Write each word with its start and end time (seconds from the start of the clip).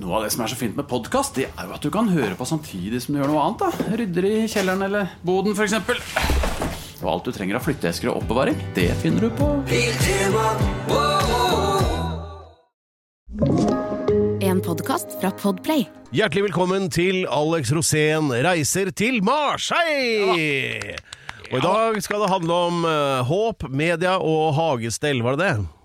Noe 0.00 0.16
av 0.16 0.22
det 0.24 0.30
som 0.32 0.40
er 0.40 0.48
så 0.48 0.56
fint 0.56 0.76
med 0.78 0.86
podkast, 0.88 1.36
det 1.36 1.50
er 1.50 1.66
jo 1.68 1.74
at 1.76 1.84
du 1.84 1.90
kan 1.92 2.06
høre 2.08 2.32
på 2.38 2.46
samtidig 2.48 3.02
som 3.04 3.12
du 3.12 3.20
gjør 3.20 3.28
noe 3.32 3.42
annet. 3.44 3.60
da 3.60 3.96
Rydder 4.00 4.26
i 4.28 4.36
kjelleren 4.48 4.84
eller 4.86 5.10
boden, 5.26 5.52
f.eks. 5.52 5.74
Og 7.02 7.08
alt 7.12 7.28
du 7.28 7.32
trenger 7.34 7.58
av 7.58 7.66
flytteesker 7.66 8.08
og 8.08 8.22
oppbevaring, 8.22 8.56
det 8.76 8.88
finner 9.02 9.26
du 9.26 9.34
på 9.36 9.50
En 14.42 14.64
podkast 14.64 15.18
fra 15.20 15.32
Podplay. 15.42 15.84
Hjertelig 16.16 16.46
velkommen 16.48 16.88
til 16.92 17.26
Alex 17.28 17.74
Rosén 17.76 18.32
reiser 18.46 18.94
til 18.96 19.20
Marseille! 19.24 20.96
Og 21.52 21.58
i 21.60 21.64
dag 21.66 22.00
skal 22.00 22.24
det 22.24 22.32
handle 22.32 22.58
om 22.70 22.84
eh, 22.88 23.22
håp, 23.28 23.68
media 23.68 24.16
og 24.24 24.54
hagestell, 24.56 25.20
var 25.20 25.36
det 25.36 25.50
det? 25.50 25.81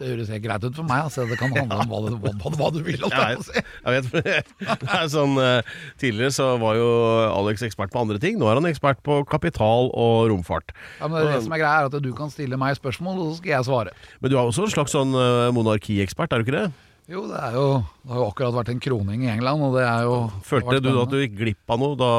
Det 0.00 0.08
høres 0.10 0.30
helt 0.32 0.42
greit 0.42 0.64
ut 0.66 0.74
for 0.74 0.86
meg. 0.88 1.04
Altså. 1.06 1.24
Det 1.30 1.36
kan 1.38 1.52
handle 1.54 1.84
om 1.84 1.90
hva, 1.92 2.00
det, 2.08 2.34
hva, 2.42 2.52
hva 2.58 2.70
du 2.74 2.80
vil. 2.82 3.04
Altså. 3.06 3.54
jeg. 3.54 3.64
Jeg 3.84 3.94
vet, 3.94 4.08
det 4.82 4.88
er 4.90 5.10
sånn, 5.12 5.36
eh, 5.38 5.74
Tidligere 6.02 6.34
så 6.34 6.48
var 6.62 6.78
jo 6.80 6.88
Alex 7.28 7.62
ekspert 7.68 7.94
på 7.94 8.02
andre 8.02 8.18
ting. 8.22 8.40
Nå 8.40 8.48
er 8.50 8.58
han 8.58 8.66
ekspert 8.70 9.04
på 9.06 9.20
kapital 9.30 9.92
og 9.92 10.32
romfart. 10.32 10.74
Ja, 10.98 11.10
men 11.10 11.30
det 11.30 11.44
som 11.46 11.54
er 11.54 11.62
greia 11.62 11.84
er 11.84 11.90
at 11.92 12.00
Du 12.02 12.10
kan 12.16 12.32
stille 12.32 12.58
meg 12.60 12.74
spørsmål, 12.80 13.20
og 13.22 13.30
så 13.30 13.38
skal 13.42 13.54
jeg 13.54 13.68
svare. 13.70 13.94
Men 14.18 14.34
du 14.34 14.38
er 14.38 14.42
også 14.42 14.66
en 14.66 14.74
slags 14.74 14.96
sånn 14.96 15.14
eh, 15.14 15.52
monarkiekspert, 15.54 16.34
er 16.34 16.42
du 16.42 16.48
ikke 16.48 16.58
det? 16.58 16.66
Jo, 17.04 17.26
det, 17.28 17.36
er 17.36 17.56
jo, 17.58 17.64
det 18.00 18.14
har 18.14 18.20
jo 18.22 18.26
akkurat 18.30 18.54
vært 18.56 18.70
en 18.72 18.80
kroning 18.80 19.26
i 19.26 19.32
England, 19.34 19.60
og 19.66 19.74
det 19.76 19.82
er 19.84 20.06
jo 20.06 20.14
Følte 20.46 20.78
du 20.80 20.94
at 21.02 21.10
du 21.12 21.18
gikk 21.20 21.34
glipp 21.36 21.74
av 21.74 21.82
noe 21.82 21.98
da 22.00 22.12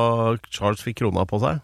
Charles 0.54 0.84
fikk 0.86 1.00
krona 1.02 1.24
på 1.26 1.40
seg? 1.42 1.64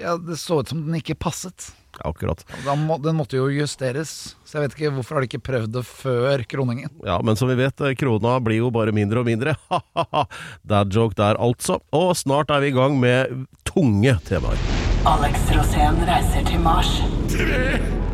Ja, 0.00 0.16
Det 0.18 0.34
så 0.40 0.58
ut 0.60 0.72
som 0.72 0.82
den 0.84 0.98
ikke 0.98 1.14
passet. 1.14 1.70
Akkurat. 2.04 2.42
Da 2.64 2.74
må, 2.78 2.98
den 3.02 3.16
måtte 3.18 3.38
jo 3.38 3.48
justeres. 3.52 4.36
Så 4.44 4.58
jeg 4.58 4.66
vet 4.66 4.76
ikke 4.76 4.92
hvorfor 4.98 5.18
har 5.18 5.24
de 5.24 5.30
ikke 5.30 5.44
prøvd 5.48 5.72
det 5.78 5.84
før 5.88 6.44
kroningen. 6.48 6.90
Ja, 7.06 7.18
men 7.24 7.38
som 7.38 7.50
vi 7.50 7.58
vet, 7.58 7.80
eh, 7.80 7.96
krona 7.98 8.36
blir 8.44 8.60
jo 8.64 8.72
bare 8.74 8.94
mindre 8.96 9.22
og 9.22 9.28
mindre. 9.28 9.56
Ha-ha-ha. 9.70 10.26
Dad 10.66 10.94
joke 10.94 11.16
der, 11.18 11.38
altså. 11.42 11.80
Og 11.96 12.14
snart 12.18 12.50
er 12.54 12.64
vi 12.64 12.72
i 12.72 12.76
gang 12.76 12.98
med 13.00 13.46
tunge 13.68 14.18
temaer. 14.28 14.58
Alex 15.06 15.50
Rosén 15.54 16.00
reiser 16.08 16.42
til 16.48 16.60
Mars. 16.64 16.90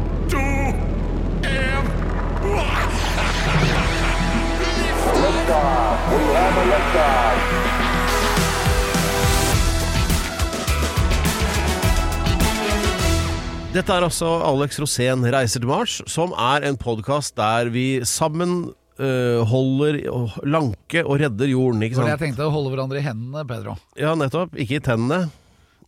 Dette 13.73 13.89
er 13.89 14.05
altså 14.05 14.29
Alex 14.45 14.77
Rosén 14.83 15.23
reiser 15.33 15.63
til 15.63 15.71
Mars, 15.71 15.95
som 16.05 16.35
er 16.37 16.67
en 16.69 16.77
podkast 16.77 17.33
der 17.41 17.71
vi 17.73 18.03
sammen 18.05 18.67
øh, 19.01 19.41
holder 19.49 19.97
lanke 20.45 21.01
og 21.07 21.23
redder 21.23 21.49
jorden, 21.49 21.81
ikke 21.87 21.97
sant? 21.97 22.11
jeg 22.13 22.21
tenkte, 22.21 22.45
å 22.45 22.53
holde 22.53 22.75
hverandre 22.75 23.01
i 23.01 23.05
hendene, 23.07 23.47
Pedro. 23.49 23.79
Ja, 23.97 24.13
nettopp. 24.13 24.53
Ikke 24.61 24.77
i 24.77 24.83
tennene. 24.85 25.23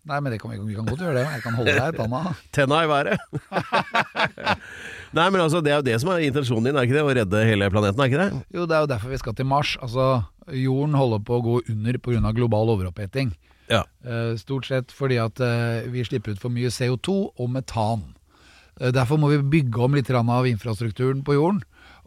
Nei, 0.09 0.17
men 0.17 0.33
det 0.33 0.41
kan 0.41 0.55
vi, 0.55 0.63
vi 0.65 0.79
kan 0.79 0.89
godt 0.89 1.05
gjøre 1.05 1.19
det. 1.21 1.27
Jeg 1.29 1.45
kan 1.45 1.61
holde 1.61 1.77
deg 1.77 1.93
i 1.93 2.01
panna. 2.01 2.35
Tenna 2.57 2.81
i 2.87 2.89
været. 2.89 3.21
Nei, 5.21 5.29
men 5.29 5.45
altså, 5.45 5.61
det 5.61 5.75
er 5.75 5.83
jo 5.83 5.89
det 5.93 6.01
som 6.01 6.15
er 6.15 6.25
intensjonen 6.25 6.71
din, 6.71 6.81
er 6.81 6.89
ikke 6.89 6.97
det? 6.97 7.05
Å 7.05 7.15
redde 7.21 7.47
hele 7.53 7.73
planeten, 7.73 8.01
er 8.01 8.15
ikke 8.15 8.25
det? 8.25 8.45
Jo, 8.57 8.65
det 8.65 8.79
er 8.79 8.87
jo 8.87 8.93
derfor 8.97 9.13
vi 9.13 9.21
skal 9.21 9.37
til 9.37 9.53
Mars. 9.53 9.77
Altså, 9.85 10.09
jorden 10.57 10.97
holder 10.97 11.21
på 11.29 11.37
å 11.37 11.45
gå 11.53 11.61
under 11.69 12.01
pga. 12.01 12.33
global 12.33 12.79
overoppheting. 12.79 13.37
Ja. 13.71 13.83
Eh, 14.05 14.35
Stort 14.41 14.69
sett 14.69 14.93
fordi 14.95 15.19
at 15.23 15.41
eh, 15.41 15.89
vi 15.93 16.05
slipper 16.07 16.35
ut 16.35 16.43
for 16.43 16.53
mye 16.53 16.73
CO2 16.73 17.17
og 17.41 17.51
metan. 17.53 18.07
Eh, 18.81 18.93
Derfor 18.95 19.21
må 19.21 19.31
vi 19.33 19.41
bygge 19.61 19.85
om 19.85 19.95
litt 19.97 20.11
av 20.11 20.47
infrastrukturen 20.49 21.23
på 21.25 21.37
jorden, 21.39 21.63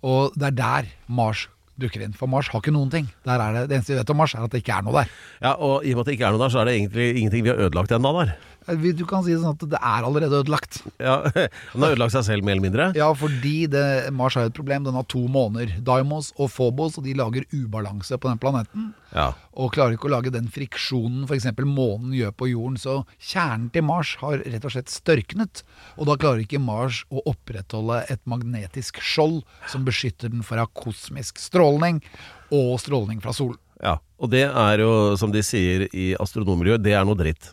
og 0.05 0.35
det 0.37 0.51
er 0.51 0.57
der 0.59 0.91
Mars 1.07 1.47
dukker 1.77 2.01
inn. 2.01 2.13
For 2.17 2.29
Mars 2.29 2.49
har 2.49 2.61
ikke 2.61 2.73
noen 2.73 2.89
ting. 2.93 3.07
Der 3.25 3.41
er 3.41 3.53
det, 3.53 3.67
det 3.69 3.77
eneste 3.77 3.93
vi 3.93 3.99
vet 3.99 4.09
om 4.13 4.17
Mars, 4.17 4.33
er 4.35 4.45
at 4.45 4.53
det 4.53 4.63
ikke 4.63 4.77
er 4.79 4.85
noe 4.87 4.95
der. 4.97 5.11
Ja, 5.43 5.53
og 5.55 5.85
i 5.85 5.93
og 5.93 5.99
med 5.99 6.03
at 6.05 6.09
det 6.09 6.15
ikke 6.17 6.29
er 6.29 6.33
noe 6.35 6.41
der, 6.41 6.53
så 6.53 6.61
er 6.61 6.69
det 6.69 6.77
egentlig 6.79 7.07
ingenting 7.21 7.45
vi 7.45 7.53
har 7.53 7.61
ødelagt 7.67 7.93
ennå 7.93 8.13
der. 8.17 8.33
Eh, 8.67 8.93
Du 8.97 9.05
kan 9.07 9.23
si 9.23 9.31
det 9.33 9.39
sånn 9.41 9.55
at 9.55 9.63
det 9.71 9.79
er 9.79 10.05
allerede 10.07 10.41
ødelagt. 10.43 10.81
Ja, 10.99 11.21
Den 11.73 11.83
har 11.85 11.93
ødelagt 11.95 12.13
seg 12.15 12.25
selv 12.27 12.43
mer 12.47 12.57
eller 12.57 12.65
mindre. 12.67 12.87
Ja, 12.97 13.09
fordi 13.15 13.67
det, 13.71 14.11
Mars 14.13 14.35
har 14.35 14.49
et 14.49 14.55
problem. 14.57 14.83
Den 14.87 14.97
har 14.97 15.05
to 15.09 15.23
måner, 15.31 15.71
Daimos 15.83 16.33
og 16.37 16.51
Phobos, 16.53 16.97
og 16.99 17.05
de 17.07 17.13
lager 17.17 17.45
ubalanse 17.55 18.17
på 18.19 18.29
den 18.31 18.39
planeten. 18.43 18.93
Ja. 19.15 19.29
og 19.55 19.71
klarer 19.71 19.95
ikke 19.95 20.09
å 20.09 20.11
lage 20.11 20.29
den 20.35 20.49
friksjonen 20.51 21.23
f.eks. 21.29 21.45
månen 21.63 22.11
gjør 22.13 22.33
på 22.35 22.49
jorden. 22.51 22.75
Så 22.77 22.97
kjernen 23.23 23.69
til 23.73 23.85
Mars 23.87 24.11
har 24.19 24.43
rett 24.43 24.65
og 24.67 24.73
slett 24.75 24.91
størknet. 24.91 25.63
Og 25.95 26.09
da 26.09 26.17
klarer 26.19 26.43
ikke 26.43 26.59
Mars 26.61 27.05
å 27.09 27.23
opprettholde 27.31 28.01
et 28.11 28.19
magnetisk 28.27 28.99
skjold 29.01 29.39
som 29.71 29.85
beskytter 29.87 30.29
den 30.35 30.43
fra 30.45 30.67
kosmisk 30.75 31.39
stråling 31.39 32.03
og 32.51 32.75
stråling 32.83 33.23
fra 33.23 33.31
solen. 33.33 33.57
ja. 33.81 33.95
Og 34.17 34.31
det 34.33 34.47
er 34.49 34.81
jo, 34.81 35.13
som 35.13 35.29
de 35.29 35.43
sier 35.45 35.83
i 35.93 36.07
astronommiljøet, 36.17 36.81
det 36.81 36.95
er 36.97 37.03
noe 37.05 37.13
dritt. 37.19 37.51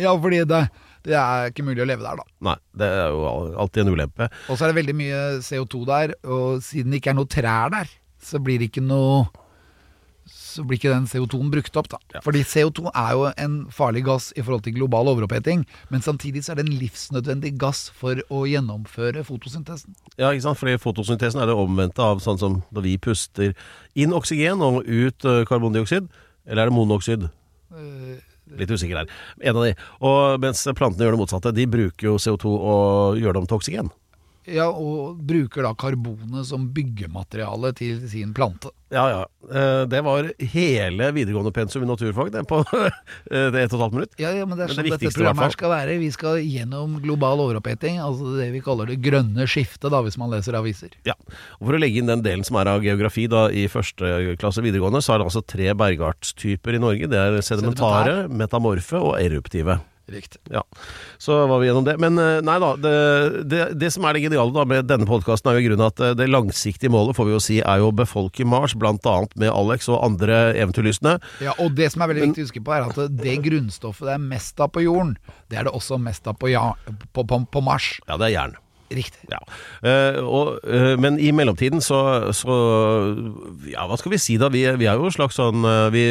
Ja, 0.00 0.14
fordi 0.20 0.42
det, 0.50 0.62
det 1.06 1.16
er 1.20 1.52
ikke 1.52 1.66
mulig 1.66 1.84
å 1.84 1.88
leve 1.88 2.06
der, 2.06 2.20
da. 2.20 2.26
Nei, 2.48 2.56
det 2.80 2.90
er 2.90 3.14
jo 3.14 3.22
alltid 3.64 3.84
en 3.84 3.94
ulempe. 3.94 4.28
Og 4.48 4.58
så 4.58 4.66
er 4.66 4.72
det 4.72 4.80
veldig 4.80 4.96
mye 4.98 5.22
CO2 5.46 5.84
der, 5.90 6.16
og 6.26 6.60
siden 6.66 6.94
det 6.94 7.02
ikke 7.02 7.14
er 7.14 7.18
noe 7.20 7.30
trær 7.30 7.72
der, 7.74 7.96
så 8.24 8.40
blir 8.42 8.62
det 8.62 8.72
ikke 8.72 8.84
noe 8.84 9.24
så 10.54 10.62
blir 10.64 10.78
ikke 10.78 10.92
den 10.92 11.06
CO2-en 11.10 11.50
brukt 11.52 11.76
opp. 11.76 11.88
da. 11.92 12.20
Fordi 12.24 12.44
CO2 12.46 12.88
er 12.94 13.10
jo 13.16 13.24
en 13.42 13.56
farlig 13.74 14.04
gass 14.06 14.30
i 14.38 14.42
forhold 14.42 14.64
til 14.64 14.76
global 14.78 15.10
overoppheting, 15.12 15.64
men 15.90 16.04
samtidig 16.04 16.44
så 16.44 16.52
er 16.52 16.60
det 16.60 16.66
en 16.68 16.78
livsnødvendig 16.80 17.54
gass 17.60 17.88
for 17.94 18.20
å 18.32 18.44
gjennomføre 18.48 19.24
fotosyntesen. 19.26 19.96
Ja, 20.16 20.30
ikke 20.30 20.46
sant? 20.46 20.60
Fordi 20.60 20.76
fotosyntesen 20.80 21.42
er 21.42 21.50
det 21.50 21.58
omvendte 21.58 22.04
av 22.06 22.22
sånn 22.24 22.40
som 22.40 22.60
da 22.74 22.84
vi 22.84 22.96
puster 23.02 23.52
inn 23.98 24.14
oksygen 24.16 24.62
og 24.64 24.84
ut 24.86 25.28
eh, 25.28 25.42
karbondioksid. 25.48 26.08
Eller 26.46 26.64
er 26.64 26.70
det 26.70 26.76
monoksid? 26.76 27.28
Litt 28.58 28.70
usikker 28.70 29.02
der. 29.02 29.12
En 29.42 29.58
av 29.58 29.66
de. 29.66 29.74
Og 30.04 30.40
mens 30.42 30.64
plantene 30.76 31.06
gjør 31.06 31.16
det 31.16 31.22
motsatte. 31.24 31.54
De 31.56 31.68
bruker 31.70 32.10
jo 32.10 32.16
CO2 32.20 32.54
og 32.54 33.20
gjør 33.20 33.36
det 33.36 33.42
om 33.42 33.50
til 33.50 33.60
oksygen. 33.60 33.92
Ja, 34.46 34.66
Og 34.68 35.20
bruker 35.24 35.64
da 35.64 35.72
karbonet 35.78 36.44
som 36.48 36.66
byggemateriale 36.74 37.70
til 37.76 38.02
sin 38.10 38.34
plante. 38.36 38.68
Ja, 38.92 39.04
ja. 39.10 39.22
Eh, 39.48 39.84
Det 39.90 40.02
var 40.04 40.28
hele 40.38 41.08
videregående 41.16 41.52
pensum 41.52 41.82
i 41.82 41.88
naturfag 41.88 42.30
det 42.34 42.44
på 42.48 42.60
eh, 42.84 43.48
det 43.50 43.64
ett 43.64 43.72
og 43.72 43.78
et 43.78 43.84
halvt 43.84 43.96
minutt. 43.96 44.12
Ja, 44.20 44.30
ja, 44.36 44.44
men 44.46 44.58
det 44.58 44.66
er 44.68 44.74
sånn 44.74 44.84
det 44.84 44.98
dette 44.98 45.14
programmet 45.16 45.48
her 45.48 45.56
skal 45.56 45.72
være. 45.72 45.96
Vi 46.02 46.10
skal 46.14 46.38
gjennom 46.44 46.98
global 47.02 47.42
overoppheting, 47.46 47.98
altså 48.04 48.34
det 48.38 48.50
vi 48.54 48.60
kaller 48.64 48.92
det 48.92 49.00
grønne 49.04 49.48
skiftet, 49.50 49.88
da, 49.90 50.02
hvis 50.04 50.18
man 50.20 50.30
leser 50.34 50.58
aviser. 50.60 50.92
Ja, 51.08 51.16
og 51.58 51.64
For 51.64 51.78
å 51.78 51.80
legge 51.80 52.02
inn 52.02 52.12
den 52.12 52.22
delen 52.26 52.44
som 52.46 52.60
er 52.60 52.70
av 52.74 52.84
geografi 52.84 53.26
da 53.32 53.46
i 53.50 53.66
første 53.72 54.36
klasse 54.40 54.62
videregående, 54.64 55.02
så 55.04 55.16
er 55.16 55.22
det 55.24 55.30
altså 55.30 55.44
tre 55.46 55.72
bergartstyper 55.74 56.76
i 56.76 56.84
Norge. 56.84 57.10
Det 57.10 57.18
er 57.18 57.40
sedimentare, 57.44 58.28
metamorfe 58.28 59.00
og 59.00 59.16
eruptive. 59.22 59.80
Riktig. 60.06 60.40
Ja, 60.50 60.62
Så 61.18 61.46
var 61.46 61.60
vi 61.60 61.66
gjennom 61.66 61.84
det. 61.84 61.94
Men 61.98 62.18
eh, 62.20 62.42
nei 62.44 62.58
da, 62.60 62.74
det, 62.76 62.96
det, 63.48 63.60
det 63.80 63.88
som 63.94 64.04
er 64.04 64.16
det 64.16 64.24
geniale 64.26 64.52
da 64.52 64.66
med 64.68 64.88
denne 64.90 65.08
podkasten, 65.08 65.48
er 65.48 65.56
jo 65.56 65.64
i 65.64 65.68
grunnen 65.70 65.86
at 65.86 66.02
eh, 66.04 66.16
det 66.18 66.26
langsiktige 66.28 66.92
målet 66.92 67.16
får 67.16 67.28
vi 67.28 67.32
jo 67.32 67.40
si 67.40 67.56
er 67.64 67.80
jo 67.80 67.88
å 67.88 67.94
befolke 67.96 68.44
Mars, 68.44 68.76
annet 68.76 69.36
med 69.40 69.48
Alex 69.48 69.88
og 69.88 70.02
andre 70.04 70.42
eventyrlystne. 70.60 71.16
Ja, 71.44 71.56
og 71.56 71.78
det 71.78 71.88
som 71.94 72.04
er 72.04 72.12
veldig 72.12 72.28
viktig 72.28 72.44
å 72.44 72.48
huske 72.50 72.64
på, 72.66 72.74
er 72.76 72.90
at 72.90 73.00
det 73.16 73.38
grunnstoffet 73.46 74.10
det 74.10 74.18
er 74.18 74.26
mest 74.34 74.60
av 74.60 74.74
på 74.74 74.84
jorden, 74.84 75.16
det 75.48 75.62
er 75.62 75.70
det 75.70 75.72
også 75.72 75.96
mest 76.02 76.28
av 76.28 76.36
på, 76.36 76.52
ja, 76.52 76.66
på, 77.16 77.24
på, 77.24 77.40
på 77.48 77.64
Mars. 77.64 77.94
Ja, 78.04 78.20
det 78.20 78.28
er 78.28 78.36
jern. 78.36 78.60
Riktig. 78.92 79.24
Ja. 79.32 79.40
Uh, 79.80 80.20
og, 80.28 80.58
uh, 80.68 80.92
men 81.00 81.16
i 81.18 81.30
mellomtiden 81.32 81.80
så, 81.82 82.30
så 82.36 82.56
Ja, 83.70 83.86
hva 83.88 83.96
skal 83.98 84.12
vi 84.12 84.20
si 84.20 84.36
da? 84.38 84.50
Vi, 84.52 84.66
vi 84.76 84.88
er 84.90 85.00
jo 85.00 85.08
en 85.08 85.14
slags 85.16 85.38
sånn 85.40 85.64
uh, 85.64 85.88
Vi 85.94 86.04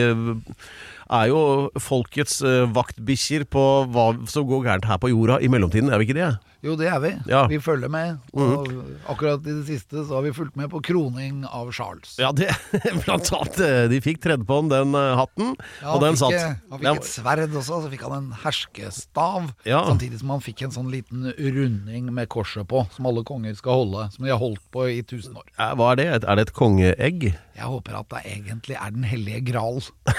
er 1.09 1.27
jo 1.31 1.41
folkets 1.81 2.39
uh, 2.45 2.63
vaktbikkjer 2.73 3.45
på 3.51 3.63
hva 3.93 4.07
som 4.29 4.47
går 4.47 4.63
gærent 4.69 4.85
her 4.89 4.97
på 5.03 5.09
jorda 5.11 5.39
i 5.43 5.49
mellomtiden, 5.51 5.91
er 5.93 5.99
vi 6.01 6.07
ikke 6.09 6.19
det? 6.21 6.31
Jo, 6.63 6.77
det 6.79 6.87
er 6.87 6.99
vi. 7.03 7.09
Ja. 7.27 7.41
Mhm. 7.43 7.49
Vi 7.51 7.57
følger 7.59 7.89
med. 7.91 8.19
Og 8.39 8.69
akkurat 9.11 9.41
i 9.43 9.51
det 9.57 9.65
siste 9.67 10.05
så 10.07 10.15
har 10.15 10.21
vi 10.23 10.31
fulgt 10.31 10.55
med 10.55 10.69
på 10.71 10.79
kroning 10.79 11.41
av 11.43 11.73
Charles. 11.75 12.13
Ja, 12.21 12.29
det, 12.31 12.47
blant 13.03 13.27
annet. 13.35 13.59
eh, 13.59 13.87
De 13.91 13.99
fikk 13.99 14.21
tredd 14.23 14.45
på 14.47 14.61
han 14.61 14.69
den 14.71 14.95
eh, 14.95 15.09
hatten, 15.19 15.57
Ja, 15.81 15.91
og 15.97 15.99
den 16.05 16.15
fikk, 16.15 16.37
satt. 16.39 16.63
han 16.71 16.79
fikk 16.79 17.01
et 17.01 17.09
sverd 17.09 17.43
også, 17.59 17.81
så 17.83 17.91
fikk 17.91 18.05
han 18.07 18.15
en 18.21 18.31
herskestav. 18.45 19.51
Samtidig 19.67 20.21
som 20.23 20.31
han 20.37 20.45
fikk 20.45 20.63
en 20.69 20.71
sånn 20.77 20.87
liten 20.93 21.27
runding 21.35 22.07
med 22.15 22.31
korset 22.31 22.63
på, 22.71 22.85
som 22.95 23.11
alle 23.11 23.25
konger 23.27 23.59
skal 23.59 23.83
holde. 23.83 24.07
Som 24.15 24.23
de 24.23 24.31
har 24.31 24.39
holdt 24.39 24.63
på 24.71 24.87
i 24.87 25.01
tusen 25.03 25.35
år. 25.35 25.43
Hva 25.59 25.91
er 25.91 25.99
det? 25.99 26.07
Er 26.23 26.39
det 26.39 26.47
et 26.47 26.55
kongeegg? 26.55 27.27
Jeg 27.59 27.67
håper 27.75 27.99
at 27.99 28.07
det 28.15 28.23
egentlig 28.37 28.79
er 28.79 28.95
Den 28.95 29.03
hellige 29.11 29.43
gral. 29.51 29.83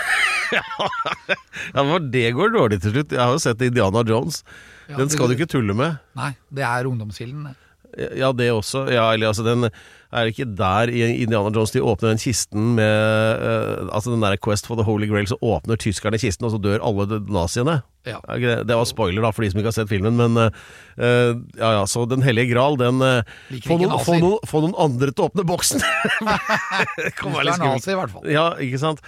Ja, 1.75 1.83
for 1.83 2.07
Det 2.13 2.29
går 2.37 2.55
dårlig 2.55 2.81
til 2.83 2.95
slutt. 2.95 3.13
Jeg 3.15 3.23
har 3.23 3.35
jo 3.35 3.43
sett 3.43 3.63
Indiana 3.65 4.05
Jones. 4.07 4.43
Den 4.91 5.11
skal 5.13 5.31
du 5.31 5.37
ikke 5.39 5.51
tulle 5.51 5.77
med. 5.77 6.01
Nei, 6.19 6.35
det 6.55 6.65
er 6.67 6.89
ungdomskilden. 6.91 7.55
Ja, 7.95 8.33
det 8.35 8.51
også. 8.53 8.87
Ja, 8.93 9.13
eller 9.15 9.31
altså, 9.31 9.45
den 9.47 9.69
Er 10.15 10.25
det 10.27 10.35
ikke 10.35 10.47
der 10.59 10.91
i 10.91 11.03
Indiana 11.23 11.51
Jones 11.55 11.73
de 11.75 11.83
åpner 11.83 12.13
den 12.13 12.21
kisten 12.23 12.75
med 12.77 13.43
uh, 13.43 13.89
Altså 13.95 14.13
den 14.13 14.23
der 14.23 14.37
Quest 14.37 14.67
for 14.67 14.79
the 14.79 14.87
Holy 14.87 15.09
Grail, 15.11 15.27
så 15.27 15.39
åpner 15.43 15.79
tyskerne 15.81 16.19
kisten, 16.19 16.47
og 16.47 16.55
så 16.55 16.61
dør 16.63 16.83
alle 16.87 17.21
naziene? 17.27 17.81
Ja. 18.07 18.19
Det? 18.29 18.57
det 18.69 18.77
var 18.77 18.85
spoiler 18.85 19.25
da 19.25 19.31
for 19.33 19.45
de 19.45 19.51
som 19.51 19.61
ikke 19.61 19.71
har 19.73 19.79
sett 19.79 19.89
filmen, 19.89 20.19
men 20.19 20.37
eh, 20.37 21.31
ja 21.57 21.71
ja, 21.79 21.87
så 21.89 22.05
Den 22.05 22.23
hellige 22.23 22.53
gral, 22.53 22.77
den 22.77 23.01
uh, 23.01 23.23
få, 23.65 23.79
noen, 23.81 23.97
få, 24.05 24.19
noen, 24.21 24.51
få 24.51 24.61
noen 24.67 24.77
andre 24.87 25.09
til 25.11 25.25
å 25.25 25.31
åpne 25.31 25.47
boksen! 25.49 25.81
det 27.01 27.15
kan 27.17 27.33
være 27.33 27.49
litt 27.49 27.55
er 27.55 27.63
skummelt. 27.63 27.81
nazi, 27.81 27.95
i 27.95 27.99
hvert 27.99 28.13
fall. 28.13 28.29
Ja, 28.29 28.51
ikke 28.61 28.83
sant. 28.83 29.01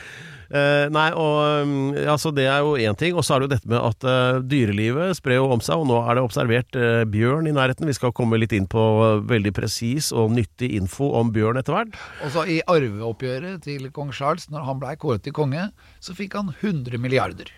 Eh, 0.47 0.87
nei, 0.95 1.09
og 1.19 1.97
altså 2.07 2.31
det 2.35 2.47
er 2.51 2.63
jo 2.65 2.77
én 2.79 2.97
ting. 2.99 3.17
Og 3.19 3.27
så 3.27 3.37
er 3.37 3.43
det 3.43 3.49
jo 3.49 3.55
dette 3.55 3.71
med 3.71 3.81
at 3.81 4.07
uh, 4.07 4.39
dyrelivet 4.45 5.19
sprer 5.19 5.41
jo 5.41 5.51
om 5.55 5.63
seg, 5.65 5.83
og 5.83 5.89
nå 5.91 6.01
er 6.03 6.19
det 6.19 6.25
observert 6.27 6.79
uh, 6.79 7.03
bjørn 7.11 7.51
i 7.51 7.55
nærheten. 7.57 7.89
Vi 7.89 7.97
skal 7.97 8.15
komme 8.17 8.39
litt 8.41 8.55
inn 8.57 8.69
på 8.71 8.87
veldig 9.27 9.55
presis 9.57 10.13
og 10.15 10.35
nyttig 10.37 10.73
info 10.79 11.13
om 11.19 11.33
bjørn 11.35 11.61
etter 11.61 11.77
hvert. 11.77 12.01
Og 12.25 12.35
så 12.35 12.47
i 12.51 12.61
arveoppgjøret 12.71 13.65
til 13.67 13.91
kong 13.95 14.15
Charles, 14.15 14.51
når 14.53 14.69
han 14.71 14.83
blei 14.83 14.97
kåret 15.01 15.27
til 15.27 15.37
konge, 15.37 15.71
så 16.01 16.17
fikk 16.17 16.39
han 16.39 16.55
100 16.61 17.01
milliarder. 17.03 17.51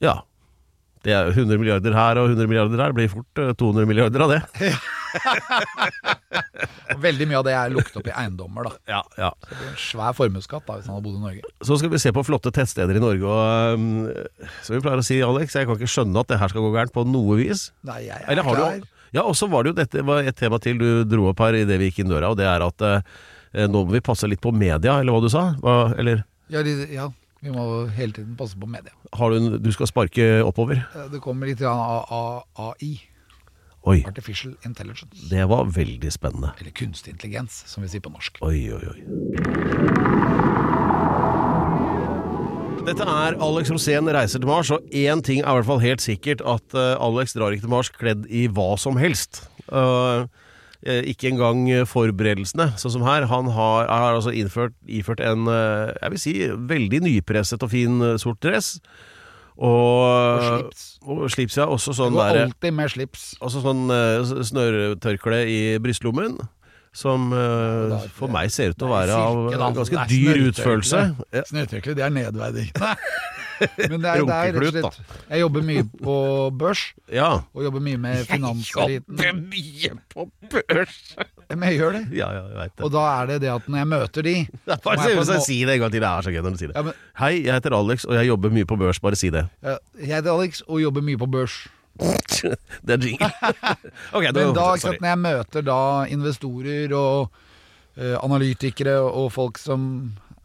Ja. 0.00 0.20
Det 1.02 1.12
er 1.16 1.30
jo 1.30 1.46
100 1.46 1.56
milliarder 1.62 1.94
her 1.96 2.18
og 2.20 2.28
100 2.34 2.48
milliarder 2.50 2.76
der. 2.76 2.92
Det 2.92 2.98
blir 2.98 3.08
fort 3.12 3.40
eh, 3.40 3.52
200 3.56 3.86
milliarder 3.88 4.20
av 4.26 4.34
det. 4.34 4.40
Veldig 7.00 7.26
mye 7.30 7.38
av 7.40 7.44
det 7.46 7.54
er 7.56 7.72
lukket 7.72 7.96
opp 8.00 8.08
i 8.10 8.14
eiendommer, 8.14 8.66
da. 8.68 8.72
Ja, 8.90 9.00
ja. 9.18 9.30
Det 9.48 9.56
blir 9.56 9.70
en 9.70 9.78
svær 9.80 10.14
formuesskatt 10.18 10.66
da, 10.68 10.76
hvis 10.78 10.88
han 10.90 10.96
hadde 10.98 11.06
bodd 11.06 11.18
i 11.18 11.22
Norge. 11.24 11.52
Så 11.66 11.78
skal 11.80 11.92
vi 11.94 12.00
se 12.02 12.12
på 12.16 12.24
flotte 12.26 12.52
tettsteder 12.54 12.98
i 12.98 13.02
Norge. 13.02 13.24
Og, 13.24 13.80
um, 13.80 13.86
som 14.66 14.76
vi 14.76 14.82
pleier 14.84 15.02
å 15.02 15.06
si, 15.06 15.20
Alex, 15.24 15.56
jeg 15.56 15.68
kan 15.70 15.78
ikke 15.80 15.90
skjønne 15.94 16.22
at 16.24 16.30
det 16.32 16.40
her 16.42 16.52
skal 16.52 16.66
gå 16.66 16.72
gærent 16.76 16.94
på 16.96 17.06
noe 17.08 17.38
vis. 17.40 17.68
Nei, 17.88 18.02
jeg 18.08 18.18
er 18.20 18.28
Eller 18.34 18.46
klar. 18.46 18.80
du 18.84 18.88
Ja, 19.16 19.24
og 19.26 19.34
så 19.38 19.48
var 19.50 19.64
det 19.66 19.72
jo 19.72 19.78
dette 19.80 20.04
var 20.06 20.20
et 20.22 20.36
tema 20.38 20.60
til 20.62 20.78
du 20.78 20.88
dro 21.08 21.30
opp 21.32 21.40
her 21.42 21.56
idet 21.64 21.80
vi 21.80 21.88
gikk 21.90 22.04
inn 22.04 22.12
døra, 22.12 22.30
og 22.30 22.38
det 22.38 22.46
er 22.46 22.62
at 22.62 22.84
eh, 22.86 23.64
nå 23.66 23.80
må 23.86 23.96
vi 23.96 24.04
passe 24.06 24.28
litt 24.30 24.42
på 24.44 24.52
media, 24.54 25.00
eller 25.00 25.16
hva 25.16 25.24
du 25.24 25.30
sa? 25.32 25.48
Hva, 25.64 25.78
eller 25.98 26.22
Ja, 26.50 26.62
de- 26.66 26.86
ja, 26.94 27.08
vi 27.42 27.50
må 27.54 27.88
hele 27.96 28.12
tiden 28.12 28.34
passe 28.36 28.58
på 28.60 28.66
media. 28.68 28.92
har 29.16 29.30
du 29.30 29.36
en 29.36 29.62
Du 29.62 29.70
skal 29.72 29.86
sparke 29.86 30.42
oppover? 30.44 30.82
Eh, 30.94 31.08
Det 31.12 31.20
kommer 31.20 31.46
litt 31.46 31.62
av 31.62 32.44
AI, 32.58 33.00
Oi, 33.88 34.02
Artificial 34.06 34.54
Intelligence. 34.66 35.28
det 35.30 35.46
var 35.48 35.64
veldig 35.64 36.10
spennende. 36.12 36.52
Eller 36.60 36.70
kunstig 36.70 37.14
intelligens, 37.14 37.62
som 37.66 37.82
vi 37.82 37.88
sier 37.88 38.00
på 38.04 38.12
norsk. 38.12 38.36
Oi, 38.42 38.70
oi, 38.72 38.84
oi. 38.92 40.10
Dette 42.86 43.04
er 43.04 43.36
Alex 43.44 43.70
Rosén 43.70 44.08
reiser 44.12 44.40
til 44.40 44.48
Mars, 44.48 44.70
og 44.72 44.80
én 44.96 45.20
ting 45.22 45.42
er 45.42 45.48
i 45.52 45.56
hvert 45.60 45.68
fall 45.68 45.82
helt 45.82 46.00
sikkert, 46.02 46.40
at 46.48 46.74
eh, 46.74 46.96
Alex 47.04 47.34
drar 47.36 47.52
ikke 47.52 47.66
til 47.66 47.72
Mars 47.72 47.90
kledd 47.92 48.24
i 48.32 48.46
hva 48.48 48.70
som 48.80 48.96
helst. 49.00 49.42
Eh, 49.68 50.24
ikke 50.80 51.28
engang 51.28 51.66
forberedelsene, 51.84 52.70
sånn 52.80 52.94
som 52.94 53.02
her. 53.04 53.26
Han 53.28 53.50
har, 53.52 53.88
har 53.90 54.16
altså 54.16 54.32
innført, 54.32 54.72
iført 54.88 55.20
en 55.20 55.48
eh, 55.50 55.92
jeg 56.00 56.14
vil 56.14 56.22
si, 56.22 56.34
veldig 56.72 57.02
nypresset 57.04 57.62
og 57.66 57.72
fin 57.74 58.00
eh, 58.00 58.16
sort 58.22 58.40
dress. 58.44 58.78
Og, 59.60 59.68
Og 59.68 60.46
slips. 60.46 60.84
Og 61.04 61.24
slips, 61.34 61.58
ja. 61.60 61.66
Også 61.68 61.92
sånn 61.92 62.16
der, 62.16 62.46
alltid 62.46 62.72
med 62.72 62.88
slips. 62.94 63.26
også 63.44 63.60
sånn 63.66 63.92
eh, 63.92 64.44
snørretørkle 64.48 65.42
i 65.52 65.60
brystlommen. 65.84 66.38
Som 66.92 67.28
uh, 67.32 68.00
for 68.16 68.26
meg 68.32 68.50
ser 68.50 68.72
ut 68.72 68.78
til 68.80 68.88
å 68.88 68.90
være 68.90 69.14
av 69.14 69.74
ganske 69.76 70.06
dyr 70.10 70.40
utførelse. 70.48 71.02
Ja. 71.30 71.42
Det 71.50 72.02
er 72.02 72.10
nedverdig. 72.10 72.70
Men 73.60 74.00
det 74.00 74.08
er, 74.08 74.22
det 74.24 74.36
er 74.36 74.54
rett 74.56 74.76
og 74.80 74.94
slett 74.94 75.26
Jeg 75.28 75.42
jobber 75.42 75.64
mye 75.68 75.82
på 76.00 76.14
børs, 76.56 76.82
Ja. 77.12 77.26
og 77.52 77.64
jobber 77.66 77.82
mye 77.84 77.98
med 78.00 78.22
finanseliten. 78.28 79.18
mye 79.50 79.90
på 80.14 80.24
børs! 80.48 80.94
Men 81.50 81.66
jeg 81.68 81.80
gjør 81.80 81.98
det. 81.98 82.02
Ja, 82.16 82.30
ja, 82.32 82.44
jeg 82.54 82.70
det. 82.72 82.84
Og 82.86 82.92
da 82.94 83.02
er 83.20 83.26
det 83.32 83.40
det 83.44 83.50
at 83.52 83.68
når 83.68 83.82
jeg 83.82 83.90
møter 83.90 84.26
de 84.26 84.34
Bare 84.86 85.08
jeg 85.10 85.18
må- 85.18 85.40
si 85.44 85.58
det 85.68 85.74
en 85.76 85.82
gang 85.84 85.92
til. 85.92 86.00
Det 86.00 86.08
er 86.10 86.22
så 86.26 86.32
gøy 86.32 86.40
når 86.46 86.56
du 86.56 86.62
sier 86.62 86.72
det. 86.72 86.84
Men- 86.88 86.98
Hei, 87.20 87.32
jeg 87.44 87.52
heter 87.58 87.76
Alex, 87.76 88.06
og 88.08 88.16
jeg 88.16 88.30
jobber 88.30 88.54
mye 88.56 88.64
på 88.72 88.78
børs. 88.80 88.98
Bare 89.02 89.16
si 89.20 89.30
det. 89.34 89.44
Ja, 89.62 89.76
Jeg 90.00 90.14
heter 90.16 90.32
Alex 90.32 90.62
og 90.66 90.80
jobber 90.80 91.04
mye 91.04 91.20
på 91.20 91.28
børs. 91.30 91.60
det 92.86 92.96
er 92.96 93.04
jingle. 93.04 93.30
ok, 94.16 94.24
Men 94.32 94.54
da, 94.56 94.66
ikke 94.74 94.82
sorry. 94.82 94.84
sant, 94.86 95.00
når 95.04 95.10
jeg 95.12 95.20
møter 95.26 95.66
da 95.66 95.78
investorer 96.16 96.94
og 96.96 97.30
uh, 98.00 98.16
analytikere 98.24 98.96
og 99.04 99.30
folk 99.34 99.60
som 99.60 99.86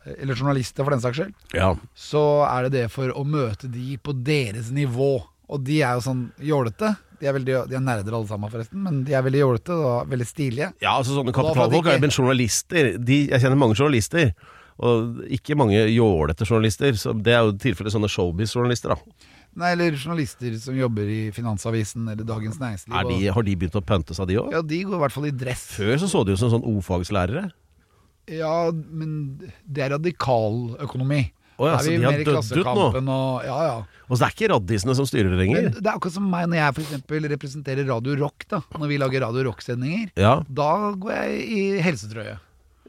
Eller 0.05 0.37
journalister, 0.37 0.83
for 0.85 0.93
den 0.93 1.01
saks 1.01 1.17
skyld, 1.17 1.31
Ja. 1.57 1.71
så 1.97 2.21
er 2.45 2.67
det 2.67 2.75
det 2.75 2.83
for 2.93 3.09
å 3.09 3.23
møte 3.25 3.65
de 3.73 3.95
på 3.97 4.13
deres 4.13 4.67
nivå. 4.69 5.15
Og 5.49 5.63
de 5.65 5.79
er 5.81 5.95
jo 5.97 6.03
sånn 6.05 6.27
jålete. 6.45 6.91
De 7.17 7.25
er, 7.25 7.33
veldig, 7.33 7.55
de 7.71 7.77
er 7.77 7.81
nerder 7.81 8.13
alle 8.13 8.27
sammen, 8.29 8.51
forresten, 8.51 8.83
men 8.85 8.99
de 9.07 9.15
er 9.17 9.23
veldig 9.25 9.39
jålete 9.41 9.73
og 9.73 10.11
veldig 10.11 10.27
stilige. 10.29 10.67
ja, 10.83 10.93
altså 10.99 11.15
sånne 11.15 11.33
kapitalfolk 11.33 11.87
er 11.89 11.97
jo 11.97 12.03
men 12.03 12.13
journalister. 12.13 12.91
De, 13.01 13.17
jeg 13.31 13.41
kjenner 13.41 13.57
mange 13.57 13.77
journalister. 13.79 14.33
Og 14.85 15.21
ikke 15.31 15.55
mange 15.57 15.79
jålete 15.89 16.45
journalister. 16.45 16.97
Så 16.99 17.13
det 17.15 17.31
er 17.33 17.45
jo 17.45 17.53
tilfellet 17.55 17.63
tilfelle 17.63 17.93
sånne 17.95 18.11
showbiz-journalister, 18.11 18.93
da. 18.93 19.31
Nei, 19.55 19.69
eller 19.71 19.95
journalister 19.95 20.55
som 20.59 20.75
jobber 20.75 21.07
i 21.07 21.19
Finansavisen 21.35 22.09
eller 22.11 22.27
Dagens 22.27 22.57
Næringsliv. 22.59 22.91
Er 22.91 23.07
de, 23.07 23.19
og, 23.29 23.35
har 23.37 23.45
de 23.47 23.53
begynt 23.61 23.77
å 23.79 23.83
pønte 23.85 24.17
seg, 24.17 24.27
de 24.27 24.39
òg? 24.41 24.51
ja, 24.51 24.59
de 24.61 24.81
går 24.83 24.97
i 24.97 25.03
hvert 25.05 25.15
fall 25.15 25.29
i 25.29 25.31
dress. 25.31 25.63
Før 25.77 25.95
så 26.01 26.09
så 26.11 26.25
de 26.27 26.35
ut 26.35 26.41
som 26.41 26.51
sånn 26.51 26.67
O-fagslærere. 26.67 27.47
Ja, 28.31 28.71
men 28.73 29.37
det 29.63 29.85
er 29.85 29.93
radikaløkonomi. 29.95 31.23
Oh, 31.55 31.69
ja, 31.69 31.77
så 31.79 31.87
de 31.93 32.01
har 32.03 32.17
dødd 32.19 32.49
ut 32.51 32.97
nå? 32.99 33.15
Og 33.15 33.45
Ja, 33.47 33.59
ja. 33.63 33.75
Og 34.09 34.17
så 34.17 34.25
det 34.25 34.27
er 34.27 34.33
ikke 34.35 34.49
raddisene 34.51 34.95
som 34.97 35.07
styrer 35.07 35.31
det 35.31 35.39
lenger. 35.39 35.69
det 35.77 35.85
er 35.87 35.93
akkurat 35.95 36.17
som 36.17 36.25
meg 36.29 36.49
når 36.51 36.59
jeg 36.59 36.99
for 37.07 37.29
representerer 37.31 37.87
Radio 37.87 38.17
Rock, 38.19 38.43
da. 38.51 38.59
Når 38.75 38.91
vi 38.91 38.97
lager 38.99 39.23
Radio 39.23 39.45
Rock-sendinger. 39.47 40.11
Ja, 40.19 40.41
Da 40.49 40.91
går 40.99 41.15
jeg 41.15 41.47
i 41.47 41.63
helsetrøye. 41.85 42.35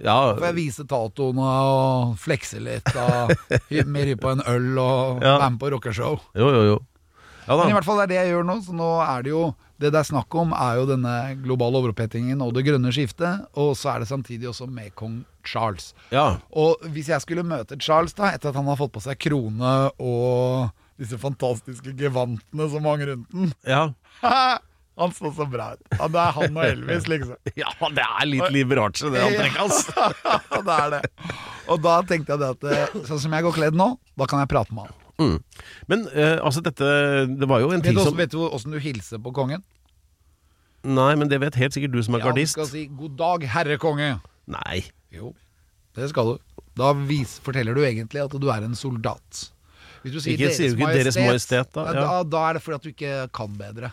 Ja, 0.04 0.34
Får 0.36 0.44
jeg 0.50 0.56
vise 0.58 0.84
tatoene 0.88 1.46
og 1.70 2.16
flekse 2.20 2.60
litt. 2.60 2.90
Og 2.96 3.32
mer 3.94 4.10
hypp 4.12 4.20
på 4.24 4.34
en 4.34 4.42
øl 4.46 4.78
og 4.82 5.22
Ja. 5.24 5.38
være 5.38 5.50
med 5.54 5.60
på 5.62 5.70
rockeshow. 5.76 6.18
jo, 6.36 6.50
jo, 6.52 6.62
jo. 6.74 6.76
Ja 7.46 7.54
Men 7.60 7.68
i 7.70 7.74
hvert 7.76 7.84
fall 7.86 8.00
det 8.00 8.04
er 8.08 8.10
det 8.10 8.16
jeg 8.18 8.30
gjør 8.34 8.44
nå. 8.48 8.56
Så 8.66 8.72
nå 8.74 8.88
er 9.06 9.22
det 9.22 9.30
jo 9.30 9.44
Det 9.78 9.92
det 9.92 9.98
er 10.00 10.06
snakk 10.08 10.34
om, 10.40 10.52
er 10.56 10.78
jo 10.80 10.86
denne 10.88 11.12
globale 11.44 11.76
overopphetingen 11.78 12.40
og 12.42 12.54
det 12.56 12.64
grønne 12.64 12.88
skiftet. 12.96 13.44
Og 13.60 13.74
så 13.76 13.92
er 13.94 14.00
det 14.00 14.08
samtidig 14.08 14.48
også 14.48 14.66
med 14.66 14.94
kong 14.96 15.18
Charles. 15.44 15.90
Ja. 16.10 16.38
Og 16.50 16.80
hvis 16.94 17.08
jeg 17.12 17.20
skulle 17.20 17.44
møte 17.44 17.76
Charles 17.78 18.14
da, 18.16 18.30
etter 18.32 18.48
at 18.50 18.56
han 18.56 18.64
har 18.66 18.76
fått 18.80 18.94
på 18.96 19.02
seg 19.04 19.18
krone 19.20 19.74
og 20.00 20.70
disse 20.98 21.18
fantastiske 21.20 21.92
gevantene 22.00 22.70
som 22.72 22.88
hang 22.88 23.04
rundt 23.04 23.28
den 23.36 23.52
Ja. 23.68 23.90
Han 24.96 25.12
så 25.12 25.28
så 25.36 25.44
bra 25.50 25.72
ut. 25.74 25.82
Ja, 25.92 26.06
det 26.08 26.20
er 26.22 26.36
han 26.38 26.56
og 26.56 26.64
Elvis, 26.64 27.08
liksom. 27.12 27.36
ja, 27.62 27.72
det 27.92 28.04
er 28.06 28.28
litt 28.30 28.52
Liberace, 28.54 29.10
det 29.12 29.24
antrekket 29.26 29.58
hans. 29.60 29.82
Ja, 30.56 30.60
det 30.64 30.76
er 30.76 30.94
det. 30.94 31.00
Og 31.72 31.82
da 31.84 31.96
tenkte 32.08 32.32
jeg 32.32 32.40
det 32.40 32.48
at 32.54 32.68
eh, 32.70 33.00
sånn 33.08 33.20
som 33.26 33.34
jeg 33.36 33.44
går 33.44 33.56
kledd 33.58 33.76
nå, 33.76 33.90
da 34.16 34.28
kan 34.30 34.40
jeg 34.40 34.48
prate 34.52 34.72
med 34.76 34.88
han. 34.88 35.02
Mm. 35.20 35.36
Men 35.88 36.04
eh, 36.12 36.36
altså, 36.44 36.60
dette 36.60 36.84
Det 37.40 37.46
var 37.48 37.62
jo 37.62 37.70
en 37.72 37.80
Vet 37.80 37.96
også, 37.96 38.10
som 38.10 38.18
vet 38.18 38.34
du 38.34 38.42
åssen 38.44 38.74
du 38.74 38.76
hilser 38.84 39.20
på 39.24 39.32
kongen? 39.36 39.62
Nei, 40.86 41.12
men 41.16 41.30
det 41.32 41.38
vet 41.40 41.56
helt 41.56 41.74
sikkert 41.76 41.94
du 41.94 42.02
som 42.04 42.18
er 42.18 42.24
Ja, 42.26 42.32
du 42.36 42.42
skal 42.46 42.68
si 42.68 42.84
'god 42.86 43.16
dag, 43.18 43.46
herre 43.56 43.78
konge'. 43.80 44.18
Nei. 44.46 44.84
Jo, 45.10 45.32
det 45.96 46.10
skal 46.12 46.34
du. 46.34 46.62
Da 46.76 46.92
vis, 46.92 47.38
forteller 47.42 47.74
du 47.74 47.82
egentlig 47.82 48.22
at 48.22 48.36
du 48.36 48.48
er 48.52 48.64
en 48.68 48.76
soldat. 48.78 49.46
Hvis 50.04 50.14
du 50.14 50.20
sier 50.20 50.36
Ikke 50.36 50.52
sier 50.54 50.76
du 50.76 50.82
ikke 50.84 50.92
Deres 51.00 51.16
Majestet, 51.18 51.72
da? 51.74 51.86
ja. 51.88 51.94
Ja. 51.96 52.02
da, 52.04 52.26
da 52.36 52.42
er 52.50 52.58
det 52.58 52.62
fordi 52.62 52.76
at 52.76 52.84
du 52.84 52.92
ikke 52.92 53.14
kan 53.34 53.56
bedre. 53.58 53.90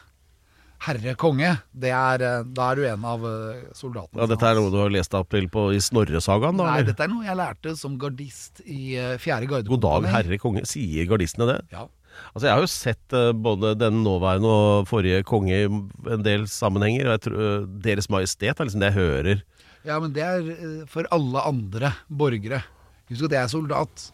Herre 0.84 1.14
konge, 1.16 1.50
det 1.72 1.92
er, 1.96 2.22
eh, 2.28 2.44
da 2.44 2.72
er 2.74 2.76
du 2.76 2.84
en 2.90 3.06
av 3.08 3.22
eh, 3.24 3.62
soldatene. 3.78 4.20
Ja, 4.20 4.28
dette 4.28 4.50
er 4.50 4.58
noe 4.60 4.72
du 4.74 4.78
har 4.82 4.90
lest 4.92 5.12
deg 5.14 5.22
opp 5.24 5.30
til 5.32 5.48
på, 5.54 5.66
i 5.72 5.80
Snorresagaen? 5.80 6.58
Nei, 6.60 6.70
eller? 6.82 6.90
dette 6.92 7.06
er 7.06 7.12
noe 7.14 7.24
jeg 7.24 7.38
lærte 7.40 7.76
som 7.80 7.96
gardist 8.02 8.60
i 8.66 8.98
fjerde 9.24 9.48
garde. 9.48 9.70
God 9.72 9.82
dag, 9.86 10.10
herre 10.12 10.40
konge. 10.44 10.66
Sier 10.68 11.08
gardistene 11.08 11.48
det? 11.54 11.60
Ja. 11.72 11.86
Altså, 12.36 12.46
jeg 12.46 12.54
har 12.54 12.62
jo 12.62 12.70
sett 12.70 13.16
eh, 13.18 13.32
både 13.34 13.72
den 13.80 14.04
nåværende 14.06 14.52
og 14.54 14.88
forrige 14.92 15.24
konge 15.26 15.56
i 15.64 15.70
en 16.14 16.26
del 16.26 16.44
sammenhenger. 16.52 17.08
Og 17.08 17.16
jeg 17.16 17.24
tror, 17.30 17.40
eh, 17.48 17.66
Deres 17.88 18.10
Majestet 18.14 18.52
er 18.60 18.68
liksom 18.68 18.84
det 18.84 18.92
jeg 18.92 19.00
hører. 19.00 19.42
ja, 19.88 20.00
men 20.00 20.14
det 20.14 20.22
er 20.24 20.52
eh, 20.54 20.84
for 20.88 21.08
alle 21.12 21.42
andre 21.48 21.94
borgere. 22.12 22.60
Husk 23.10 23.26
at 23.32 23.32
jeg 23.40 23.44
er 23.44 23.48
soldat. 23.56 24.12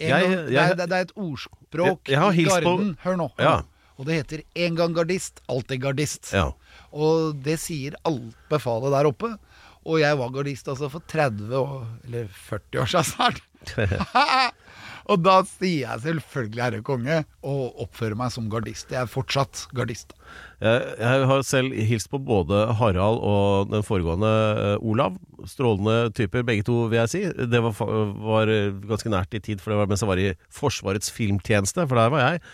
Jeg- 0.00 0.10
gang, 0.10 0.30
det, 0.46 0.52
jeg- 0.54 0.70
er, 0.70 0.74
det 0.86 0.92
er 0.96 1.02
et 1.06 1.12
ordspråk 1.16 2.08
Jeg- 2.08 2.14
jeg 2.14 2.18
har 2.18 2.32
i 2.32 2.44
garden. 2.44 2.94
på-. 2.96 3.02
Hør 3.04 3.16
nå. 3.16 3.30
hør 3.38 3.44
Ja. 3.44 3.56
Og 4.00 4.06
det 4.08 4.16
heter 4.16 4.42
'en 4.56 4.76
gang 4.78 4.94
gardist, 4.96 5.42
alltid 5.46 5.82
gardist'. 5.84 6.32
Ja. 6.32 6.52
Og 6.90 7.36
det 7.44 7.58
sier 7.60 7.94
alt 8.08 8.32
befalet 8.48 8.96
der 8.96 9.10
oppe. 9.12 9.36
Og 9.84 10.00
jeg 10.00 10.16
var 10.16 10.32
gardist 10.32 10.68
altså 10.68 10.88
for 10.92 11.04
30 11.08 11.52
år, 11.56 11.86
eller 12.08 12.28
40 12.32 12.80
år 12.80 12.88
siden 12.88 13.04
snart. 13.04 13.40
og 15.10 15.20
da 15.24 15.36
sier 15.44 15.84
jeg 15.84 16.02
selvfølgelig 16.04 16.62
herre 16.64 16.80
konge, 16.84 17.18
og 17.44 17.80
oppfører 17.84 18.16
meg 18.16 18.32
som 18.32 18.48
gardist. 18.52 18.92
Jeg 18.92 19.02
er 19.02 19.10
fortsatt 19.10 19.66
gardist. 19.76 20.16
Jeg, 20.60 20.96
jeg 21.00 21.28
har 21.28 21.44
selv 21.44 21.76
hilst 21.76 22.10
på 22.12 22.20
både 22.24 22.72
Harald 22.80 23.20
og 23.20 23.72
den 23.72 23.84
foregående 23.84 24.32
eh, 24.64 24.76
Olav. 24.80 25.16
Strålende 25.48 26.10
typer, 26.16 26.44
begge 26.44 26.64
to, 26.68 26.86
vil 26.92 27.02
jeg 27.02 27.12
si. 27.12 27.22
Det 27.52 27.62
var, 27.64 27.76
var 28.24 28.52
eh, 28.52 28.72
ganske 28.88 29.12
nært 29.12 29.36
i 29.36 29.44
tid, 29.44 29.60
for 29.60 29.72
det 29.72 29.80
var 29.80 29.92
mens 29.92 30.04
jeg 30.04 30.12
var 30.12 30.24
i 30.24 30.32
Forsvarets 30.52 31.12
filmtjeneste, 31.12 31.84
for 31.88 32.00
der 32.00 32.12
var 32.12 32.26
jeg. 32.26 32.44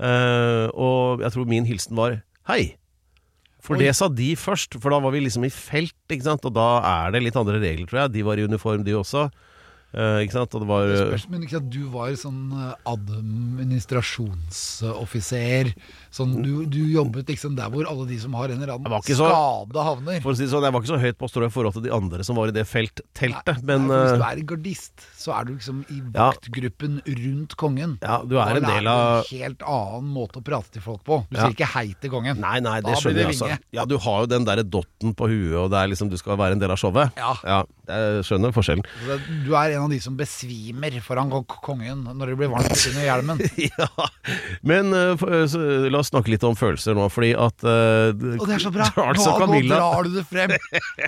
Eh, 0.00 0.66
og 0.72 1.20
jeg 1.24 1.32
tror 1.34 1.48
min 1.48 1.66
hilsen 1.68 1.96
var 1.98 2.20
hei. 2.48 2.76
For 3.60 3.76
det 3.76 3.92
sa 3.92 4.08
de 4.08 4.32
først, 4.40 4.78
for 4.80 4.88
da 4.88 4.96
var 5.04 5.12
vi 5.12 5.20
liksom 5.20 5.44
i 5.44 5.52
felt, 5.52 5.92
ikke 6.08 6.24
sant. 6.24 6.40
Og 6.48 6.54
da 6.56 6.80
er 6.80 7.12
det 7.12 7.20
litt 7.26 7.36
andre 7.36 7.60
regler, 7.60 7.86
tror 7.86 8.04
jeg. 8.04 8.12
De 8.16 8.22
var 8.24 8.40
i 8.40 8.46
uniform, 8.48 8.84
de 8.86 8.92
også. 8.96 9.28
Uh, 9.90 10.22
ikke 10.24 10.36
sant. 10.38 10.54
Og 10.54 10.60
det 10.62 10.68
var 10.70 10.86
Det 10.88 11.02
spørs, 11.02 11.28
men 11.28 11.42
ikke 11.44 11.56
sant, 11.58 11.72
du 11.74 11.82
var 11.92 12.08
sånn 12.16 12.52
eh, 12.56 12.74
administrasjonsoffiser. 12.88 15.64
Sånn, 16.10 16.32
du, 16.42 16.64
du 16.66 16.80
jobbet 16.90 17.28
liksom 17.30 17.54
der 17.54 17.70
hvor 17.70 17.86
alle 17.86 18.04
de 18.08 18.16
som 18.18 18.34
har 18.34 18.50
en 18.50 18.58
eller 18.62 18.74
annen 18.74 19.02
så- 19.06 19.14
skade, 19.30 19.84
havner. 19.86 20.20
For 20.24 20.32
å 20.32 20.36
si 20.36 20.42
det 20.42 20.50
sånn, 20.50 20.64
jeg 20.66 20.74
var 20.74 20.82
ikke 20.82 20.90
så 20.90 20.98
høyt 20.98 21.18
på 21.20 21.28
strå 21.30 21.46
i 21.46 21.52
forhold 21.54 21.76
til 21.76 21.84
de 21.86 21.92
andre 21.94 22.24
som 22.26 22.34
var 22.40 22.50
i 22.50 22.54
det 22.56 22.64
feltteltet, 22.66 23.62
men 23.62 23.86
Nei, 23.86 24.00
Hvis 24.00 24.10
eh, 24.10 24.18
du 24.18 24.24
er 24.26 24.42
gardist, 24.50 25.06
så 25.16 25.34
er 25.38 25.44
du 25.46 25.52
liksom 25.54 25.84
i 25.88 26.00
Ja. 26.14 26.30
rundt 26.34 27.54
kongen. 27.56 27.98
ja, 28.02 28.18
du 28.26 28.36
er 28.38 28.56
en 28.56 28.66
del 28.66 28.86
av 28.90 29.22
Det 29.22 29.30
er 29.30 29.44
en 29.44 29.50
helt 29.50 29.62
annen 29.62 30.10
måte 30.14 30.40
å 30.40 30.44
prate 30.44 30.70
til 30.72 30.82
folk 30.82 31.04
på. 31.04 31.20
Du 31.30 31.36
Ja. 31.36 31.46
sier 31.46 31.54
ikke 31.54 31.70
hei 31.74 31.94
til 32.00 32.10
kongen. 32.10 32.40
Nei, 32.40 32.58
nei, 32.60 32.80
det 32.80 32.90
Da 32.90 32.98
skjønner 32.98 33.22
jeg 33.22 33.26
altså. 33.34 33.58
Ja, 33.72 33.84
du 33.84 33.96
har 33.98 34.20
jo 34.20 34.26
den 34.26 34.44
derre 34.44 34.64
dotten 34.64 35.14
på 35.14 35.28
huet, 35.30 35.54
og 35.54 35.70
det 35.70 35.78
er 35.78 35.88
liksom, 35.94 36.10
du 36.10 36.16
skal 36.16 36.36
være 36.36 36.52
en 36.52 36.58
del 36.58 36.70
av 36.70 36.78
showet. 36.78 37.12
Ja. 37.16 37.64
jeg 37.86 38.24
skjønner 38.24 38.52
forskjellen. 38.54 38.84
Du 39.46 39.54
er 39.54 39.76
en 39.76 39.82
av 39.84 39.90
de 39.90 39.98
som 40.00 40.16
besvimer 40.16 41.00
foran 41.02 41.30
kongen 41.46 42.04
når 42.04 42.26
det 42.32 42.36
blir 42.38 42.50
varmt 42.50 42.86
under 42.90 43.04
hjelmen. 43.06 43.38
ja. 43.70 43.88
Men 44.62 44.92
uh, 44.92 45.14
eh, 45.14 45.90
la 45.90 45.99
oss 46.00 46.10
snakke 46.12 46.32
litt 46.32 46.44
om 46.46 46.56
følelser 46.58 46.96
nå, 46.96 47.06
fordi 47.12 47.30
at 47.38 47.64
uh, 47.66 48.10
Og 48.12 48.46
det 48.48 48.56
er 48.56 48.64
så 48.64 48.72
bra! 48.74 48.88
Charles 48.94 49.20
Nå, 49.20 49.34
nå 49.50 49.60
drar 49.68 50.08
du 50.08 50.14
det 50.16 50.24
frem! 50.28 50.54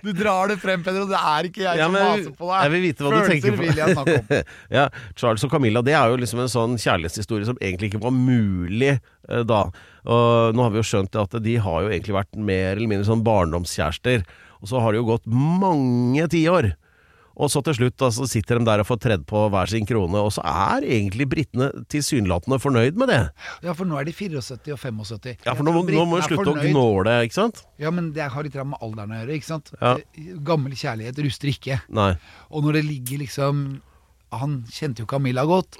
Du 0.04 0.10
drar 0.16 0.52
det 0.52 0.58
frem, 0.62 0.84
Peder, 0.84 1.06
og 1.06 1.12
det 1.12 1.20
er 1.20 1.48
ikke 1.48 1.64
jeg 1.64 1.80
Ja, 1.80 1.88
som 1.88 1.96
maser 1.96 2.36
på 2.38 2.50
deg. 2.50 2.58
jeg 2.66 2.74
vil 2.74 2.84
vite 2.86 3.06
hva 3.06 3.12
du 3.12 3.16
Følelser 3.16 3.32
tenker 3.32 3.56
på. 3.56 3.62
vil 3.62 3.80
jeg 3.82 3.96
snakke 3.96 4.18
om. 4.20 4.52
ja, 4.78 4.84
Charles 5.18 5.46
og 5.48 5.54
Camilla 5.56 5.84
det 5.86 5.96
er 5.98 6.12
jo 6.12 6.20
liksom 6.22 6.44
en 6.44 6.52
sånn 6.52 6.78
kjærlighetshistorie 6.82 7.48
som 7.48 7.58
egentlig 7.60 7.92
ikke 7.92 8.04
var 8.04 8.14
mulig 8.16 8.94
uh, 8.98 9.42
da. 9.48 9.64
Og 10.02 10.56
nå 10.56 10.66
har 10.66 10.74
vi 10.74 10.82
jo 10.82 10.88
skjønt 10.92 11.18
at 11.20 11.36
de 11.44 11.58
har 11.62 11.84
jo 11.84 11.92
egentlig 11.92 12.16
vært 12.16 12.38
mer 12.38 12.76
eller 12.76 12.90
mindre 12.90 13.08
sånn 13.08 13.24
barndomskjærester. 13.26 14.24
Og 14.62 14.70
så 14.70 14.82
har 14.82 14.94
det 14.94 15.02
jo 15.02 15.10
gått 15.10 15.26
mange 15.26 16.26
tiår. 16.30 16.72
Og 17.42 17.50
så 17.50 17.62
til 17.66 17.74
slutt 17.74 18.04
altså, 18.06 18.26
sitter 18.30 18.60
de 18.60 18.68
der 18.68 18.82
og 18.82 18.86
får 18.86 19.00
tredd 19.02 19.24
på 19.28 19.44
hver 19.50 19.70
sin 19.70 19.86
krone, 19.88 20.20
og 20.22 20.30
så 20.34 20.44
er 20.46 20.86
egentlig 20.86 21.26
britene 21.32 21.70
tilsynelatende 21.90 22.60
fornøyd 22.62 23.00
med 23.00 23.10
det. 23.10 23.22
Ja, 23.66 23.74
for 23.74 23.88
nå 23.88 23.98
er 23.98 24.06
de 24.06 24.14
74 24.14 24.70
og 24.76 24.78
75. 24.78 25.42
Ja, 25.46 25.56
for 25.58 25.66
nå, 25.66 25.74
nå 25.74 26.04
må 26.06 26.20
du 26.20 26.26
slutte 26.28 26.54
å 26.54 26.58
gnåle, 26.60 27.16
ikke 27.26 27.40
sant? 27.40 27.64
Ja, 27.82 27.90
men 27.94 28.12
det 28.14 28.28
har 28.30 28.46
litt 28.46 28.58
med 28.62 28.78
alderen 28.78 29.16
å 29.16 29.22
gjøre, 29.22 29.40
ikke 29.40 29.50
sant? 29.50 29.72
Ja. 29.80 29.96
Gammel 30.46 30.76
kjærlighet 30.78 31.18
ruster 31.26 31.50
ikke. 31.50 31.80
Nei. 31.90 32.12
Og 32.52 32.66
når 32.66 32.78
det 32.78 32.86
ligger 32.90 33.24
liksom 33.24 33.66
Han 34.32 34.62
kjente 34.72 35.02
jo 35.02 35.08
Camilla 35.10 35.42
godt, 35.44 35.76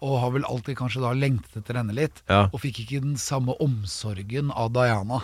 og 0.00 0.14
har 0.22 0.30
vel 0.32 0.46
alltid 0.48 0.78
kanskje 0.78 1.02
da 1.02 1.10
lengtet 1.12 1.58
etter 1.60 1.76
henne 1.76 1.92
litt. 1.92 2.22
Ja. 2.30 2.46
Og 2.48 2.62
fikk 2.62 2.78
ikke 2.84 3.02
den 3.04 3.18
samme 3.20 3.52
omsorgen 3.60 4.48
av 4.56 4.70
Diana. 4.72 5.20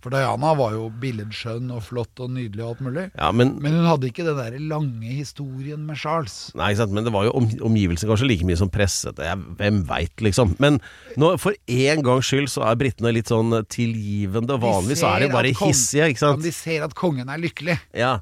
For 0.00 0.12
Diana 0.14 0.54
var 0.56 0.72
jo 0.72 0.86
billedskjønn 1.02 1.68
og 1.76 1.82
flott 1.84 2.22
og 2.24 2.30
nydelig 2.32 2.62
og 2.64 2.70
alt 2.70 2.80
mulig. 2.86 3.04
Ja, 3.18 3.28
men 3.36 3.52
Men 3.60 3.76
hun 3.76 3.88
hadde 3.88 4.08
ikke 4.08 4.24
den 4.24 4.38
der 4.38 4.56
lange 4.70 5.10
historien 5.12 5.82
med 5.86 5.98
Charles. 6.00 6.38
Nei, 6.56 6.70
ikke 6.72 6.82
sant? 6.84 6.94
men 6.96 7.04
det 7.04 7.12
var 7.12 7.26
jo 7.28 7.34
om, 7.36 7.50
omgivelsene 7.68 8.08
kanskje 8.08 8.30
like 8.30 8.48
mye 8.48 8.56
som 8.56 8.72
presset. 8.72 9.20
Jeg, 9.20 9.42
hvem 9.60 9.82
veit, 9.90 10.14
liksom. 10.24 10.56
Men 10.62 10.80
nå, 11.20 11.34
for 11.42 11.52
en 11.68 12.02
gangs 12.06 12.30
skyld 12.32 12.48
så 12.52 12.64
er 12.70 12.80
britene 12.80 13.12
litt 13.12 13.28
sånn 13.28 13.52
tilgivende. 13.68 14.56
Vanligvis 14.62 15.04
er 15.04 15.26
de 15.26 15.30
bare 15.32 15.52
hissige, 15.52 16.08
ikke 16.14 16.24
sant. 16.24 16.42
de 16.44 16.54
ser 16.54 16.88
at 16.88 16.96
kongen 16.96 17.28
er 17.28 17.40
lykkelig, 17.40 17.76
Ja, 17.96 18.18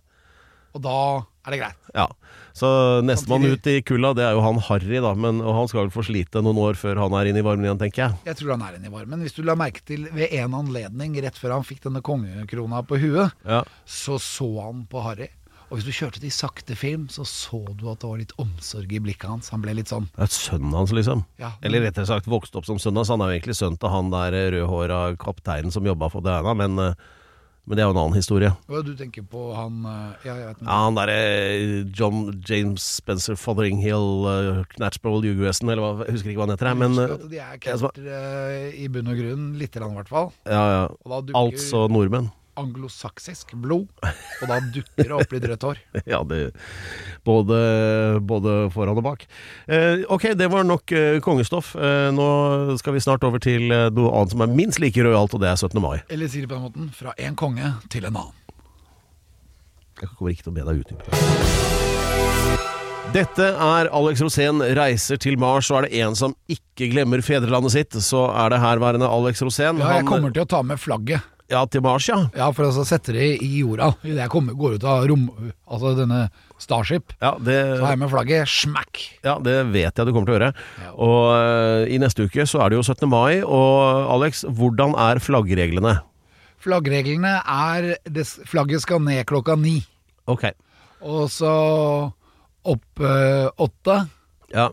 og 0.76 0.82
da 0.85 0.99
er 1.49 1.57
det 1.57 1.62
greit. 1.64 1.88
ja. 1.97 2.07
Så 2.59 2.67
nestemann 3.07 3.45
ut 3.47 3.67
i 3.71 3.76
kulda, 3.87 4.11
det 4.19 4.25
er 4.26 4.33
jo 4.35 4.40
han 4.43 4.57
Harry, 4.67 4.97
da. 4.99 5.12
Men, 5.14 5.38
og 5.45 5.52
han 5.55 5.69
skal 5.71 5.85
vel 5.85 5.93
få 5.95 6.02
slite 6.09 6.40
noen 6.43 6.59
år 6.59 6.75
før 6.81 6.99
han 7.05 7.14
er 7.14 7.28
inne 7.31 7.38
i 7.38 7.47
varmen 7.47 7.69
igjen, 7.69 7.78
tenker 7.78 8.02
jeg. 8.09 8.17
Jeg 8.26 8.38
tror 8.40 8.57
han 8.57 8.64
er 8.67 8.78
inne 8.81 8.88
i 8.90 8.95
varmen. 8.97 9.21
Hvis 9.23 9.37
du 9.37 9.45
la 9.47 9.55
merke 9.59 9.85
til 9.87 10.09
ved 10.11 10.33
en 10.40 10.57
anledning 10.59 11.14
rett 11.23 11.38
før 11.38 11.55
han 11.55 11.67
fikk 11.69 11.85
denne 11.87 12.02
kongekrona 12.02 12.81
på 12.88 12.99
huet, 12.99 13.31
Ja. 13.47 13.61
så 13.87 14.19
så 14.19 14.49
han 14.64 14.88
på 14.90 15.05
Harry. 15.07 15.28
Og 15.69 15.76
hvis 15.78 15.85
du 15.87 15.93
kjørte 15.93 16.19
til 16.25 16.33
sakte 16.35 16.75
film, 16.81 17.07
så 17.12 17.23
så 17.28 17.61
du 17.76 17.87
at 17.93 18.00
det 18.00 18.09
var 18.09 18.19
litt 18.25 18.33
omsorg 18.40 18.90
i 18.90 18.99
blikket 19.05 19.28
hans. 19.28 19.50
Han 19.55 19.61
ble 19.62 19.75
litt 19.76 19.93
sånn 19.93 20.09
Det 20.17 20.25
er 20.26 20.33
sønnen 20.33 20.73
hans, 20.75 20.90
liksom. 20.97 21.26
Ja, 21.38 21.52
Eller 21.62 21.85
rettere 21.85 22.09
sagt 22.09 22.26
vokste 22.26 22.59
opp 22.59 22.67
som 22.67 22.81
sønnen 22.81 23.05
hans. 23.05 23.12
Han 23.12 23.21
er 23.23 23.31
jo 23.35 23.38
egentlig 23.38 23.59
sønn 23.61 23.76
til 23.78 23.93
han 23.93 24.11
der 24.11 24.33
eh, 24.35 24.49
rødhåra 24.57 25.14
kapteinen 25.21 25.71
som 25.71 25.85
jobba 25.87 26.09
for 26.11 26.25
Diana, 26.25 26.55
men, 26.59 26.78
eh, 26.81 26.95
men 27.68 27.76
det 27.76 27.82
er 27.84 27.90
jo 27.90 27.92
en 27.92 28.00
annen 28.00 28.16
historie. 28.16 28.50
Hva 28.70 28.80
du 28.80 28.94
tenker 28.96 29.25
på 29.28 29.42
han 29.52 29.82
eh, 29.84 30.25
Ja, 30.25 30.34
jeg 30.38 30.46
vet 30.46 30.62
ikke. 30.62 30.68
Ja, 30.70 30.78
han 30.87 30.96
derre 30.96 31.18
John 31.98 32.22
James 32.48 32.87
Spencer 33.02 33.37
Fotheringham 33.37 34.25
uh, 34.25 34.62
Knatchball 34.72 35.20
Uguesen, 35.28 35.68
eller 35.68 35.84
hva, 35.84 36.06
jeg 36.08 36.16
husker 36.16 36.32
ikke 36.32 36.40
hva 36.40 36.48
han 36.48 36.54
heter. 36.56 36.72
Men 36.80 36.96
eh, 37.02 37.14
at 37.18 37.26
de 37.28 37.42
er 37.42 37.52
jeg 37.58 37.62
kelter 37.66 38.08
eh, 38.16 38.80
i 38.80 38.88
bunn 38.92 39.12
og 39.12 39.20
grunn, 39.20 39.46
lite 39.60 39.82
grann 39.82 39.92
i 39.92 40.00
hvert 40.00 40.12
fall. 40.12 40.32
ja, 40.48 40.64
ja. 40.78 41.22
Altså 41.37 41.84
nordmenn. 41.92 42.32
Anglosaksisk 42.58 43.54
blod, 43.62 43.86
og 44.02 44.50
da 44.50 44.58
dukker 44.74 45.08
det 45.08 45.16
opp 45.16 45.34
litt 45.34 45.46
rødt 45.50 45.66
hår. 45.68 45.82
Ja, 46.12 46.22
det 46.26 46.40
både, 47.26 47.58
både 48.24 48.56
foran 48.74 48.98
og 48.98 49.04
bak. 49.06 49.26
Eh, 49.68 50.04
ok, 50.08 50.30
det 50.38 50.48
var 50.52 50.66
nok 50.66 50.92
eh, 50.96 51.18
kongestoff. 51.24 51.74
Eh, 51.76 52.08
nå 52.14 52.28
skal 52.80 52.96
vi 52.96 53.04
snart 53.04 53.26
over 53.28 53.42
til 53.42 53.68
eh, 53.74 53.88
noe 53.94 54.12
annet 54.14 54.34
som 54.34 54.44
er 54.44 54.54
minst 54.54 54.82
like 54.82 55.04
rojalt, 55.04 55.36
og 55.36 55.44
det 55.44 55.52
er 55.52 55.60
17. 55.60 55.78
mai. 55.84 55.98
Eller 56.08 56.30
sier 56.30 56.46
det 56.46 56.52
på 56.52 56.58
den 56.58 56.66
måten, 56.68 56.90
fra 56.96 57.14
en 57.18 57.38
konge 57.38 57.74
til 57.92 58.08
en 58.08 58.16
annen. 58.16 58.34
Jeg 59.98 60.12
kommer 60.14 60.30
ikke 60.30 60.46
til 60.46 60.54
å 60.54 60.58
be 60.60 60.66
deg 60.68 60.84
utdype 60.84 61.08
det. 61.08 61.78
Dette 63.08 63.46
er 63.56 63.88
Alex 63.96 64.20
Rosén 64.20 64.60
reiser 64.76 65.16
til 65.16 65.38
Mars, 65.40 65.70
og 65.72 65.78
er 65.80 65.86
det 65.88 66.00
en 66.04 66.16
som 66.18 66.34
ikke 66.52 66.90
glemmer 66.92 67.22
fedrelandet 67.24 67.72
sitt, 67.72 67.96
så 68.04 68.26
er 68.36 68.52
det 68.52 68.58
herværende 68.60 69.08
Alex 69.08 69.40
Rosén. 69.40 69.80
Ja, 69.80 69.94
jeg 69.96 70.06
kommer 70.10 70.34
til 70.34 70.44
å 70.44 70.50
ta 70.50 70.60
med 70.66 70.76
flagget. 70.82 71.24
Ja, 71.49 71.62
til 71.64 71.81
Mars, 71.81 72.05
ja. 72.11 72.19
Ja, 72.37 72.50
for 72.52 72.69
å 72.69 72.85
sette 72.85 73.14
det 73.17 73.28
i 73.40 73.62
jorda. 73.62 73.95
Idet 74.05 74.21
jeg 74.21 74.33
kommer, 74.33 74.57
går 74.59 74.75
ut 74.76 74.85
av 74.85 75.07
rom... 75.09 75.23
Altså 75.64 75.95
denne 75.97 76.26
Starship. 76.61 77.14
Ja, 77.23 77.31
det, 77.40 77.55
Så 77.78 77.87
har 77.87 77.95
jeg 77.95 78.00
med 78.02 78.11
flagget. 78.12 78.50
Smack! 78.52 79.00
ja, 79.25 79.38
det 79.40 79.55
vet 79.73 79.97
jeg 79.97 80.09
du 80.09 80.12
kommer 80.12 80.28
til 80.28 80.35
å 80.35 80.37
gjøre. 80.37 80.50
Og 81.00 81.23
uh, 81.33 81.87
i 81.88 81.97
neste 82.02 82.26
uke 82.28 82.45
så 82.49 82.61
er 82.61 82.73
det 82.73 82.81
jo 82.81 82.85
17. 82.85 83.09
mai, 83.09 83.40
og 83.40 84.11
Alex, 84.12 84.43
hvordan 84.45 84.93
er 85.00 85.23
flaggreglene? 85.25 85.95
Flaggreglene 86.61 87.38
er 87.40 87.95
det, 88.05 88.26
Flagget 88.50 88.85
skal 88.85 89.00
ned 89.07 89.25
klokka 89.31 89.57
ni. 89.57 89.78
Ok. 90.28 90.50
Og 91.00 91.31
så 91.33 91.55
opp 92.69 93.00
uh, 93.00 93.49
åtte. 93.57 94.02
Ja. 94.52 94.69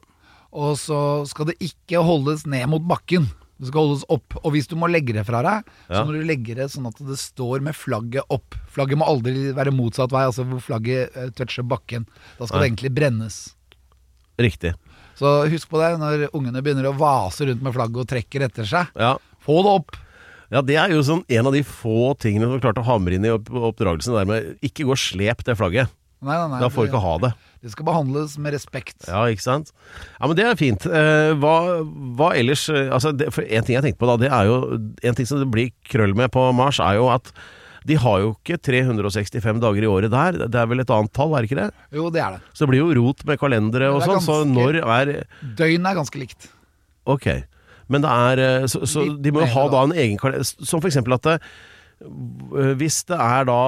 Og 0.51 0.75
så 0.81 0.99
skal 1.29 1.53
det 1.53 1.59
ikke 1.63 2.03
holdes 2.03 2.43
ned 2.49 2.67
mot 2.73 2.83
bakken. 2.83 3.31
Det 3.55 3.69
skal 3.69 3.85
holdes 3.85 4.03
opp. 4.11 4.35
Og 4.41 4.51
hvis 4.55 4.67
du 4.67 4.75
må 4.79 4.89
legge 4.91 5.15
det 5.15 5.23
fra 5.27 5.39
deg, 5.45 5.69
så 5.87 6.01
må 6.03 6.15
du 6.15 6.25
legge 6.27 6.57
det 6.57 6.67
sånn 6.73 6.89
at 6.89 6.97
det 7.07 7.15
står 7.19 7.63
med 7.63 7.77
flagget 7.77 8.27
opp. 8.33 8.57
Flagget 8.75 8.99
må 8.99 9.07
aldri 9.07 9.53
være 9.55 9.73
motsatt 9.75 10.11
vei, 10.11 10.25
altså 10.27 10.43
hvor 10.49 10.63
flagget 10.63 11.15
eh, 11.15 11.29
toucher 11.37 11.63
bakken. 11.67 12.07
Da 12.39 12.49
skal 12.49 12.59
Nei. 12.59 12.65
det 12.65 12.71
egentlig 12.73 12.91
brennes. 12.97 13.37
Riktig. 14.43 14.73
Så 15.15 15.37
husk 15.47 15.71
på 15.71 15.79
det 15.79 15.93
når 16.01 16.25
ungene 16.35 16.63
begynner 16.63 16.89
å 16.89 16.97
vase 16.99 17.47
rundt 17.47 17.63
med 17.63 17.75
flagget 17.75 18.03
og 18.03 18.09
trekker 18.11 18.43
etter 18.49 18.67
seg. 18.67 18.91
Ja. 18.99 19.15
Få 19.45 19.61
det 19.63 19.77
opp! 19.79 20.01
Ja, 20.53 20.61
det 20.61 20.75
er 20.77 20.91
jo 20.93 21.01
sånn 21.03 21.23
en 21.31 21.47
av 21.49 21.55
de 21.55 21.63
få 21.65 22.13
tingene 22.21 22.49
som 22.51 22.59
klarte 22.61 22.83
å 22.83 22.87
hamre 22.87 23.17
inn 23.17 23.25
i 23.25 23.31
opp 23.33 23.47
oppdragelsen 23.49 24.13
der 24.13 24.27
med 24.29 24.65
ikke 24.65 24.85
gå 24.85 24.93
og 24.93 25.01
slep 25.01 25.41
det 25.47 25.55
flagget. 25.57 25.93
Nei, 26.25 26.35
nei, 26.35 26.49
nei. 26.51 26.59
Da 26.61 26.69
får 26.71 26.85
du 26.85 26.91
ikke 26.91 27.01
ha 27.03 27.15
det. 27.23 27.31
Det 27.65 27.71
skal 27.73 27.87
behandles 27.87 28.35
med 28.37 28.53
respekt. 28.53 29.07
Ja, 29.09 29.23
ikke 29.33 29.41
sant? 29.41 29.71
Ja, 30.19 30.27
men 30.29 30.37
det 30.37 30.45
er 30.45 30.57
fint. 30.59 30.85
Eh, 30.85 31.31
hva, 31.41 31.55
hva 32.19 32.27
ellers 32.37 32.67
eh, 32.69 32.91
altså 32.93 33.09
det, 33.17 33.31
En 33.33 33.65
ting 33.65 33.73
jeg 33.73 33.81
tenkte 33.87 34.01
på 34.03 34.09
da, 34.11 34.17
det 34.21 34.29
er 34.29 34.45
jo 34.51 34.57
En 35.01 35.17
ting 35.17 35.25
som 35.25 35.41
det 35.41 35.47
blir 35.49 35.71
krøll 35.89 36.13
med 36.17 36.29
på 36.35 36.43
Mars, 36.53 36.77
er 36.83 36.99
jo 36.99 37.09
at 37.09 37.31
de 37.85 37.97
har 38.01 38.21
jo 38.21 38.31
ikke 38.33 38.57
365 38.65 39.59
dager 39.61 39.85
i 39.85 39.89
året 39.89 40.09
der. 40.13 40.37
Det 40.49 40.57
er 40.57 40.69
vel 40.71 40.81
et 40.81 40.89
annet 40.93 41.11
tall, 41.13 41.35
er 41.37 41.45
det 41.45 41.51
ikke 41.51 41.59
det? 41.59 41.67
Jo, 41.93 42.07
det 42.13 42.21
er 42.23 42.37
det. 42.37 42.39
Så 42.53 42.65
det 42.65 42.69
blir 42.71 42.81
jo 42.81 42.95
rot 42.97 43.21
med 43.29 43.37
kalendere 43.41 43.91
og 43.93 44.01
sånn, 44.01 44.23
så 44.25 44.39
når 44.49 44.79
er 44.81 45.11
Døgnet 45.57 45.91
er 45.91 45.99
ganske 45.99 46.21
likt. 46.21 46.47
Ok. 47.05 47.27
Men 47.93 48.01
det 48.01 48.09
er 48.09 48.41
eh, 48.41 48.65
Så, 48.69 48.81
så 48.89 49.05
de 49.21 49.33
må 49.33 49.43
jo 49.43 49.51
ha 49.53 49.67
da. 49.69 49.83
en 49.85 49.93
egen 49.93 50.17
kalender 50.17 50.45
Som 50.65 50.81
for 50.81 50.89
eksempel 50.89 51.13
at 51.17 51.27
det, 51.29 51.35
hvis 52.81 53.03
det 53.07 53.17
er 53.21 53.45
da 53.47 53.59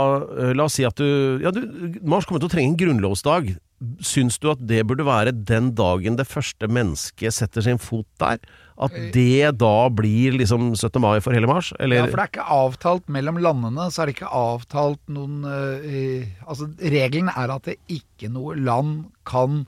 La 0.58 0.66
oss 0.66 0.76
si 0.80 0.86
at 0.88 0.98
du 0.98 1.38
Ja, 1.44 1.54
du, 1.54 1.62
Mars 2.02 2.26
kommer 2.26 2.42
til 2.42 2.50
å 2.50 2.54
trenge 2.54 2.74
en 2.74 2.80
grunnlovsdag. 2.82 3.54
Syns 4.02 4.40
du 4.42 4.50
at 4.50 4.62
det 4.66 4.80
burde 4.90 5.06
være 5.06 5.36
den 5.36 5.70
dagen 5.78 6.16
det 6.18 6.26
første 6.26 6.66
mennesket 6.66 7.36
setter 7.36 7.62
sin 7.66 7.78
fot 7.78 8.08
der? 8.22 8.40
At 8.78 8.94
det 9.14 9.58
da 9.58 9.90
blir 9.94 10.38
liksom 10.38 10.72
17. 10.78 11.02
mai 11.02 11.20
for 11.22 11.34
hele 11.34 11.50
Mars? 11.50 11.72
Ja, 11.78 12.06
for 12.06 12.18
det 12.18 12.24
er 12.24 12.32
ikke 12.32 12.50
avtalt 12.58 13.08
mellom 13.14 13.38
landene, 13.42 13.88
så 13.94 14.04
er 14.04 14.10
det 14.10 14.18
ikke 14.18 14.34
avtalt 14.34 15.02
noen 15.10 15.46
eh, 15.50 16.30
Altså, 16.46 16.70
regelen 16.78 17.30
er 17.34 17.54
at 17.54 17.70
det 17.70 17.80
ikke 17.90 18.30
noe 18.34 18.58
land 18.58 19.08
kan 19.30 19.66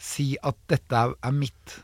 si 0.00 0.34
at 0.44 0.56
dette 0.72 0.96
er, 0.96 1.16
er 1.24 1.36
mitt. 1.36 1.80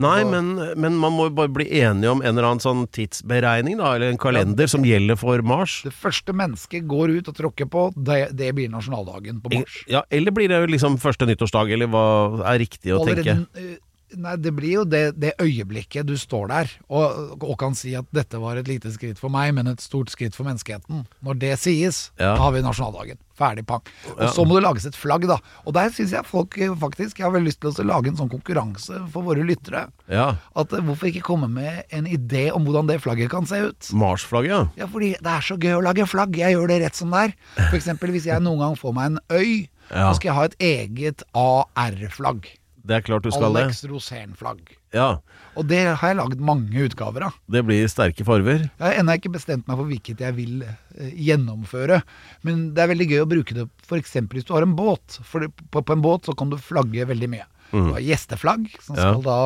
Nei, 0.00 0.22
men, 0.24 0.54
men 0.80 0.94
man 0.96 1.12
må 1.12 1.26
jo 1.28 1.34
bare 1.36 1.52
bli 1.52 1.66
enige 1.80 2.12
om 2.14 2.22
en 2.22 2.30
eller 2.32 2.46
annen 2.48 2.62
sånn 2.62 2.86
tidsberegning, 2.94 3.76
da, 3.80 3.96
eller 3.98 4.14
en 4.14 4.20
kalender 4.20 4.70
som 4.70 4.86
gjelder 4.86 5.18
for 5.20 5.42
Mars. 5.44 5.80
Det 5.84 5.92
første 5.92 6.32
mennesket 6.36 6.86
går 6.88 7.16
ut 7.18 7.28
og 7.28 7.36
tråkker 7.36 7.68
på, 7.68 7.84
det, 7.96 8.22
det 8.38 8.52
blir 8.56 8.70
nasjonaldagen 8.72 9.42
på 9.44 9.52
Mars. 9.58 9.82
Ja, 9.90 10.04
eller 10.08 10.32
blir 10.36 10.48
det 10.52 10.62
jo 10.62 10.72
liksom 10.72 10.96
første 11.02 11.28
nyttårsdag, 11.28 11.74
eller 11.76 11.90
hva 11.92 12.06
er 12.48 12.62
riktig 12.62 12.94
å 12.94 13.02
Allerede, 13.02 13.42
tenke? 13.42 13.78
Nei, 14.16 14.36
det 14.36 14.50
blir 14.56 14.72
jo 14.80 14.84
det, 14.84 15.14
det 15.20 15.32
øyeblikket 15.38 16.06
du 16.08 16.16
står 16.18 16.48
der 16.50 16.70
og, 16.88 17.36
og 17.46 17.56
kan 17.60 17.74
si 17.78 17.92
at 17.94 18.06
dette 18.12 18.38
var 18.42 18.56
et 18.58 18.66
lite 18.68 18.90
skritt 18.90 19.18
for 19.20 19.30
meg, 19.30 19.52
men 19.54 19.66
et 19.70 19.80
stort 19.80 20.10
skritt 20.10 20.34
for 20.34 20.44
menneskeheten. 20.48 21.04
Når 21.22 21.38
det 21.38 21.52
sies, 21.62 22.10
Ja. 22.18 22.34
da 22.34 22.42
har 22.42 22.52
vi 22.56 22.62
nasjonaldagen. 22.66 23.18
Ferdig, 23.40 23.64
pang. 23.66 23.80
Og 24.16 24.20
Ja. 24.20 24.28
så 24.36 24.44
må 24.44 24.58
det 24.58 24.64
lages 24.66 24.84
et 24.84 24.96
flagg, 24.98 25.22
da. 25.30 25.38
Og 25.64 25.72
der 25.72 25.88
syns 25.94 26.10
jeg 26.12 26.26
folk 26.28 26.58
eh, 26.58 26.74
faktisk 26.76 27.18
Jeg 27.18 27.24
har 27.24 27.32
veldig 27.32 27.48
lyst 27.48 27.60
til 27.62 27.70
å 27.70 27.86
lage 27.88 28.08
en 28.10 28.16
sånn 28.18 28.28
konkurranse 28.28 28.98
for 29.12 29.22
våre 29.24 29.46
lyttere. 29.46 29.86
Ja. 30.08 30.36
At 30.54 30.72
eh, 30.76 30.80
Hvorfor 30.84 31.08
ikke 31.08 31.22
komme 31.24 31.48
med 31.48 31.84
en 31.90 32.04
idé 32.10 32.50
om 32.52 32.66
hvordan 32.66 32.86
det 32.90 33.00
flagget 33.00 33.30
kan 33.30 33.46
se 33.46 33.56
ut? 33.70 33.90
Mars-flagget, 33.96 34.50
ja. 34.50 34.68
Ja, 34.84 34.86
fordi 34.92 35.14
det 35.16 35.26
er 35.38 35.40
så 35.40 35.56
gøy 35.56 35.78
å 35.78 35.82
lage 35.86 36.04
flagg. 36.10 36.36
Jeg 36.36 36.52
gjør 36.56 36.68
det 36.68 36.82
rett 36.82 36.94
som 37.00 37.10
det 37.16 37.30
er. 37.30 37.34
Eksempel 37.72 38.10
hvis 38.12 38.26
jeg 38.28 38.42
noen 38.44 38.58
gang 38.58 38.76
får 38.76 38.92
meg 38.94 39.06
en 39.14 39.20
øy, 39.30 39.68
Ja. 39.90 40.12
så 40.12 40.16
skal 40.20 40.28
jeg 40.28 40.34
ha 40.36 40.44
et 40.44 40.58
eget 40.60 41.22
AR-flagg. 41.34 42.44
Det 42.86 42.96
er 42.96 43.02
klart 43.04 43.22
du 43.26 43.30
skal 43.30 43.52
det. 43.54 43.64
Alex 43.66 43.82
Rosén-flagg. 43.90 44.60
Ja. 44.96 45.18
Og 45.58 45.66
det 45.68 45.82
har 46.00 46.08
jeg 46.12 46.16
laget 46.18 46.40
mange 46.40 46.84
utgaver 46.86 47.26
av. 47.28 47.34
Det 47.50 47.62
blir 47.68 47.84
sterke 47.92 48.24
farver. 48.26 48.64
Jeg 48.70 48.80
har 48.86 48.96
ennå 49.02 49.16
ikke 49.18 49.32
bestemt 49.34 49.68
meg 49.68 49.76
for 49.78 49.90
hvilket 49.90 50.22
jeg 50.24 50.36
vil 50.38 50.62
eh, 50.64 51.10
gjennomføre. 51.28 52.00
Men 52.46 52.70
det 52.74 52.82
er 52.84 52.92
veldig 52.94 53.08
gøy 53.12 53.20
å 53.24 53.28
bruke 53.30 53.56
det 53.58 53.66
f.eks. 53.86 54.16
hvis 54.32 54.48
du 54.48 54.54
har 54.56 54.64
en 54.66 54.76
båt. 54.78 55.20
For 55.26 55.44
på, 55.50 55.82
på 55.84 55.96
en 55.96 56.02
båt 56.04 56.26
så 56.30 56.34
kan 56.38 56.50
du 56.52 56.56
flagge 56.60 57.06
veldig 57.10 57.28
mye. 57.36 57.46
Du 57.70 57.92
har 57.94 58.02
gjesteflagg, 58.02 58.64
som 58.82 58.96
Mm. 58.96 59.02
Ja. 59.02 59.10
skal 59.12 59.22
da 59.22 59.40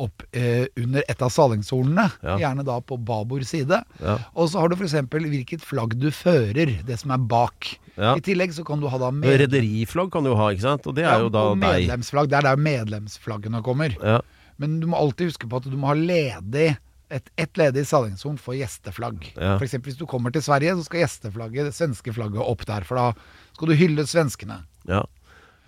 opp 0.00 0.24
eh, 0.32 0.66
under 0.80 1.04
et 1.08 1.22
av 1.24 1.32
salingshornene. 1.32 2.06
Ja. 2.24 2.36
Gjerne 2.40 2.64
da 2.66 2.78
på 2.84 2.98
babord 3.00 3.44
side. 3.48 3.82
Ja. 4.02 4.18
Og 4.32 4.52
så 4.52 4.62
har 4.62 4.72
du 4.72 4.76
f.eks. 4.76 4.96
hvilket 5.12 5.64
flagg 5.64 5.96
du 6.00 6.10
fører, 6.14 6.78
det 6.86 7.00
som 7.02 7.14
er 7.14 7.24
bak. 7.32 7.74
Ja. 7.96 8.14
I 8.16 8.24
tillegg 8.24 8.54
så 8.56 8.64
kan 8.64 8.80
du 8.80 8.88
ha 8.88 9.00
da 9.00 9.10
med, 9.14 9.28
Rederiflagg 9.42 10.12
kan 10.14 10.24
du 10.24 10.32
ha, 10.38 10.52
ikke 10.54 10.64
sant? 10.64 10.88
Og 10.88 10.96
det 10.96 11.04
er 11.08 11.26
jo 11.26 11.32
da 11.32 11.50
deg. 11.52 11.64
medlemsflagg. 11.64 12.30
Det 12.32 12.40
er 12.40 12.48
der 12.52 12.64
medlemsflaggene 12.68 13.60
kommer. 13.66 13.98
Ja. 14.00 14.22
Men 14.62 14.80
du 14.80 14.88
må 14.90 14.98
alltid 15.00 15.32
huske 15.32 15.48
på 15.50 15.60
at 15.60 15.68
du 15.68 15.76
må 15.76 15.90
ha 15.90 15.98
ledig 15.98 16.72
et, 17.12 17.28
et 17.40 17.58
ledig 17.60 17.84
salingshorn 17.88 18.38
for 18.40 18.56
gjesteflagg. 18.56 19.26
Ja. 19.36 19.56
Eksempel 19.60 19.92
hvis 19.92 20.00
du 20.00 20.06
kommer 20.08 20.32
til 20.32 20.44
Sverige, 20.44 20.76
så 20.78 20.86
skal 20.86 21.02
gjesteflagget, 21.04 21.68
det 21.68 21.76
svenske 21.76 22.14
flagget, 22.16 22.40
opp 22.40 22.64
der. 22.68 22.86
For 22.88 22.98
da 22.98 23.10
skal 23.52 23.68
du 23.68 23.76
hylle 23.76 24.06
svenskene. 24.08 24.62
Ja. 24.88 25.02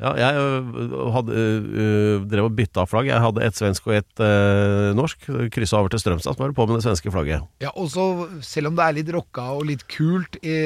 Ja, 0.02 0.10
jeg 0.18 0.34
øh, 0.42 1.12
hadde, 1.14 1.34
øh, 1.38 2.24
drev 2.26 2.48
og 2.48 2.56
bytta 2.58 2.82
flagg. 2.90 3.06
Jeg 3.06 3.20
hadde 3.22 3.44
ett 3.46 3.54
svensk 3.54 3.86
og 3.86 3.94
ett 3.94 4.22
øh, 4.26 4.90
norsk. 4.98 5.28
Kryssa 5.54 5.78
over 5.78 5.92
til 5.94 6.02
Strømstad, 6.02 6.34
så 6.34 6.42
var 6.42 6.50
det 6.50 6.56
på 6.58 6.66
med 6.66 6.80
det 6.80 6.86
svenske 6.88 7.12
flagget. 7.14 7.44
Ja, 7.62 7.70
og 7.78 7.86
så 7.94 8.06
Selv 8.42 8.72
om 8.72 8.76
det 8.78 8.84
er 8.88 8.96
litt 8.98 9.12
rocka 9.14 9.44
og 9.54 9.66
litt 9.70 9.84
kult 9.88 10.36
i, 10.42 10.56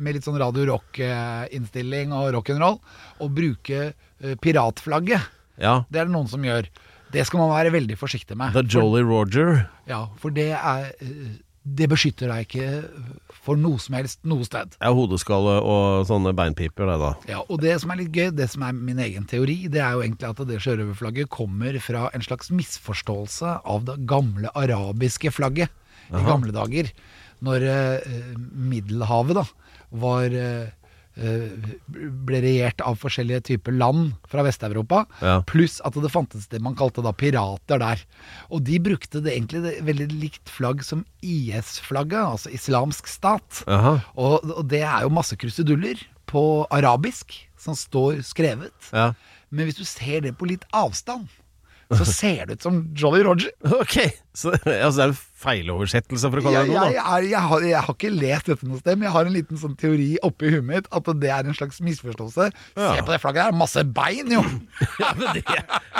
med 0.00 0.16
litt 0.16 0.24
sånn 0.24 0.40
Radio 0.40 0.64
Rock-innstilling 0.72 2.14
og 2.16 2.30
rock'n'roll, 2.38 2.78
å 3.20 3.28
bruke 3.28 3.90
eh, 3.92 4.34
piratflagget, 4.40 5.28
Ja. 5.60 5.82
det 5.90 6.00
er 6.00 6.08
det 6.08 6.14
noen 6.16 6.28
som 6.32 6.42
gjør. 6.44 6.68
Det 7.12 7.24
skal 7.26 7.40
man 7.42 7.50
være 7.52 7.72
veldig 7.74 7.96
forsiktig 7.98 8.36
med. 8.38 8.54
The 8.54 8.62
Jolly 8.64 9.02
Roger. 9.02 9.66
Ja, 9.90 10.06
for 10.22 10.30
det 10.30 10.52
er 10.56 10.92
eh, 11.02 11.36
Det 11.76 11.86
beskytter 11.90 12.30
deg 12.32 12.46
ikke 12.46 12.68
for 13.40 13.58
noe 13.60 13.80
som 13.80 13.96
helst 13.96 14.20
noe 14.28 14.44
sted. 14.46 14.74
Ja, 14.80 14.90
hodeskalle 14.96 15.58
og 15.64 16.06
sånne 16.08 16.32
beinpiper, 16.36 16.88
det 16.90 16.96
da. 17.02 17.10
Ja, 17.30 17.42
og 17.46 17.62
det 17.62 17.76
som 17.82 17.92
er 17.92 18.02
litt 18.02 18.16
gøy, 18.16 18.30
det 18.36 18.48
som 18.52 18.64
er 18.66 18.76
min 18.76 19.00
egen 19.02 19.28
teori, 19.30 19.62
det 19.72 19.82
er 19.84 19.96
jo 19.96 20.04
egentlig 20.04 20.28
at 20.28 20.42
det 20.48 20.60
sjørøverflagget 20.64 21.30
kommer 21.32 21.78
fra 21.82 22.08
en 22.16 22.24
slags 22.26 22.52
misforståelse 22.52 23.60
av 23.64 23.86
det 23.88 23.96
gamle 24.10 24.52
arabiske 24.58 25.32
flagget 25.34 25.72
i 26.10 26.24
gamle 26.26 26.52
dager. 26.54 26.90
Når 27.44 27.64
eh, 27.70 28.10
Middelhavet 28.50 29.38
da 29.38 29.46
var 30.02 30.36
eh, 30.36 30.68
ble 31.16 32.40
regjert 32.44 32.80
av 32.86 32.96
forskjellige 33.00 33.42
typer 33.50 33.74
land 33.76 34.12
fra 34.30 34.44
Vest-Europa, 34.46 35.04
Ja. 35.20 35.40
pluss 35.46 35.80
at 35.84 35.94
det 35.94 36.10
fantes 36.12 36.46
det 36.48 36.60
man 36.62 36.74
kalte 36.76 37.02
da 37.02 37.12
pirater 37.12 37.78
der. 37.78 38.04
Og 38.50 38.62
de 38.64 38.78
brukte 38.78 39.20
det 39.22 39.34
egentlig 39.34 39.62
det 39.62 39.74
veldig 39.84 40.08
likt 40.20 40.48
flagg 40.48 40.84
som 40.84 41.04
IS-flagget, 41.22 42.20
altså 42.24 42.50
islamsk 42.54 43.06
stat. 43.10 43.64
Og, 43.66 44.40
og 44.44 44.64
det 44.68 44.82
er 44.82 45.02
jo 45.02 45.10
masse 45.14 45.36
kruseduller 45.36 46.00
på 46.30 46.66
arabisk 46.70 47.34
som 47.58 47.74
står 47.74 48.22
skrevet. 48.22 48.72
Ja. 48.94 49.12
Men 49.50 49.66
hvis 49.66 49.76
du 49.80 49.84
ser 49.84 50.20
det 50.22 50.36
på 50.38 50.46
litt 50.46 50.64
avstand, 50.72 51.26
så 51.90 52.04
ser 52.06 52.46
det 52.46 52.60
ut 52.60 52.62
som 52.62 52.76
Jolly 52.94 53.24
Roger. 53.26 53.50
Ok, 53.82 53.96
så 54.36 54.52
altså, 54.54 54.66
det 54.66 55.04
er 55.04 55.10
en 55.10 55.18
feiloversettelse, 55.40 56.28
for 56.28 56.40
å 56.40 56.44
kalle 56.44 56.62
det 56.66 56.74
noe, 56.74 56.88
jeg, 56.92 57.00
er, 57.00 57.24
jeg, 57.30 57.40
har, 57.48 57.62
jeg 57.64 57.80
har 57.86 57.94
ikke 57.94 58.10
lest 58.12 58.50
dette 58.50 58.66
noe 58.68 58.80
sted, 58.80 58.98
men 58.98 59.06
jeg 59.08 59.14
har 59.14 59.28
en 59.28 59.34
liten 59.34 59.60
sånn 59.60 59.76
teori 59.80 60.08
oppi 60.26 60.50
huet 60.52 60.66
mitt 60.68 60.90
at 60.92 61.08
det 61.22 61.30
er 61.32 61.48
en 61.48 61.56
slags 61.56 61.80
misforståelse. 61.84 62.50
Ja. 62.76 62.90
Se 62.92 63.04
på 63.06 63.14
det 63.14 63.20
flagget 63.22 63.48
der, 63.48 63.56
masse 63.56 63.84
bein 63.96 64.34
jo! 64.36 64.44
Ja, 65.00 65.14
men 65.16 65.32
det, 65.38 65.42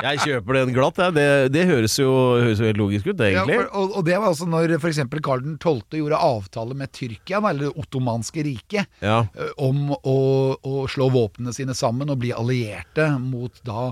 jeg 0.04 0.20
kjøper 0.26 0.58
den 0.58 0.75
glatt, 0.76 0.99
jeg. 1.00 1.14
Det, 1.16 1.26
det 1.54 1.64
høres, 1.70 1.94
jo, 1.99 2.10
høres 2.40 2.60
jo 2.60 2.68
helt 2.68 2.80
logisk 2.80 3.08
ut, 3.08 3.16
det, 3.20 3.30
Ja, 3.32 3.46
for, 3.49 3.70
og, 3.80 3.94
og 3.96 4.06
det 4.06 4.18
var 4.20 4.28
også 4.34 4.49
når 4.50 4.76
f.eks. 4.76 5.00
Karl 5.25 5.45
12. 5.56 5.97
gjorde 6.02 6.21
avtale 6.21 6.76
med 6.76 6.93
Tyrkia, 6.97 7.40
eller 7.40 7.71
det 7.71 7.73
ottomanske 7.80 8.45
riket, 8.45 8.90
Ja. 9.04 9.23
om 9.60 9.95
å, 9.97 10.19
å 10.60 10.84
slå 10.90 11.08
våpnene 11.14 11.54
sine 11.56 11.76
sammen 11.76 12.12
og 12.12 12.21
bli 12.21 12.34
allierte 12.36 13.08
mot 13.21 13.56
da 13.66 13.90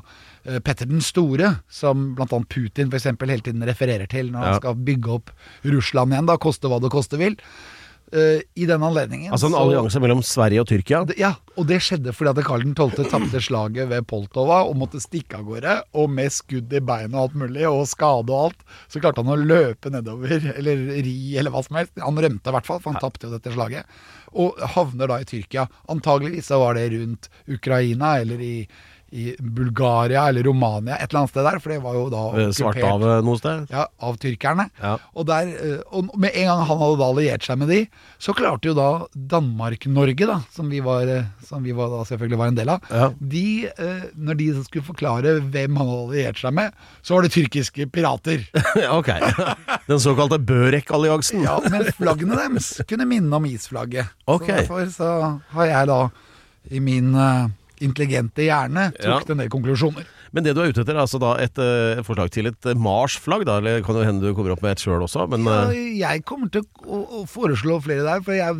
Petter 0.64 0.88
den 0.88 1.02
store, 1.04 1.50
som 1.68 2.12
bl.a. 2.16 2.24
Putin 2.48 2.88
for 2.88 2.96
eksempel 2.96 3.28
hele 3.28 3.44
tiden 3.44 3.64
refererer 3.68 4.08
til 4.08 4.27
når 4.32 4.40
Ja. 4.44 4.50
han 4.52 4.60
skal 4.60 4.74
bygge 4.74 5.08
opp 5.18 5.30
Russland 5.64 6.12
igjen, 6.12 6.26
da, 6.26 6.36
koste 6.36 6.68
hva 6.68 6.80
det 6.80 6.90
koste 6.90 7.18
vil. 7.18 7.36
Uh, 8.08 8.40
I 8.56 8.64
den 8.64 8.80
anledningen 8.80 9.30
Altså 9.36 9.50
en 9.50 9.54
allianse 9.58 10.00
mellom 10.00 10.22
Sverige 10.24 10.62
og 10.62 10.66
Tyrkia. 10.70 11.04
det- 11.04 11.18
Ja, 11.18 11.34
og 11.58 11.66
det 11.66 11.76
skjedde 11.82 12.14
fordi 12.16 12.30
at 12.38 12.44
Karl 12.46 12.62
12. 12.72 13.04
tapte 13.04 13.36
slaget 13.38 13.86
ved 13.90 14.06
Poltova 14.06 14.64
og 14.66 14.76
måtte 14.76 14.96
stikke 14.98 15.34
av 15.36 15.44
gårde. 15.44 15.82
Og 15.92 16.08
med 16.08 16.30
skudd 16.32 16.72
i 16.72 16.80
beinet 16.80 17.12
og 17.12 17.28
alt 17.28 17.34
mulig, 17.36 17.68
og 17.68 17.84
skade 17.86 18.30
og 18.32 18.46
alt, 18.46 18.64
så 18.88 18.98
klarte 19.02 19.22
han 19.22 19.26
å 19.26 19.36
løpe 19.44 19.90
nedover, 19.92 20.40
eller 20.56 21.02
ri, 21.04 21.36
eller 21.36 21.50
hva 21.50 21.62
som 21.62 21.76
helst. 21.76 21.92
Han 22.00 22.16
rømte 22.16 22.48
i 22.48 22.52
hvert 22.56 22.64
fall, 22.64 22.78
for 22.80 22.92
han 22.94 23.00
tapte 23.02 23.28
jo 23.28 23.38
dette 23.38 23.52
slaget. 23.52 23.84
Og 24.34 24.56
havner 24.56 25.06
da 25.06 25.16
i 25.20 25.24
Tyrkia. 25.24 25.68
Antageligvis 25.90 26.46
så 26.48 26.58
var 26.60 26.74
det 26.80 26.90
rundt 26.92 27.28
Ukraina 27.46 28.16
eller 28.22 28.40
i, 28.40 28.66
i 29.12 29.34
Bulgaria 29.40 30.26
eller 30.28 30.44
Romania, 30.44 30.96
et 31.00 31.08
eller 31.08 31.22
annet 31.22 31.30
sted 31.32 31.46
der, 31.46 31.58
for 31.64 31.72
det 31.72 31.78
var 31.82 31.94
jo 31.96 32.06
da 32.12 32.22
Svart 32.52 32.80
av 32.84 33.04
noe 33.24 33.38
sted. 33.40 33.66
Ja, 33.72 33.86
av 34.04 34.18
tyrkerne. 34.20 34.66
Ja. 34.82 34.96
Og, 35.14 35.24
der, 35.30 35.48
eh, 35.48 35.78
og 35.96 36.10
med 36.20 36.34
en 36.36 36.50
gang 36.50 36.64
han 36.68 36.80
hadde 36.82 36.98
da 37.00 37.06
alliert 37.08 37.46
seg 37.46 37.58
med 37.62 37.72
de, 37.72 37.78
så 38.20 38.34
klarte 38.36 38.68
jo 38.68 38.74
da 38.76 38.88
Danmark-Norge, 39.16 40.26
da, 40.28 40.38
som 40.54 40.68
vi, 40.68 40.80
var, 40.84 41.08
eh, 41.08 41.24
som 41.48 41.64
vi 41.64 41.72
var, 41.76 41.88
da 41.92 42.02
selvfølgelig 42.08 42.38
var 42.42 42.52
en 42.52 42.58
del 42.58 42.72
av, 42.74 42.80
Ja. 42.92 43.08
de, 43.18 43.44
eh, 43.70 44.04
når 44.16 44.38
de 44.42 44.48
skulle 44.66 44.84
forklare 44.84 45.38
hvem 45.40 45.76
han 45.80 45.88
hadde 45.88 46.04
alliert 46.08 46.38
seg 46.42 46.54
med, 46.58 46.72
så 47.02 47.14
var 47.16 47.22
det 47.26 47.32
tyrkiske 47.36 47.88
pirater. 47.92 48.44
Ok. 48.98 49.08
Den 49.88 50.00
såkalte 50.00 50.38
Børek-alliansen. 50.38 51.42
Ja, 51.44 51.58
Men 51.70 51.84
flaggene 51.96 52.36
deres 52.38 52.74
kunne 52.88 53.06
minne 53.08 53.32
om 53.36 53.44
isflagget. 53.48 54.08
Ok. 54.28 54.46
Så 54.46 54.56
derfor 54.56 54.90
så 54.92 55.10
har 55.54 55.66
jeg 55.70 55.88
da 55.90 55.98
i 56.70 56.80
min 56.84 57.14
eh, 57.16 57.48
intelligente 57.84 58.44
hjerne 58.46 58.92
Ja. 58.98 59.18
trukket 59.18 59.30
en 59.34 59.38
del 59.44 59.48
konklusjoner. 59.52 60.06
Men 60.32 60.44
det 60.44 60.52
du 60.54 60.60
er 60.60 60.68
ute 60.68 60.82
etter, 60.82 60.94
er 60.96 61.00
altså 61.06 61.18
da 61.22 61.34
et 61.40 61.56
et 61.58 62.04
forslag 62.04 62.30
til 62.30 62.46
et 62.50 62.66
eh, 62.68 62.74
Mars-flagg, 62.76 63.46
da? 63.48 63.58
Eller 63.62 63.80
kan 63.82 63.96
det 63.96 64.04
hende 64.06 64.20
du 64.26 64.34
kommer 64.36 64.52
opp 64.52 64.62
med 64.62 64.72
et 64.76 64.82
sjøl 64.84 65.00
også, 65.06 65.28
men 65.30 65.44
Ja, 65.48 65.70
eh, 65.72 65.96
jeg 65.98 66.24
kommer 66.28 66.50
til 66.52 66.66
å, 66.84 67.22
å 67.22 67.26
foreslå 67.26 67.80
flere 67.82 68.04
der, 68.04 68.20
for 68.22 68.36
jeg, 68.36 68.54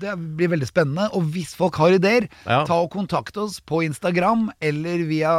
det 0.00 0.14
blir 0.38 0.50
veldig 0.54 0.68
spennende. 0.68 1.08
Og 1.16 1.28
hvis 1.34 1.54
folk 1.58 1.76
har 1.80 1.94
ideer, 1.96 2.28
Ja. 2.46 2.64
ta 2.66 2.80
og 2.82 2.90
kontakt 2.90 3.36
oss 3.36 3.60
på 3.60 3.82
Instagram 3.86 4.50
eller 4.60 5.04
via 5.08 5.34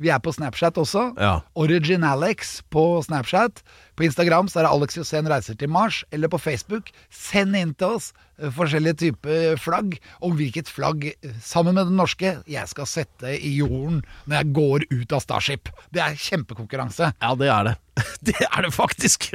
Vi 0.00 0.08
er 0.10 0.18
på 0.18 0.32
Snapchat 0.34 0.74
også. 0.74 1.14
Ja. 1.22 1.40
Originalex 1.54 2.62
på 2.70 3.02
Snapchat. 3.04 3.62
På 3.94 4.02
Instagram 4.02 4.48
så 4.50 4.58
er 4.58 4.66
det 4.66 4.72
Alex 4.74 4.96
Josén 4.98 5.28
reiser 5.30 5.54
til 5.58 5.68
Mars. 5.70 6.00
Eller 6.10 6.26
på 6.32 6.40
Facebook. 6.42 6.90
Send 7.14 7.54
inn 7.54 7.74
til 7.78 7.94
oss 7.98 8.12
eh, 8.40 8.50
forskjellige 8.50 8.98
typer 9.04 9.54
flagg, 9.62 9.94
og 10.20 10.34
hvilket 10.40 10.66
flagg, 10.66 11.06
eh, 11.22 11.36
sammen 11.40 11.74
med 11.78 11.86
det 11.86 11.94
norske, 11.94 12.32
jeg 12.50 12.68
skal 12.72 12.86
sette 12.90 13.36
i 13.38 13.54
jorden 13.60 14.02
når 14.26 14.40
jeg 14.40 14.52
går 14.58 14.86
ut 14.90 15.12
av 15.14 15.22
Starship. 15.22 15.70
Det 15.94 16.02
er 16.02 16.18
kjempekonkurranse. 16.18 17.12
ja, 17.22 17.34
det 17.38 17.48
er 17.54 17.70
det. 17.70 17.76
Det 18.26 18.36
er 18.42 18.66
det 18.66 18.72
faktisk! 18.74 19.30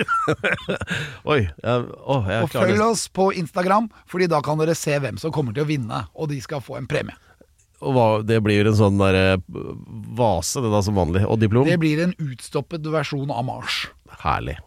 Oi. 1.32 1.41
Jeg, 1.45 1.88
å, 2.04 2.19
jeg 2.28 2.45
Og 2.45 2.54
følg 2.54 2.84
oss 2.84 3.08
på 3.13 3.30
Instagram, 3.39 3.89
Fordi 4.10 4.28
da 4.32 4.41
kan 4.45 4.60
dere 4.62 4.76
se 4.78 4.98
hvem 5.00 5.19
som 5.22 5.34
kommer 5.36 5.56
til 5.56 5.65
å 5.65 5.69
vinne, 5.69 6.04
og 6.15 6.32
de 6.34 6.39
skal 6.43 6.63
få 6.63 6.80
en 6.80 6.89
premie. 6.89 7.15
Og 7.80 7.95
hva, 7.95 8.08
det 8.28 8.41
blir 8.43 8.67
en 8.67 8.76
sånn 8.76 9.00
der, 9.00 9.39
vase, 10.19 10.60
det 10.60 10.74
da, 10.74 10.84
som 10.84 11.00
vanlig. 11.00 11.24
Og 11.24 11.39
diplom. 11.39 11.69
Det 11.69 11.80
blir 11.80 12.04
en 12.04 12.15
utstoppet 12.19 12.84
versjon 12.91 13.32
av 13.32 13.48
Mars. 13.48 13.86
Herlig. 14.19 14.60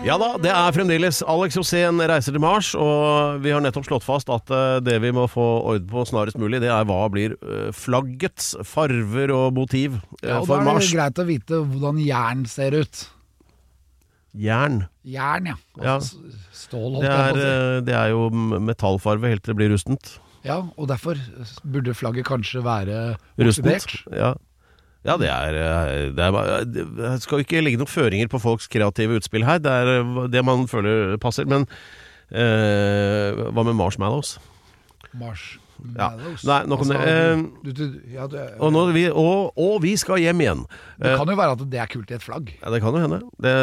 Ja 0.00 0.14
da, 0.16 0.30
det 0.40 0.48
er 0.48 0.72
fremdeles 0.72 1.18
Alex 1.28 1.58
Josén 1.58 2.00
reiser 2.08 2.32
til 2.32 2.40
Mars, 2.40 2.70
og 2.78 3.42
vi 3.44 3.52
har 3.52 3.60
nettopp 3.60 3.84
slått 3.84 4.06
fast 4.06 4.30
at 4.32 4.48
eh, 4.48 4.78
det 4.84 4.96
vi 5.04 5.10
må 5.12 5.26
få 5.28 5.44
orden 5.68 5.90
på 5.90 6.06
snarest 6.08 6.38
mulig, 6.40 6.62
det 6.64 6.70
er 6.72 6.86
hva 6.88 7.02
blir 7.12 7.34
eh, 7.36 7.68
flaggets 7.76 8.54
farver 8.64 9.32
og 9.36 9.58
motiv 9.58 9.98
eh, 10.22 10.30
Ja, 10.30 10.38
og 10.40 10.48
da 10.48 10.62
er 10.62 10.80
det 10.80 10.88
greit 10.94 11.20
å 11.20 11.26
vite 11.28 11.60
hvordan 11.68 12.00
jern 12.00 12.46
ser 12.48 12.78
ut. 12.80 13.02
Jern. 14.40 14.84
Jern, 15.04 15.52
ja. 15.52 15.58
Altså, 15.76 16.24
ja. 16.24 16.48
Stål, 16.56 16.96
holdt 16.96 17.04
Det 17.04 17.12
jeg 17.12 17.20
på 17.20 17.36
å 17.36 17.44
si. 17.44 17.84
det 17.90 17.96
er 18.00 18.12
jo 18.14 18.26
metallfarve 18.70 19.34
helt 19.34 19.44
til 19.44 19.52
det 19.52 19.60
blir 19.60 19.74
rustent. 19.74 20.14
Ja, 20.46 20.62
og 20.80 20.88
derfor 20.88 21.20
burde 21.68 21.92
flagget 21.92 22.24
kanskje 22.30 22.62
være 22.64 23.00
Rustent. 23.36 23.98
Ja. 24.16 24.32
Ja, 25.06 25.16
det 25.16 25.30
er, 25.32 25.56
eh, 25.56 26.10
det 26.12 26.26
er 26.26 26.36
Jeg 27.00 27.22
skal 27.24 27.40
ikke 27.44 27.62
legge 27.64 27.80
noen 27.80 27.88
føringer 27.88 28.28
på 28.28 28.40
folks 28.42 28.68
kreative 28.68 29.16
utspill 29.20 29.46
her. 29.48 29.62
Det 29.62 29.72
er 29.72 29.94
eh, 30.00 30.20
det 30.32 30.44
man 30.44 30.66
føler 30.68 31.16
passer. 31.22 31.48
Men 31.48 31.64
eh, 32.30 33.32
hva 33.48 33.64
med 33.64 33.78
marshmallows? 33.78 34.36
Ja. 34.36 34.50
Marshmallows. 35.22 36.44
Nei, 36.44 36.58
nok 36.68 36.82
om 36.84 36.90
det. 36.92 36.98
Ja, 38.12 38.26
du, 38.28 38.36
Og, 38.60 38.68
nå, 38.74 38.82
vi, 38.92 39.06
og, 39.08 39.56
og 39.56 39.78
vi 39.82 39.94
skal 40.00 40.20
hjem 40.20 40.42
igjen. 40.44 40.66
det 41.00 41.14
kan 41.16 41.32
jo 41.32 41.38
være 41.38 41.56
at 41.56 41.64
det 41.72 41.80
er 41.80 41.88
kult 41.90 42.12
i 42.12 42.18
et 42.18 42.26
flagg. 42.26 42.52
Ja, 42.60 42.74
Det 42.74 42.82
kan 42.84 42.92
jo 42.92 43.00
hende. 43.00 43.22
Det, 43.40 43.54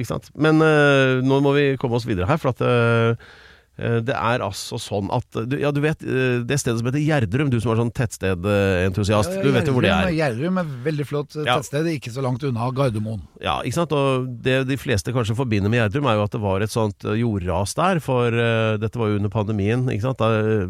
ikke 0.00 0.12
sant? 0.14 0.30
Men 0.34 0.64
eh, 0.64 1.20
nå 1.24 1.42
må 1.44 1.52
vi 1.58 1.66
komme 1.80 2.00
oss 2.00 2.08
videre 2.08 2.30
her, 2.30 2.40
for 2.40 2.56
at 2.56 2.64
eh, 2.64 3.12
eh, 3.12 3.44
det 3.78 4.14
er 4.16 4.42
altså 4.42 4.78
sånn 4.82 5.06
at 5.14 5.38
Ja, 5.54 5.70
du 5.70 5.78
vet 5.84 6.02
eh, 6.02 6.40
det 6.42 6.58
stedet 6.58 6.80
som 6.80 6.88
heter 6.88 7.02
Gjerdrum, 7.02 7.50
du 7.52 7.60
som 7.62 7.72
er 7.72 7.78
sånn 7.78 7.92
tettstedentusiast. 7.94 9.36
Ja, 9.36 9.38
ja, 9.38 9.44
du 9.46 9.54
vet 9.54 9.70
jo 9.70 9.74
hvor 9.76 9.86
det 9.86 9.92
er. 9.94 10.10
Gjerdrum 10.16 10.58
er 10.62 10.72
veldig 10.88 11.06
flott 11.06 11.30
tettsted, 11.36 11.86
Ja. 11.86 11.96
ikke 11.98 12.12
så 12.14 12.24
langt 12.24 12.42
unna 12.42 12.70
Gardermoen. 12.74 13.22
Ja, 13.42 13.60
ikke 13.62 13.80
sant? 13.80 13.94
Og 13.94 14.26
det 14.42 14.60
de 14.68 14.78
fleste 14.80 15.14
kanskje 15.14 15.36
forbinder 15.38 15.70
med 15.70 15.82
Gjerdrum, 15.82 16.08
er 16.10 16.18
jo 16.18 16.26
at 16.26 16.34
det 16.34 16.42
var 16.42 16.64
et 16.64 16.74
sånt 16.74 17.06
eh, 17.06 17.20
jordras 17.22 17.74
der, 17.78 18.02
for 18.02 18.34
uh, 18.34 18.76
dette 18.80 18.98
var 18.98 19.12
jo 19.12 19.20
under 19.20 19.32
pandemien, 19.32 19.86
ikke 19.92 20.08
sant? 20.08 20.18
Da 20.18 20.42
eh, 20.42 20.66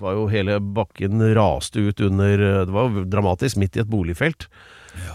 var 0.00 0.16
jo 0.16 0.26
hele 0.32 0.58
bakken 0.60 1.22
raste 1.36 1.82
ut 1.84 2.00
under 2.00 2.40
eh, 2.40 2.64
Det 2.66 2.74
var 2.74 2.88
jo 2.90 3.04
dramatisk, 3.04 3.60
midt 3.60 3.76
i 3.76 3.84
et 3.84 3.90
boligfelt. 3.90 4.48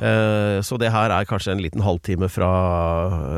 Eh, 0.01 0.59
så 0.65 0.77
det 0.81 0.89
her 0.93 1.11
er 1.15 1.27
kanskje 1.29 1.53
en 1.53 1.61
liten 1.63 1.83
halvtime 1.85 2.27
fra 2.31 2.49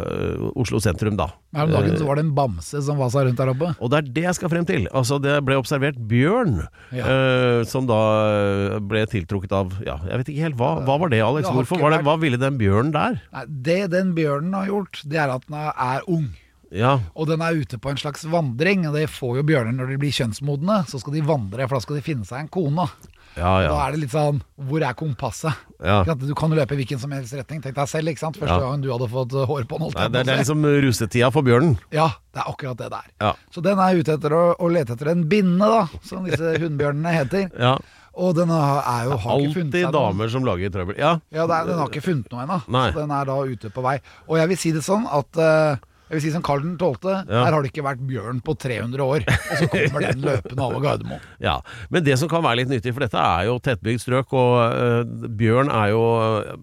eh, 0.04 0.48
Oslo 0.60 0.80
sentrum, 0.84 1.18
da. 1.20 1.30
Her 1.56 1.68
om 1.68 1.74
dagen 1.76 1.94
Eh, 1.94 2.00
så 2.00 2.08
var 2.08 2.20
det 2.20 2.26
en 2.26 2.34
bamse 2.38 2.82
som 2.86 2.98
vasa 3.02 3.24
rundt 3.26 3.38
der 3.40 3.52
oppe. 3.54 3.72
Og 3.82 3.92
det 3.94 3.98
er 4.00 4.10
det 4.18 4.24
jeg 4.28 4.38
skal 4.40 4.52
frem 4.54 4.66
til. 4.70 4.88
Altså 4.94 5.20
Det 5.22 5.38
ble 5.48 5.58
observert 5.60 6.00
bjørn, 6.10 6.68
Ja. 6.96 7.64
som 7.66 7.88
da 7.90 8.80
ble 8.80 9.06
tiltrukket 9.10 9.52
av 9.52 9.74
Ja, 9.86 9.98
jeg 10.08 10.22
vet 10.24 10.34
ikke 10.34 10.46
helt. 10.48 10.58
Hva, 10.60 10.72
hva 10.86 10.98
var 11.00 11.10
det, 11.14 11.22
Alex? 11.24 11.48
Hvorfor 11.50 11.80
var 11.82 11.92
det, 11.96 12.04
hva 12.06 12.18
ville 12.20 12.38
den 12.42 12.58
bjørnen 12.60 12.92
der? 12.96 13.22
Nei, 13.34 13.46
det 13.48 13.80
den 13.94 14.14
bjørnen 14.18 14.54
har 14.54 14.68
gjort, 14.68 15.02
det 15.06 15.18
er 15.22 15.34
at 15.36 15.48
den 15.48 15.58
er 15.58 16.02
ung. 16.08 16.30
Ja, 16.72 16.98
Og 17.16 17.30
den 17.30 17.40
er 17.40 17.56
ute 17.56 17.78
på 17.80 17.90
en 17.94 17.96
slags 18.00 18.26
vandring. 18.28 18.82
Og 18.90 18.94
det 18.98 19.06
får 19.10 19.38
jo 19.40 19.44
bjørner 19.48 19.72
når 19.72 19.94
de 19.94 19.98
blir 20.02 20.12
kjønnsmodne. 20.12 20.82
Så 20.92 21.00
skal 21.00 21.14
de 21.16 21.22
vandre, 21.24 21.64
for 21.68 21.78
da 21.78 21.84
skal 21.86 21.96
de 21.96 22.04
finne 22.04 22.28
seg 22.28 22.42
en 22.44 22.50
kone. 22.52 22.90
Ja, 23.38 23.52
Da 23.70 23.76
er 23.88 23.94
det 23.96 24.00
litt 24.02 24.12
sånn 24.14 24.40
Hvor 24.68 24.84
er 24.84 24.96
kompasset? 24.98 25.54
ja. 25.84 26.00
Du 26.18 26.34
kan 26.38 26.50
løpe 26.58 26.74
i 26.74 26.80
hvilken 26.82 27.00
som 27.00 27.12
helst 27.14 27.36
retning. 27.38 27.62
Tenk 27.62 27.76
deg 27.78 27.88
selv, 27.92 28.10
ikke 28.10 28.24
sant. 28.24 28.40
Første 28.42 28.56
Ja. 28.58 28.64
gangen 28.66 28.82
du 28.82 28.90
hadde 28.92 29.08
fått 29.12 29.36
uh, 29.38 29.46
hår 29.46 29.68
på 29.70 29.78
holdt 29.80 29.96
Nei, 29.96 30.08
det, 30.10 30.24
på 30.24 30.26
det 30.26 30.34
er 30.34 30.42
liksom 30.42 30.66
rusetida 30.88 31.30
for 31.32 31.46
bjørnen. 31.46 31.78
Ja, 31.94 32.08
det 32.34 32.42
er 32.42 32.50
akkurat 32.52 32.78
det 32.82 32.90
der. 32.92 33.06
Ja. 33.22 33.34
Så 33.54 33.62
den 33.64 33.78
er 33.80 33.96
ute 34.02 34.18
etter 34.18 34.34
å, 34.34 34.42
å 34.58 34.72
lete 34.74 34.98
etter 34.98 35.12
en 35.14 35.24
binne, 35.30 35.70
da, 35.70 35.86
som 36.04 36.26
disse 36.26 36.56
hunnbjørnene 36.64 37.14
heter. 37.14 37.48
Ja. 37.60 37.76
Og 38.18 38.34
den 38.34 38.50
er 38.50 39.04
jo, 39.06 39.18
har 39.22 39.44
ikke 39.44 39.54
funnet 39.60 39.76
Alltid 39.78 39.94
damer 39.94 40.32
som 40.34 40.46
lager 40.48 40.72
trøbbel. 40.74 40.98
Ja. 40.98 41.12
Ja, 41.30 41.44
er, 41.46 41.68
den 41.70 41.78
har 41.78 41.92
ikke 41.92 42.02
funnet 42.02 42.32
noe 42.34 42.48
ennå. 42.48 42.58
Så 42.66 42.98
den 42.98 43.12
er 43.14 43.30
da 43.30 43.36
ute 43.46 43.70
på 43.70 43.84
vei. 43.86 44.00
Og 44.26 44.40
jeg 44.42 44.50
vil 44.50 44.58
si 44.58 44.72
det 44.74 44.82
sånn 44.88 45.06
at 45.06 45.38
eh, 45.38 45.78
jeg 46.08 46.16
vil 46.18 46.22
si 46.24 46.32
som 46.36 46.44
Karl 46.46 46.64
12., 46.80 47.26
Ja. 47.28 47.44
her 47.46 47.52
har 47.58 47.62
det 47.66 47.72
ikke 47.74 47.84
vært 47.86 48.06
bjørn 48.08 48.40
på 48.44 48.56
300 48.58 49.04
år. 49.04 49.26
Og 49.28 49.58
så 49.60 49.68
kommer 49.74 50.06
den 50.08 50.22
løpende 50.24 50.64
over 50.64 50.80
Gardermoen. 50.86 51.20
ja. 51.50 51.58
Men 51.92 52.04
det 52.08 52.16
som 52.22 52.30
kan 52.32 52.44
være 52.46 52.62
litt 52.64 52.72
nyttig, 52.72 52.94
for 52.96 53.04
dette 53.04 53.20
er 53.20 53.46
jo 53.50 53.60
tettbygd 53.60 54.02
strøk, 54.06 54.32
og 54.34 54.56
øh, 54.72 55.30
bjørn 55.40 55.70
er 55.74 55.92
jo 55.92 56.02
øh, 56.24 56.58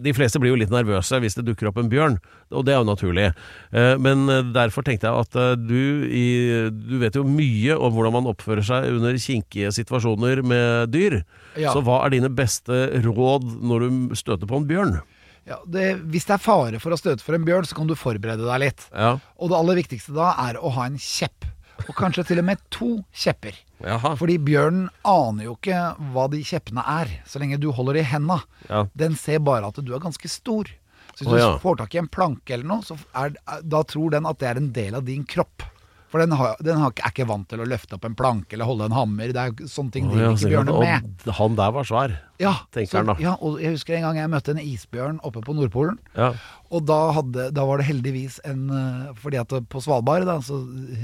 de 0.00 0.14
fleste 0.16 0.40
blir 0.40 0.54
jo 0.54 0.56
litt 0.62 0.70
nervøse 0.72 1.18
hvis 1.20 1.34
det 1.36 1.42
dukker 1.44 1.68
opp 1.68 1.76
en 1.82 1.90
bjørn, 1.92 2.14
og 2.56 2.62
det 2.64 2.72
er 2.72 2.78
jo 2.80 2.86
naturlig. 2.88 3.26
Eh, 3.76 3.98
Men 4.00 4.22
derfor 4.54 4.80
tenkte 4.86 5.10
jeg 5.10 5.26
at 5.26 5.58
du, 5.60 6.08
i, 6.08 6.24
du 6.72 6.94
vet 7.02 7.18
jo 7.20 7.26
mye 7.28 7.76
om 7.76 7.92
hvordan 7.92 8.14
man 8.16 8.30
oppfører 8.32 8.64
seg 8.64 8.88
under 8.96 9.18
kinkige 9.20 9.68
situasjoner 9.76 10.40
med 10.40 10.88
dyr. 10.96 11.18
Ja. 11.60 11.74
Så 11.76 11.82
hva 11.84 12.00
er 12.06 12.16
dine 12.16 12.32
beste 12.32 12.86
råd 13.04 13.44
når 13.60 13.84
du 13.84 14.16
støter 14.16 14.48
på 14.48 14.62
en 14.62 14.66
bjørn? 14.72 14.96
Ja, 15.48 15.58
det, 15.64 15.84
hvis 16.12 16.26
det 16.28 16.36
er 16.36 16.42
fare 16.44 16.80
for 16.82 16.92
å 16.92 16.98
støte 17.00 17.24
for 17.24 17.36
en 17.36 17.46
bjørn, 17.46 17.66
så 17.68 17.78
kan 17.78 17.88
du 17.88 17.94
forberede 17.98 18.44
deg 18.44 18.60
litt. 18.66 18.88
Ja. 18.92 19.14
Og 19.40 19.52
det 19.52 19.56
aller 19.58 19.78
viktigste 19.80 20.16
da 20.16 20.34
er 20.48 20.58
å 20.60 20.72
ha 20.76 20.88
en 20.88 20.98
kjepp. 21.00 21.46
Og 21.86 21.94
kanskje 21.96 22.26
til 22.28 22.42
og 22.42 22.48
med 22.48 22.60
to 22.74 22.88
kjepper. 23.14 23.56
Jaha. 23.84 24.12
Fordi 24.18 24.34
bjørnen 24.42 24.88
aner 25.06 25.46
jo 25.46 25.54
ikke 25.54 25.78
hva 26.12 26.26
de 26.32 26.42
kjeppene 26.44 26.82
er, 26.82 27.12
så 27.28 27.40
lenge 27.40 27.60
du 27.62 27.70
holder 27.74 28.00
i 28.00 28.04
henda. 28.06 28.40
Ja. 28.66 28.84
Den 28.98 29.16
ser 29.16 29.40
bare 29.46 29.70
at 29.70 29.78
du 29.78 29.94
er 29.94 30.02
ganske 30.02 30.30
stor. 30.30 30.68
Så 31.14 31.26
hvis 31.26 31.42
Å, 31.42 31.54
du 31.56 31.62
får 31.62 31.80
tak 31.80 31.94
i 31.96 32.02
en 32.02 32.10
planke 32.10 32.54
eller 32.54 32.68
noe, 32.68 32.84
så 32.86 32.98
er, 33.16 33.32
da 33.62 33.82
tror 33.86 34.12
den 34.14 34.28
at 34.28 34.38
det 34.42 34.50
er 34.50 34.60
en 34.60 34.72
del 34.74 34.98
av 34.98 35.06
din 35.06 35.24
kropp. 35.26 35.64
For 36.08 36.22
den, 36.22 36.32
har, 36.32 36.56
den 36.64 36.80
har, 36.80 36.94
er 36.96 37.12
ikke 37.12 37.26
vant 37.28 37.48
til 37.50 37.60
å 37.60 37.66
løfte 37.68 37.98
opp 37.98 38.06
en 38.08 38.16
planke 38.16 38.56
eller 38.56 38.68
holde 38.68 38.86
en 38.88 38.96
hammer. 38.96 39.32
Det 39.34 39.42
er 39.42 39.68
sånne 39.68 39.92
ting 39.92 40.06
driver 40.08 40.30
oh, 40.30 40.30
ja, 40.30 40.36
ikke 40.38 40.52
bjørner 40.54 40.78
med. 40.80 41.10
og 41.26 41.34
han 41.36 41.58
der 41.58 41.74
var 41.76 41.88
svær. 41.88 42.14
Ja, 42.40 42.54
tenker 42.72 42.90
så, 42.90 43.02
han 43.02 43.10
da. 43.12 43.16
Ja, 43.20 43.34
og 43.44 43.58
jeg 43.60 43.74
husker 43.74 43.98
en 43.98 44.06
gang 44.06 44.20
jeg 44.22 44.32
møtte 44.32 44.54
en 44.54 44.62
isbjørn 44.62 45.20
oppe 45.26 45.42
på 45.44 45.56
Nordpolen. 45.58 45.98
Ja. 46.16 46.30
Og 46.68 46.82
da, 46.84 46.96
hadde, 47.16 47.46
da 47.56 47.62
var 47.64 47.80
det 47.80 47.86
heldigvis 47.88 48.38
en 48.44 48.66
eh, 48.74 49.12
Fordi 49.16 49.38
at 49.40 49.54
på 49.72 49.80
Svalbard 49.80 50.26
da, 50.28 50.34
så 50.44 50.58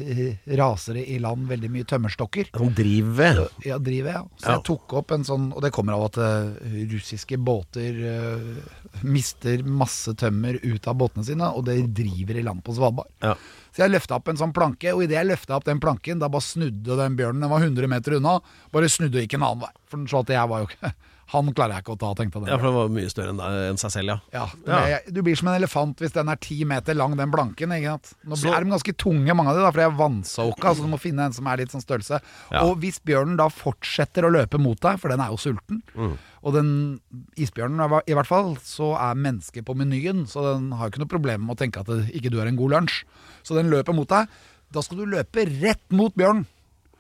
eh, 0.05 0.35
raser 0.61 0.99
det 0.99 1.07
i 1.15 1.17
land 1.23 1.47
veldig 1.49 1.71
mye 1.73 1.87
tømmerstokker. 1.89 2.51
Som 2.53 2.75
driver. 2.77 3.45
Ja, 3.65 3.79
driver 3.81 4.19
ja. 4.19 4.23
Så 4.37 4.45
Ja. 4.45 4.57
jeg 4.59 4.65
tok 4.69 4.93
opp 5.01 5.15
en 5.17 5.25
sånn 5.25 5.47
Og 5.57 5.63
det 5.65 5.73
kommer 5.73 5.97
av 5.97 6.05
at 6.11 6.19
eh, 6.21 6.75
russiske 6.93 7.39
båter 7.41 7.97
uh, 8.05 9.01
mister 9.05 9.63
masse 9.65 10.13
tømmer 10.21 10.59
ut 10.63 10.87
av 10.91 10.99
båtene 11.01 11.25
sine, 11.27 11.49
og 11.57 11.65
det 11.67 11.79
driver 11.97 12.39
i 12.39 12.45
land 12.45 12.63
på 12.65 12.75
Svalbard. 12.77 13.09
Ja. 13.25 13.35
Så 13.75 13.83
jeg 13.83 13.91
løfta 13.91 14.19
opp 14.21 14.29
en 14.31 14.39
sånn 14.39 14.53
planke, 14.55 14.93
og 14.95 15.03
idet 15.07 15.17
jeg 15.19 15.29
løfta 15.33 15.57
opp 15.57 15.67
den 15.67 15.81
planken, 15.83 16.21
da 16.23 16.29
bare 16.31 16.45
snudde 16.47 16.99
den 17.01 17.17
bjørnen, 17.19 17.43
den 17.43 17.51
var 17.51 17.65
100 17.65 17.91
meter 17.91 18.19
unna, 18.21 18.37
bare 18.73 18.93
snudde 18.93 19.19
og 19.19 19.25
gikk 19.27 19.35
en 19.41 19.49
annen 19.49 19.65
vei. 19.65 19.73
For 19.91 19.99
den 19.99 20.07
så 20.13 20.23
at 20.23 20.31
jeg 20.37 20.53
var 20.53 20.63
jo 20.63 20.71
ikke 20.71 20.93
Han 21.33 21.53
klarer 21.55 21.75
jeg 21.79 21.85
ikke 21.85 21.95
å 21.97 21.99
ta, 21.99 22.11
tenkte 22.15 22.41
jeg. 22.43 22.49
ja, 22.53 22.57
for 22.59 22.67
den 22.69 22.75
var 22.75 22.89
mye 22.93 23.09
større 23.11 23.33
enn, 23.71 23.79
seg 23.81 23.91
selv, 23.91 24.21
ja. 24.33 24.47
Ja, 24.67 24.81
Ja. 24.91 24.99
Du 25.11 25.23
blir 25.23 25.37
som 25.37 25.49
en 25.49 25.55
elefant 25.63 25.97
hvis 25.99 26.13
den 26.13 26.29
er 26.29 26.37
ti 26.37 26.65
meter 26.65 26.95
lang, 26.95 27.17
den 27.17 27.31
blanken. 27.31 27.71
Ikke 27.73 27.95
sant? 27.95 28.13
Nå 28.27 28.37
Så- 28.37 28.53
er 28.55 28.63
de 28.65 28.71
ganske 28.71 28.93
tunge, 28.97 29.35
mange 29.35 29.49
av 29.51 29.57
de, 29.57 29.63
da, 29.63 29.71
for 29.71 29.81
de 29.81 29.87
er 29.87 29.97
vannsoka, 29.99 30.75
så 30.75 30.83
du 30.83 30.89
må 30.89 30.99
finne 31.01 31.21
en 31.25 31.33
som 31.33 31.47
er 31.47 31.57
litt 31.57 31.71
sånn 31.71 31.83
størrelse. 31.83 32.21
Ja. 32.53 32.63
Og 32.65 32.79
hvis 32.81 32.99
bjørnen 33.01 33.37
da 33.37 33.49
fortsetter 33.49 34.23
å 34.25 34.31
løpe 34.33 34.59
mot 34.61 34.79
deg, 34.79 35.01
for 35.01 35.09
den 35.09 35.21
er 35.21 35.29
jo 35.31 35.37
sulten, 35.37 35.83
Mm. 35.97 36.19
og 36.45 36.53
den 36.53 37.01
isbjørnen 37.37 38.03
i 38.07 38.13
hvert 38.15 38.27
fall, 38.27 38.57
så 38.57 38.95
er 39.01 39.15
mennesket 39.15 39.65
på 39.65 39.75
menyen, 39.75 40.27
så 40.29 40.55
den 40.55 40.73
har 40.73 40.91
ikke 40.91 40.99
noe 40.99 41.09
problem 41.09 41.47
med 41.47 41.57
å 41.57 41.59
tenke 41.59 41.81
at 41.81 41.87
det, 41.87 42.13
ikke 42.15 42.31
du 42.31 42.41
er 42.41 42.47
en 42.49 42.57
god 42.57 42.71
lunsj. 42.71 43.05
Så 43.43 43.55
den 43.55 43.71
løper 43.71 43.95
mot 43.95 44.09
deg. 44.09 44.29
Da 44.73 44.81
skal 44.83 44.99
du 44.99 45.07
løpe 45.07 45.45
rett 45.63 45.85
mot 45.91 46.15
bjørnen. 46.15 46.47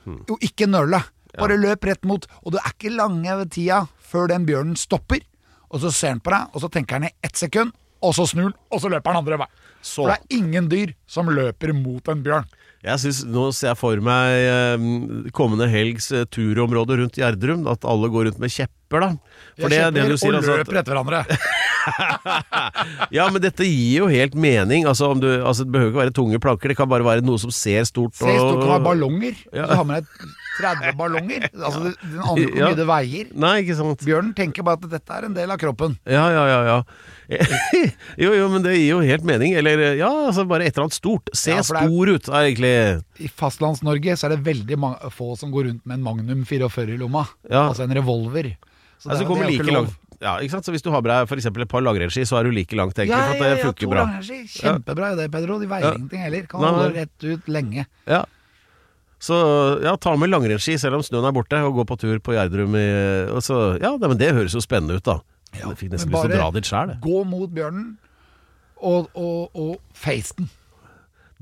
Mm. 0.06 0.24
Jo, 0.28 0.36
ikke 0.40 0.66
nøle. 0.68 1.02
Bare 1.38 1.60
løp 1.60 1.86
rett 1.88 2.04
mot. 2.08 2.26
Og 2.44 2.54
det 2.54 2.62
er 2.62 2.74
ikke 2.76 2.94
lange 2.94 3.38
tida 3.52 3.84
før 4.04 4.30
den 4.32 4.46
bjørnen 4.48 4.76
stopper. 4.78 5.22
Og 5.74 5.82
så 5.82 5.90
ser 5.90 6.14
han 6.14 6.22
på 6.22 6.30
deg, 6.34 6.52
og 6.54 6.62
så 6.62 6.70
tenker 6.70 7.00
han 7.00 7.08
i 7.08 7.14
ett 7.26 7.34
sekund, 7.38 7.72
og 8.04 8.12
så 8.14 8.26
snur 8.30 8.50
han, 8.52 8.58
og 8.70 8.82
så 8.82 8.90
løper 8.92 9.10
han 9.10 9.24
andre 9.24 9.40
vei. 9.42 9.48
Så. 9.80 10.04
For 10.04 10.12
det 10.12 10.20
er 10.20 10.36
ingen 10.38 10.68
dyr 10.70 10.92
som 11.10 11.28
løper 11.32 11.74
mot 11.76 12.12
en 12.12 12.22
bjørn. 12.24 12.46
Jeg 12.84 13.00
synes, 13.00 13.22
Nå 13.32 13.46
ser 13.56 13.70
jeg 13.70 13.80
for 13.80 14.00
meg 14.04 14.34
eh, 14.44 14.82
kommende 15.36 15.66
helgs 15.72 16.10
eh, 16.12 16.26
turområde 16.28 16.98
rundt 17.00 17.16
Gjerdrum. 17.16 17.64
At 17.72 17.86
alle 17.88 18.10
går 18.12 18.28
rundt 18.28 18.40
med 18.42 18.52
kjepper, 18.52 19.06
da. 19.06 19.08
For 19.56 19.72
det 19.72 19.78
er 19.80 19.94
det 19.94 20.04
du 20.10 20.18
sier. 20.20 20.36
og 20.36 20.42
Altså, 20.42 20.58
løper 20.60 20.80
etter 20.82 20.92
hverandre. 20.92 21.22
ja, 23.16 23.24
men 23.32 23.40
dette 23.42 23.64
gir 23.64 24.02
jo 24.02 24.10
helt 24.12 24.36
mening. 24.36 24.84
Altså, 24.90 25.08
om 25.14 25.20
du, 25.22 25.30
altså, 25.40 25.64
det 25.64 25.72
behøver 25.72 25.94
ikke 25.94 26.02
være 26.02 26.16
tunge 26.20 26.42
planker, 26.44 26.72
det 26.74 26.78
kan 26.78 26.90
bare 26.92 27.08
være 27.08 27.24
noe 27.24 27.40
som 27.40 27.52
ser 27.54 27.88
stort 27.88 28.16
Se, 28.20 28.28
stort 28.28 28.60
kan 28.60 28.74
ha 28.76 28.80
ballonger. 28.84 29.40
Ja. 29.48 29.70
Så 29.70 29.80
har 29.80 29.88
man 29.88 30.04
deg 30.04 30.28
30 30.58 30.96
ballonger. 30.98 31.48
Altså, 31.54 31.80
den 32.02 32.20
aner 32.20 32.42
ikke 32.44 32.54
hvor 32.54 32.68
mye 32.68 32.78
det 32.78 32.86
veier. 32.90 33.30
Nei, 33.44 33.54
ikke 33.64 33.76
sant. 33.78 34.04
Bjørnen 34.06 34.34
tenker 34.38 34.62
bare 34.66 34.78
at 34.82 34.90
dette 34.92 35.16
er 35.18 35.26
en 35.28 35.34
del 35.34 35.50
av 35.54 35.58
kroppen. 35.62 35.96
Ja, 36.06 36.24
ja, 36.34 36.44
ja. 36.50 36.60
ja. 36.70 36.78
jo, 38.24 38.30
jo, 38.36 38.48
men 38.52 38.62
det 38.64 38.74
gir 38.76 38.90
jo 38.92 39.00
helt 39.04 39.24
mening. 39.26 39.54
Eller 39.58 39.82
ja, 39.98 40.10
altså 40.28 40.44
bare 40.48 40.66
et 40.68 40.74
eller 40.76 40.86
annet 40.88 40.98
stort. 40.98 41.32
Se 41.34 41.50
Ja, 41.54 41.62
det 41.62 41.70
er- 41.80 41.88
stor 41.88 42.12
ut, 42.14 42.28
er 42.28 42.48
egentlig 42.50 42.74
I 43.24 43.28
Fastlands-Norge 43.32 44.16
så 44.20 44.28
er 44.28 44.36
det 44.36 44.44
veldig 44.46 44.78
få 45.14 45.34
som 45.40 45.52
går 45.54 45.70
rundt 45.70 45.84
med 45.86 45.98
en 45.98 46.06
Magnum 46.06 46.44
44 46.48 46.94
i 46.94 47.00
lomma. 47.00 47.26
Ja. 47.50 47.68
Altså 47.70 47.84
en 47.88 47.94
revolver. 47.96 48.54
Så 48.98 49.10
Altså, 49.10 49.24
det- 49.24 49.28
det 49.28 49.44
er 49.44 49.50
jo 49.50 49.62
ikke 49.62 49.72
lov. 49.72 49.84
langt. 49.84 50.00
Ja, 50.24 50.38
ikke 50.40 50.50
sant? 50.54 50.64
Så 50.64 50.72
hvis 50.72 50.80
du 50.80 50.88
har 50.90 51.02
med 51.02 51.10
deg 51.10 51.36
eksempel 51.36 51.62
et 51.62 51.68
par 51.68 51.82
langrennsski, 51.82 52.22
så 52.24 52.38
er 52.38 52.44
du 52.44 52.50
like 52.54 52.72
langt, 52.72 52.94
egentlig. 52.96 53.18
for 53.18 53.44
at 53.44 53.56
det 53.58 53.64
funker 53.64 53.84
to 53.84 53.90
bra. 53.90 54.04
Kjempebra 54.48 55.16
det, 55.18 55.26
Pedro. 55.32 55.58
De 55.60 55.66
veier 55.66 55.84
Ja. 55.84 55.92
ingenting 55.98 56.22
heller. 56.22 56.46
Kan 56.46 56.60
holde 56.60 56.94
rett 56.94 57.24
ut 57.24 57.46
lenge. 57.48 57.84
Ja. 58.06 58.24
Så 59.24 59.36
ja, 59.84 59.94
ta 59.96 60.12
med 60.20 60.28
langrennsski 60.32 60.76
selv 60.80 60.98
om 60.98 61.04
snøen 61.04 61.24
er 61.28 61.32
borte, 61.32 61.60
og 61.64 61.78
gå 61.78 61.86
på 61.88 61.96
tur 62.00 62.18
på 62.20 62.34
Gjerdrum 62.36 62.74
i 62.76 62.88
så, 63.44 63.60
Ja, 63.80 63.94
nei, 63.96 64.10
men 64.10 64.20
det 64.20 64.34
høres 64.36 64.56
jo 64.56 64.60
spennende 64.64 64.98
ut, 64.98 65.06
da. 65.06 65.20
Ja, 65.54 65.70
jeg 65.70 65.78
fikk 65.84 65.94
nesten 65.94 66.12
lyst 66.12 66.26
til 66.26 66.34
å 66.34 66.40
dra 66.40 66.50
dit 66.56 66.68
sjæl. 66.68 66.92
Gå 67.04 67.22
mot 67.30 67.52
bjørnen, 67.54 67.94
og, 68.84 69.08
og, 69.16 69.54
og 69.54 69.78
face 69.96 70.36
den. 70.36 70.50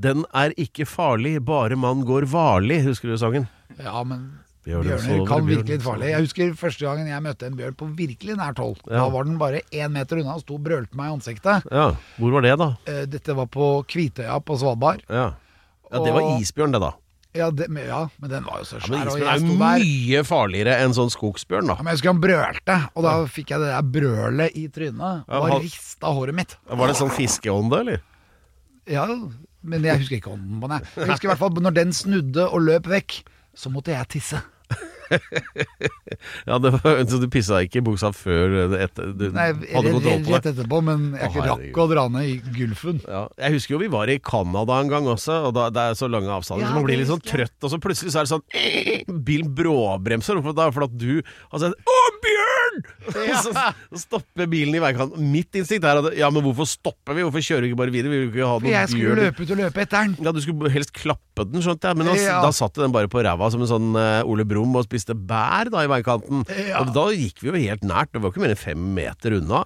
Den 0.02 0.22
er 0.36 0.54
ikke 0.60 0.86
farlig, 0.88 1.36
bare 1.46 1.76
man 1.78 2.04
går 2.06 2.26
varlig, 2.30 2.80
husker 2.86 3.12
du 3.12 3.18
sangen? 3.20 3.48
Ja, 3.80 4.02
men 4.06 4.28
bjørner 4.66 5.02
sover, 5.02 5.26
kan 5.28 5.46
virke 5.48 5.74
litt 5.74 5.84
farlig. 5.84 6.12
Jeg 6.12 6.26
husker 6.28 6.54
første 6.58 6.86
gangen 6.86 7.10
jeg 7.10 7.24
møtte 7.24 7.48
en 7.50 7.58
bjørn 7.58 7.76
på 7.78 7.90
virkelig 7.98 8.38
nært 8.38 8.62
hold. 8.62 8.78
Ja. 8.86 9.02
Da 9.02 9.10
var 9.14 9.26
den 9.28 9.38
bare 9.42 9.62
én 9.74 9.92
meter 9.94 10.22
unna 10.22 10.38
og 10.38 10.44
sto 10.44 10.58
og 10.58 10.64
brølte 10.66 10.98
meg 10.98 11.10
i 11.10 11.16
ansiktet. 11.18 11.68
Ja, 11.72 11.90
Hvor 12.18 12.34
var 12.38 12.46
det, 12.46 12.56
da? 12.62 12.72
Eh, 12.86 13.04
Dette 13.10 13.36
var 13.38 13.50
på 13.52 13.74
Kvitøya 13.90 14.38
på 14.46 14.58
Svalbard. 14.60 15.02
Ja, 15.10 15.32
ja 15.90 16.04
Det 16.06 16.14
var 16.14 16.34
isbjørn, 16.38 16.74
det, 16.76 16.82
da. 16.84 16.94
Ja, 17.32 17.46
det, 17.50 17.70
men, 17.72 17.86
ja, 17.88 18.02
men 18.20 18.28
den 18.28 18.44
var 18.44 18.58
jo 18.60 18.66
så 18.68 18.76
Men 18.76 18.84
svær. 18.84 19.08
og 19.08 19.14
isbjørn 19.16 19.30
er 19.32 19.38
jo 19.40 19.54
mye 19.62 20.22
farligere 20.28 20.74
enn 20.84 20.92
sånn 20.96 21.08
skogsbjørn, 21.14 21.70
da. 21.70 21.76
Ja, 21.78 21.84
men 21.86 21.90
jeg 21.94 21.96
husker 22.00 22.12
han 22.12 22.20
brølte, 22.20 22.76
og 22.92 23.06
da 23.06 23.12
fikk 23.38 23.54
jeg 23.54 23.62
det 23.62 23.70
der 23.72 23.86
brølet 23.94 24.58
i 24.60 24.66
trynet. 24.74 25.22
Og 25.32 25.48
ja, 25.48 25.60
rista 25.64 26.12
håret 26.12 26.36
mitt. 26.36 26.56
Var 26.68 26.92
det 26.92 26.98
sånn 27.00 27.14
fiskeånde, 27.16 27.80
eller? 27.86 28.02
Ja, 28.90 29.06
men 29.62 29.86
jeg 29.88 30.02
husker 30.02 30.18
ikke 30.18 30.34
ånden 30.34 30.60
på 30.60 30.68
den. 30.74 30.84
Jeg 30.98 31.08
husker 31.14 31.30
i 31.30 31.32
hvert 31.32 31.40
fall 31.40 31.62
når 31.64 31.76
den 31.78 31.96
snudde 31.96 32.48
og 32.50 32.66
løp 32.68 32.90
vekk, 32.92 33.22
så 33.56 33.72
måtte 33.72 33.94
jeg 33.96 34.10
tisse. 34.18 34.42
Ja, 36.48 36.58
det 36.62 36.72
var, 36.76 36.98
Så 37.08 37.18
du 37.22 37.26
pissa 37.32 37.60
ikke 37.64 37.80
i 37.80 37.84
buksa 37.84 38.10
før 38.14 38.74
etter, 38.78 39.12
du 39.16 39.28
Nei, 39.34 39.48
hadde 39.52 39.92
kontroll 39.94 40.24
på 40.26 40.34
rett 40.36 40.48
etterpå, 40.52 40.80
men 40.84 41.06
jeg 41.16 41.28
Å, 41.28 41.30
ikke 41.32 41.46
rakk 41.48 41.80
å 41.84 41.86
dra 41.92 42.04
ned 42.12 42.28
i 42.28 42.36
Gulfen. 42.56 43.00
Ja, 43.06 43.24
jeg 43.40 43.56
husker 43.58 43.76
jo 43.76 43.82
vi 43.82 43.90
var 43.92 44.12
i 44.12 44.18
Canada 44.22 44.78
en 44.82 44.92
gang 44.92 45.08
også, 45.10 45.38
og 45.48 45.54
da, 45.58 45.68
det 45.74 45.86
er 45.92 45.98
så 45.98 46.08
lange 46.12 46.32
avstander, 46.34 46.66
Ja, 46.66 46.72
så 46.72 46.78
man 46.80 46.88
blir 46.88 47.00
litt 47.00 47.10
sånn 47.10 47.22
trøtt, 47.24 47.56
og 47.62 47.72
så 47.72 47.80
plutselig 47.82 48.14
så 48.14 48.22
er 48.22 48.28
det 48.28 48.34
sånn 48.34 48.46
Bilen 49.28 49.52
bråbremser, 49.56 50.42
for 50.44 50.56
da 50.56 50.68
for 50.74 50.88
at 50.88 50.96
du 50.98 51.20
har 51.22 51.64
sett 51.64 51.76
Å, 51.96 52.00
bjørn! 52.26 52.51
så, 53.44 53.52
så 53.52 54.00
stopper 54.00 54.48
bilen 54.50 54.74
i 54.78 54.80
veikanten. 54.82 55.26
Mitt 55.32 55.54
instinkt 55.58 55.84
er 55.88 56.00
at 56.00 56.16
Ja, 56.18 56.30
men 56.32 56.44
hvorfor 56.46 56.68
stopper 56.70 57.16
vi? 57.18 57.24
Hvorfor 57.26 57.44
kjører 57.44 57.66
vi 57.66 57.70
ikke 57.72 57.80
bare 57.82 57.94
videre? 57.94 58.12
Vi 58.12 58.20
vil 58.24 58.30
ikke 58.32 58.48
ha 58.48 58.56
For 58.62 58.70
jeg 58.72 58.90
skulle 58.92 59.12
bjørn 59.12 59.22
løpe 59.26 59.44
ut 59.46 59.54
og 59.56 59.60
løpe 59.62 59.84
etter 59.84 60.08
den. 60.08 60.16
Ja, 60.26 60.32
Du 60.36 60.40
skulle 60.44 60.72
helst 60.74 60.94
klappe 60.96 61.46
den, 61.52 61.62
skjønte 61.64 61.92
jeg, 61.92 62.00
men 62.00 62.10
da, 62.12 62.16
Ja. 62.22 62.40
da 62.44 62.50
satt 62.56 62.74
den 62.80 62.92
bare 62.94 63.10
på 63.12 63.22
ræva 63.24 63.50
som 63.52 63.62
en 63.64 63.70
sånn 63.70 63.92
uh, 63.98 64.22
Ole 64.28 64.44
Brumm 64.48 64.76
og 64.80 64.86
spiste 64.88 65.14
bær 65.16 65.70
da 65.72 65.84
i 65.86 65.90
veikanten. 65.92 66.44
Ja. 66.68 66.82
Og 66.84 66.92
da 66.96 67.08
gikk 67.16 67.42
vi 67.44 67.52
jo 67.52 67.56
helt 67.68 67.86
nært, 67.88 68.12
det 68.14 68.22
var 68.24 68.32
ikke 68.34 68.44
mer 68.46 68.54
enn 68.56 68.62
fem 68.64 68.92
meter 68.96 69.38
unna. 69.40 69.64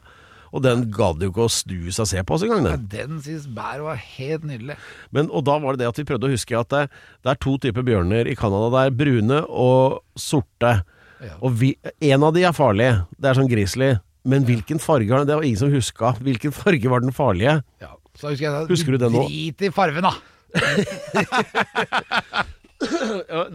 Og 0.56 0.62
den 0.64 0.86
gadd 0.94 1.20
jo 1.20 1.28
ikke 1.32 1.44
å 1.44 1.50
snu 1.52 1.90
seg 1.92 2.04
og 2.04 2.08
se 2.08 2.20
på 2.24 2.36
oss 2.36 2.44
engang, 2.46 2.64
Ja, 2.64 2.76
den. 2.78 2.86
den 3.10 3.18
synes 3.20 3.44
bær 3.52 3.82
var 3.84 3.98
helt 4.00 4.44
nydelig. 4.46 4.76
Men, 5.12 5.26
og 5.34 5.42
da 5.44 5.58
var 5.60 5.74
det 5.76 5.82
det 5.82 5.88
at 5.90 5.98
vi 6.00 6.06
prøvde 6.08 6.30
å 6.30 6.32
huske 6.32 6.56
at 6.56 6.70
det, 6.72 6.84
det 7.26 7.32
er 7.34 7.40
to 7.42 7.56
typer 7.60 7.84
bjørner 7.84 8.30
i 8.30 8.36
Canada. 8.38 8.70
Det 8.72 8.84
er 8.86 8.94
brune 9.02 9.40
og 9.50 9.98
sorte. 10.16 10.78
Ja. 11.24 11.36
Og 11.40 11.54
vi, 11.60 11.72
en 12.10 12.26
av 12.26 12.34
de 12.36 12.44
er 12.44 12.56
farlig. 12.56 12.90
Det 13.16 13.30
er 13.30 13.38
sånn 13.38 13.50
grizzly. 13.50 13.94
Men 14.26 14.46
hvilken 14.46 14.80
farge 14.82 15.12
har 15.12 15.22
den? 15.22 15.30
Det 15.30 15.38
var 15.38 15.46
ingen 15.46 15.60
som 15.60 15.72
huska. 15.72 16.16
Hvilken 16.26 16.54
farge 16.54 16.90
var 16.90 17.04
den 17.04 17.14
farlige? 17.14 17.60
Ja, 17.82 17.92
så 18.18 18.32
husker 18.32 18.48
jeg 18.48 18.70
Husker 18.72 18.96
du 18.96 19.04
det 19.04 19.12
nå? 19.14 19.26
Drit 19.28 19.68
i 19.68 19.70
fargen, 19.74 20.06
da. 20.06 20.16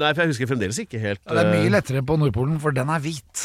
Nei, 0.01 0.11
for 0.11 0.23
jeg 0.23 0.31
husker 0.33 0.49
fremdeles 0.49 0.79
ikke 0.81 0.99
helt 1.01 1.21
Ja, 1.23 1.33
det 1.33 1.41
er 1.41 1.47
eh, 1.47 1.55
mye 1.55 1.73
lettere 1.73 2.03
på 2.05 2.17
Nordpolen, 2.19 2.57
for 2.61 2.75
den 2.75 2.91
er 2.93 3.01
hvit. 3.03 3.37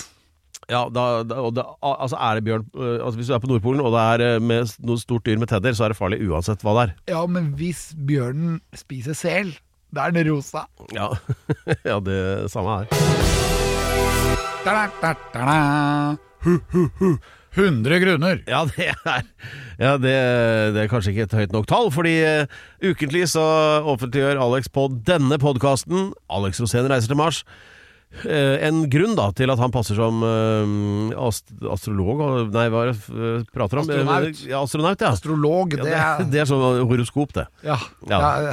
Ja, 0.66 0.86
da, 0.90 1.22
da, 1.22 1.36
og 1.46 1.52
det, 1.54 1.62
altså 1.86 2.18
er 2.18 2.38
det 2.38 2.46
bjørn 2.48 2.64
øh, 2.74 2.96
altså 2.96 3.16
Hvis 3.20 3.28
du 3.30 3.36
er 3.36 3.42
på 3.42 3.50
Nordpolen 3.50 3.84
og 3.84 3.92
det 3.94 4.02
er 4.02 4.34
øh, 4.34 4.42
med 4.42 4.72
noe 4.82 5.02
stort 5.02 5.26
dyr 5.26 5.38
med 5.38 5.50
tenner, 5.52 5.76
så 5.76 5.86
er 5.86 5.94
det 5.94 6.00
farlig 6.00 6.18
uansett 6.26 6.64
hva 6.66 6.72
det 6.78 6.88
er. 6.88 6.96
Ja, 7.14 7.22
men 7.30 7.52
hvis 7.58 7.82
bjørnen 8.08 8.58
spiser 8.74 9.18
sel, 9.18 9.54
da 9.94 10.08
er 10.08 10.16
den 10.16 10.32
rosa. 10.32 10.66
Ja, 10.96 11.12
ja 11.90 12.00
det 12.02 12.50
samme 12.54 12.80
her. 12.80 13.65
Da, 14.66 14.88
da, 15.00 15.14
da. 15.32 16.16
Hu, 16.42 16.58
hu, 16.72 16.88
hu. 16.98 17.16
100 17.56 17.98
grunner. 18.02 18.42
Ja, 18.46 18.64
det 18.68 18.90
er, 18.92 19.22
ja 19.80 19.92
det, 20.00 20.16
det 20.76 20.82
er 20.82 20.90
kanskje 20.90 21.14
ikke 21.14 21.28
et 21.28 21.36
høyt 21.38 21.54
nok 21.56 21.68
tall, 21.70 21.88
fordi 21.94 22.18
uh, 22.20 22.58
ukentlig 22.84 23.24
så 23.32 23.44
offentliggjør 23.94 24.42
Alex 24.44 24.68
på 24.72 24.88
denne 25.08 25.38
podkasten, 25.40 26.10
Alex 26.32 26.60
Rosén 26.60 26.88
reiser 26.90 27.12
til 27.12 27.18
Mars, 27.18 27.40
uh, 28.26 28.56
en 28.66 28.82
grunn 28.92 29.16
da 29.16 29.30
til 29.38 29.54
at 29.54 29.62
han 29.62 29.72
passer 29.72 29.96
som 29.96 30.20
uh, 30.20 31.14
ast 31.28 31.54
astrolog 31.72 32.20
Nei, 32.52 32.66
hva 32.74 32.84
er 32.84 32.92
det 32.92 33.32
prater 33.56 33.80
om? 33.80 33.88
Astronaut. 33.88 34.44
Ja, 34.44 34.60
astronaut, 34.60 35.06
ja. 35.06 35.14
Astrolog, 35.16 35.78
Ja, 35.78 35.86
det 35.86 35.96
det, 35.96 36.04
er 36.04 36.30
det 36.36 36.46
sånn 36.52 36.84
horoskop, 36.92 37.32
det. 37.40 37.48
Ja, 37.64 37.80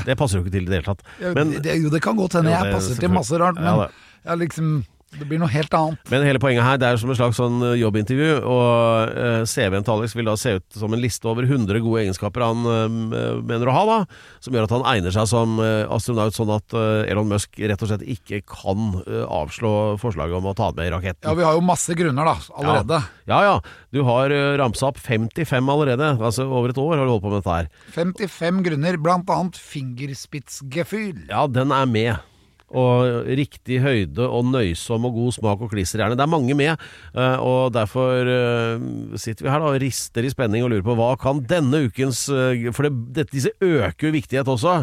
Det 0.08 0.16
passer 0.20 0.40
jo 0.40 0.46
ikke 0.46 0.56
til 0.56 0.70
i 0.70 0.72
det 0.72 0.80
hele 0.80 0.94
tatt. 0.94 1.04
Men, 1.36 1.58
jo, 1.60 1.92
det 1.92 2.04
kan 2.06 2.18
godt 2.20 2.40
hende 2.40 2.56
jeg 2.56 2.72
passer 2.78 3.04
til 3.04 3.12
masse 3.12 3.44
rart, 3.44 3.60
men 3.60 3.88
jeg 4.24 4.46
liksom, 4.46 4.76
det 5.20 5.28
blir 5.30 5.40
noe 5.42 5.52
helt 5.52 5.74
annet. 5.78 6.02
Men 6.12 6.26
hele 6.26 6.42
poenget 6.42 6.66
her, 6.66 6.80
det 6.82 6.90
er 6.90 7.00
som 7.02 7.12
en 7.12 7.18
slags 7.18 7.38
sånn 7.40 7.60
eh, 7.66 7.76
jobbintervju, 7.82 8.32
og 8.50 9.14
eh, 9.14 9.44
CV-en 9.50 9.86
til 9.86 9.94
Alex 9.96 10.16
vil 10.18 10.30
da 10.30 10.36
se 10.40 10.56
ut 10.58 10.80
som 10.80 10.96
en 10.96 11.02
liste 11.02 11.30
over 11.30 11.48
100 11.48 11.84
gode 11.84 12.04
egenskaper 12.04 12.46
han 12.46 12.66
eh, 12.70 12.98
mener 13.44 13.70
å 13.70 13.76
ha, 13.76 13.84
da, 13.90 13.98
som 14.44 14.56
gjør 14.56 14.68
at 14.68 14.76
han 14.76 14.88
egner 14.94 15.16
seg 15.16 15.30
som 15.30 15.56
astronaut, 15.64 16.36
sånn 16.36 16.52
at 16.54 16.74
Elon 17.10 17.30
Musk 17.30 17.60
rett 17.62 17.82
og 17.84 17.90
slett 17.90 18.04
ikke 18.10 18.42
kan 18.50 18.98
avslå 19.04 19.72
forslaget 20.02 20.38
om 20.38 20.50
å 20.50 20.56
ta 20.58 20.70
med 20.76 20.92
raketten. 20.94 21.26
Ja, 21.28 21.36
vi 21.38 21.46
har 21.46 21.56
jo 21.58 21.64
masse 21.66 21.96
grunner 21.98 22.28
da, 22.28 22.36
allerede. 22.60 23.00
Ja 23.30 23.40
ja, 23.46 23.56
du 23.96 24.02
har 24.08 24.34
ramsa 24.60 24.90
opp 24.92 25.00
55 25.02 25.72
allerede, 25.74 26.14
altså 26.18 26.48
over 26.50 26.74
et 26.74 26.82
år 26.82 26.98
har 26.98 27.08
du 27.08 27.16
holdt 27.16 27.26
på 27.26 27.32
med 27.32 27.42
dette 27.42 27.58
her. 27.62 27.72
55 27.96 28.62
grunner, 28.68 29.00
blant 29.02 29.32
annet 29.34 29.60
fingerspitzgefühl. 29.60 31.26
Ja, 31.32 31.48
den 31.48 31.74
er 31.76 31.90
med. 31.90 32.33
Og 32.74 33.28
riktig 33.38 33.78
høyde 33.84 34.26
og 34.26 34.48
nøysom 34.50 35.04
og 35.06 35.14
god 35.14 35.36
smak 35.36 35.62
og 35.62 35.70
klisterhjerne. 35.76 36.18
Det 36.18 36.26
er 36.26 36.32
mange 36.32 36.56
med, 36.58 36.86
eh, 37.14 37.36
og 37.38 37.74
derfor 37.76 38.26
eh, 38.26 38.88
sitter 39.22 39.46
vi 39.46 39.52
her 39.54 39.62
da 39.62 39.70
og 39.70 39.78
rister 39.84 40.26
i 40.26 40.32
spenning 40.34 40.66
og 40.66 40.74
lurer 40.74 40.88
på 40.88 40.96
hva 40.98 41.12
kan 41.22 41.44
denne 41.46 41.84
ukens 41.86 42.26
eh, 42.34 42.66
For 42.74 42.90
det, 42.90 43.28
disse 43.30 43.54
øker 43.62 44.10
jo 44.10 44.16
viktighet 44.18 44.50
også. 44.50 44.80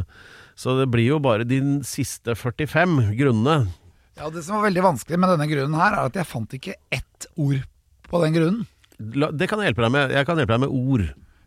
Så 0.60 0.76
det 0.78 0.86
blir 0.92 1.08
jo 1.16 1.18
bare 1.24 1.46
de 1.48 1.58
siste 1.88 2.36
45 2.36 3.10
grunnene. 3.18 3.72
Ja, 4.20 4.28
Det 4.30 4.44
som 4.44 4.58
var 4.58 4.68
veldig 4.68 4.82
vanskelig 4.84 5.18
med 5.18 5.32
denne 5.32 5.48
grunnen 5.50 5.80
her, 5.80 5.96
er 5.96 6.10
at 6.10 6.18
jeg 6.18 6.28
fant 6.28 6.54
ikke 6.54 6.76
ett 6.92 7.26
ord 7.40 7.62
på 8.10 8.22
den 8.22 8.36
grunnen. 8.36 8.66
Det 9.00 9.48
kan 9.48 9.62
jeg 9.62 9.70
hjelpe 9.70 9.86
deg 9.86 9.94
med. 9.94 10.12
Jeg 10.12 10.28
kan 10.28 10.36
hjelpe 10.36 10.58
deg 10.58 10.66
med 10.66 10.74
ord. 10.76 11.06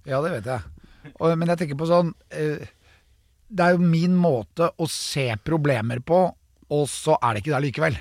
Ja, 0.09 0.19
det 0.25 0.31
vet 0.39 0.47
jeg. 0.49 0.71
Og, 1.19 1.27
men 1.37 1.51
jeg 1.51 1.59
tenker 1.61 1.77
på 1.77 1.87
sånn 1.89 2.09
eh, 2.33 2.63
Det 3.53 3.65
er 3.67 3.75
jo 3.77 3.85
min 3.85 4.15
måte 4.17 4.71
å 4.81 4.87
se 4.89 5.27
problemer 5.45 5.99
på, 6.01 6.23
og 6.73 6.87
så 6.89 7.17
er 7.21 7.35
det 7.37 7.43
ikke 7.43 7.53
der 7.53 7.65
likevel. 7.67 7.97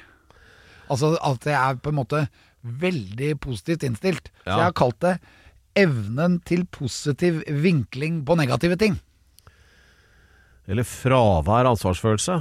Altså 0.92 1.12
at 1.20 1.44
jeg 1.48 1.56
er 1.58 1.76
på 1.84 1.92
en 1.92 1.98
måte 2.00 2.22
veldig 2.62 3.34
positivt 3.42 3.84
innstilt. 3.84 4.30
Så 4.44 4.54
jeg 4.54 4.64
har 4.68 4.76
kalt 4.78 4.98
det 5.04 5.16
evnen 5.78 6.38
til 6.48 6.64
positiv 6.72 7.42
vinkling 7.64 8.22
på 8.28 8.36
negative 8.36 8.76
ting. 8.80 8.96
Eller 10.70 10.86
fravær 10.86 11.66
av 11.66 11.74
ansvarsfølelse. 11.74 12.36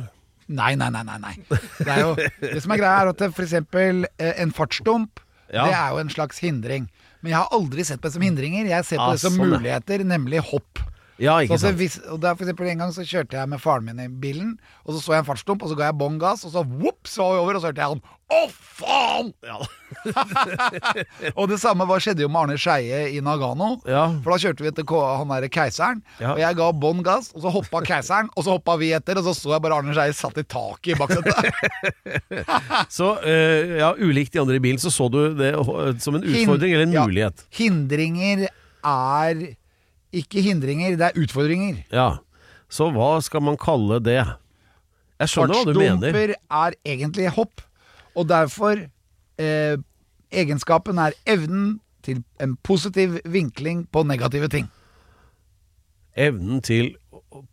Nei, 0.52 0.74
nei, 0.76 0.90
nei, 0.94 1.02
nei. 1.08 1.18
nei. 1.24 1.34
Det, 1.80 1.96
jo, 2.04 2.12
det 2.44 2.60
som 2.64 2.74
er 2.76 2.82
greia, 2.82 2.98
er 3.06 3.12
at 3.14 3.24
f.eks. 3.32 3.54
eh, 3.56 4.34
en 4.44 4.52
fartsdump, 4.56 5.22
Ja. 5.52 5.66
det 5.68 5.74
er 5.76 5.94
jo 5.96 6.02
en 6.04 6.12
slags 6.12 6.40
hindring. 6.44 6.86
Men 7.22 7.34
jeg 7.34 7.40
har 7.40 7.50
aldri 7.56 7.84
sett 7.88 8.00
på 8.02 8.08
det 8.10 8.16
som 8.16 8.24
hindringer. 8.26 8.68
Jeg 8.70 8.86
ser 8.88 9.00
på 9.02 9.08
Ah, 9.10 9.16
det 9.16 9.24
som 9.24 9.36
sånn, 9.36 9.48
ja. 9.52 9.58
muligheter, 9.60 10.04
nemlig 10.08 10.40
hopp. 10.52 10.80
Ja, 11.22 11.36
ikke 11.46 11.60
sant. 11.62 11.78
hvis, 11.78 12.00
og 12.10 12.18
det 12.24 12.32
er 12.32 12.36
for 12.40 12.44
eksempel 12.48 12.72
En 12.72 12.80
gang 12.82 12.92
så 12.96 13.04
kjørte 13.06 13.38
jeg 13.38 13.50
med 13.52 13.62
faren 13.62 13.86
min 13.86 14.00
i 14.02 14.08
bilen, 14.10 14.56
og 14.86 14.96
så 14.96 15.02
så 15.04 15.14
jeg 15.14 15.22
en 15.22 15.28
fartsdump, 15.30 15.62
og 15.62 15.70
så 15.70 15.78
ga 15.78 15.92
jeg 15.92 15.98
bånn 16.02 16.18
gass, 16.22 16.42
og 16.48 16.52
så 16.56 16.64
vops, 16.66 17.18
var 17.22 17.36
vi 17.36 17.42
over, 17.44 17.56
og 17.60 17.62
så 17.62 17.70
hørte 17.70 17.84
jeg 17.84 17.94
han 17.94 18.02
Å, 18.32 18.42
faen! 18.80 19.34
Ja. 19.44 19.58
Og 21.36 21.50
det 21.52 21.58
samme 21.60 21.84
var, 21.90 22.00
skjedde 22.00 22.24
jo 22.24 22.30
med 22.32 22.40
Arne 22.46 22.56
Skeie 22.56 23.02
i 23.12 23.20
Nagano. 23.20 23.74
Ja. 23.84 24.06
For 24.24 24.32
da 24.32 24.38
kjørte 24.40 24.64
vi 24.64 24.70
etter 24.72 24.86
han 25.20 25.34
derre 25.34 25.50
keiseren, 25.52 26.00
Ja. 26.22 26.32
og 26.32 26.40
jeg 26.40 26.56
ga 26.62 26.70
bånn 26.72 27.02
gass, 27.04 27.28
og 27.36 27.44
så 27.44 27.52
hoppa 27.52 27.82
keiseren, 27.84 28.30
og 28.38 28.46
så 28.48 28.56
hoppa 28.56 28.78
vi 28.80 28.94
etter, 28.96 29.20
og 29.20 29.28
så 29.28 29.34
så 29.36 29.52
jeg 29.58 29.66
bare 29.66 29.82
Arne 29.82 29.92
Skeie 29.98 30.16
satt 30.16 30.40
i 30.40 30.46
taket 30.48 30.96
i 30.96 31.00
baksetet. 31.02 31.36
Så 32.98 33.12
eh, 33.28 33.78
ja, 33.82 33.92
ulikt 34.00 34.32
de 34.34 34.40
andre 34.42 34.56
i 34.60 34.64
bilen, 34.64 34.80
så 34.82 34.92
så 34.94 35.10
du 35.12 35.20
det 35.38 35.52
som 36.04 36.16
en 36.18 36.24
utfordring 36.24 36.74
eller 36.76 36.88
en 36.88 36.96
Ja. 36.96 37.04
mulighet. 37.08 37.44
Hindringer 37.52 38.48
er 38.48 39.44
ikke 40.14 40.42
hindringer, 40.44 40.96
det 41.00 41.08
er 41.12 41.20
utfordringer. 41.22 41.84
Ja. 41.92 42.18
Så 42.72 42.90
hva 42.96 43.14
skal 43.24 43.44
man 43.44 43.58
kalle 43.60 44.00
det? 44.04 44.20
Jeg 45.22 45.30
skjønner 45.32 45.54
hva 45.62 45.74
du 45.74 45.80
mener. 45.80 46.12
Fartsdumper 46.12 46.36
er 46.64 46.76
egentlig 46.96 47.30
hopp, 47.36 47.62
og 48.16 48.28
derfor 48.32 48.80
eh, 49.40 49.78
Egenskapen 50.32 50.98
er 51.04 51.12
evnen 51.28 51.80
til 52.04 52.24
en 52.42 52.56
positiv 52.64 53.18
vinkling 53.28 53.84
på 53.92 54.04
negative 54.08 54.48
ting. 54.50 54.70
Evnen 56.18 56.62
til 56.64 56.96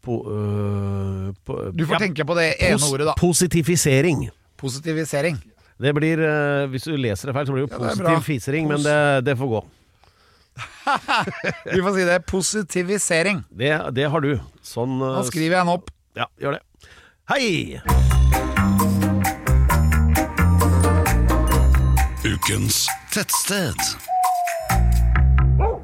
po, 0.03 0.16
øh, 0.31 1.35
po, 1.47 1.57
Du 1.75 1.85
får 1.87 1.99
ja, 1.99 1.99
tenke 2.07 2.25
på 2.27 2.35
det 2.38 2.53
ene 2.59 2.79
pos- 2.79 2.92
ordet, 2.92 3.07
da. 3.07 3.14
Positifisering. 3.18 4.29
Positivisering. 4.59 5.38
Det 5.79 5.92
blir, 5.94 6.18
øh, 6.18 6.71
Hvis 6.71 6.83
du 6.88 6.97
leser 6.97 7.29
det 7.29 7.35
feil, 7.35 7.47
så 7.47 7.53
blir 7.53 7.66
det 7.66 7.71
jo 7.71 7.77
Ja, 7.85 7.88
positiv 7.90 8.23
fisering, 8.27 8.68
men 8.68 8.79
det, 8.83 9.25
det 9.27 9.37
får 9.38 9.47
gå. 9.53 9.61
Vi 11.75 11.83
får 11.83 11.94
si 11.97 12.05
det. 12.09 12.18
Positivisering. 12.27 13.44
Det, 13.51 13.73
det 13.97 14.09
har 14.11 14.25
du. 14.25 14.33
Sånn 14.62 14.99
Da 15.01 15.23
skriver 15.27 15.59
jeg 15.59 15.66
den 15.66 15.75
opp. 15.75 15.92
Ja, 16.18 16.27
gjør 16.40 16.59
det. 16.59 16.62
Hei! 17.29 17.81
Ukens 22.25 22.87
tettsted. 23.12 23.77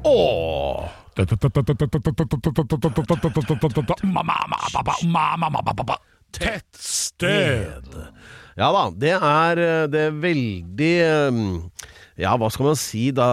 Åh! 0.05 0.89
Tettsted. 6.35 7.95
Ja 8.55 8.67
da, 8.71 8.83
det 8.95 9.13
er 9.15 9.59
øh, 9.59 9.85
det 9.91 10.05
veldig 10.23 10.93
øh, 11.03 11.39
ja, 12.17 12.35
hva 12.39 12.47
skal 12.53 12.69
man 12.69 12.77
si 12.79 13.09
da, 13.11 13.25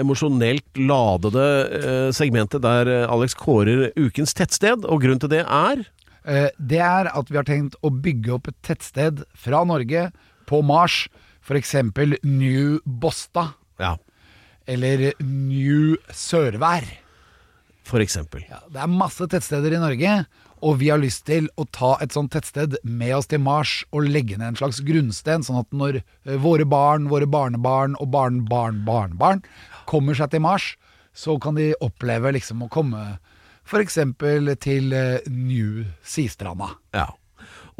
emosjonelt 0.00 0.78
ladede 0.80 1.46
øh, 1.80 2.10
segmentet 2.16 2.62
der 2.64 2.88
øh, 2.88 3.06
Alex 3.12 3.34
kårer 3.36 3.90
ukens 4.00 4.32
tettsted, 4.34 4.84
og 4.88 5.02
grunnen 5.02 5.20
til 5.20 5.32
det 5.38 5.44
er 5.46 5.86
Eh, 6.20 6.50
Det 6.60 6.76
er 6.84 7.08
at 7.16 7.30
vi 7.32 7.36
har 7.38 7.46
tenkt 7.48 7.78
å 7.80 7.88
bygge 7.88 8.34
opp 8.34 8.48
et 8.50 8.56
tettsted 8.62 9.22
fra 9.34 9.62
Norge 9.64 10.10
på 10.46 10.58
Mars. 10.62 11.06
F.eks. 11.40 11.72
New 12.22 12.76
Bosta 12.84 13.54
Ja, 13.80 13.94
eller 14.68 15.14
New 15.24 15.96
Sørvær. 16.12 16.84
for 17.88 18.00
eksempel. 18.04 18.44
Ja, 18.50 18.60
det 18.70 18.82
er 18.84 18.86
masse 18.92 19.24
tettsteder 19.32 19.72
i 19.72 19.80
Norge, 19.80 20.26
og 20.60 20.78
vi 20.80 20.90
har 20.92 21.00
lyst 21.00 21.24
til 21.28 21.48
å 21.60 21.64
ta 21.72 21.94
et 22.04 22.12
sånt 22.14 22.32
tettsted 22.34 22.76
med 22.84 23.14
oss 23.16 23.28
til 23.30 23.40
Mars 23.42 23.80
og 23.90 24.08
legge 24.08 24.36
ned 24.38 24.52
en 24.52 24.58
slags 24.60 24.80
grunnsten, 24.86 25.44
sånn 25.46 25.60
at 25.62 25.70
når 25.72 26.00
eh, 26.02 26.36
våre 26.40 26.66
barn, 26.68 27.08
våre 27.12 27.28
barnebarn 27.30 27.96
og 28.00 28.10
barnebarn-barnebarn 28.14 29.42
kommer 29.90 30.16
seg 30.18 30.32
til 30.34 30.44
Mars, 30.44 30.74
så 31.16 31.36
kan 31.42 31.56
de 31.58 31.72
oppleve 31.82 32.32
liksom 32.36 32.62
å 32.64 32.70
komme 32.72 33.18
f.eks. 33.66 33.98
til 34.62 34.92
eh, 34.96 35.30
New 35.30 35.84
Sistranda. 36.02 36.74
Ja. 36.96 37.08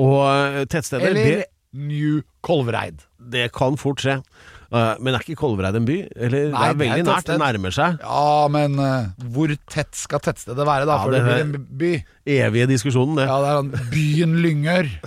Og 0.00 0.20
eh, 0.24 0.64
tettsteder, 0.70 1.10
Eller 1.10 1.30
det, 1.40 1.50
New 1.72 2.22
Kolvereid. 2.46 3.04
det 3.18 3.50
kan 3.56 3.76
fort 3.78 4.02
skje. 4.02 4.20
Eh, 4.70 4.92
men 5.02 5.16
er 5.16 5.24
ikke 5.24 5.34
Kolvereid 5.40 5.74
en 5.80 5.86
by? 5.88 5.96
Eller 6.14 6.52
Nei, 6.52 6.52
det 6.52 6.54
er 6.54 6.60
det 6.60 6.70
er 6.70 6.78
veldig 6.84 7.06
nært, 7.08 7.26
det 7.26 7.38
nærmer 7.42 7.74
seg. 7.74 7.96
Ja, 8.04 8.46
men 8.54 8.78
uh, 8.78 9.08
hvor 9.34 9.50
tett 9.72 9.98
skal 9.98 10.22
tettstedet 10.22 10.66
være 10.68 10.86
da, 10.86 10.98
Ja, 11.00 11.04
før 11.08 11.16
det, 11.16 11.22
blir 11.26 11.42
en 11.42 11.68
by? 11.80 11.92
Evige 12.30 12.66
diskusjonen, 12.70 13.16
det. 13.18 13.24
Ja, 13.26 13.38
det 13.42 13.48
er 13.50 13.56
sånn 13.58 13.90
Byen 13.90 14.36
Lyngør. 14.44 14.90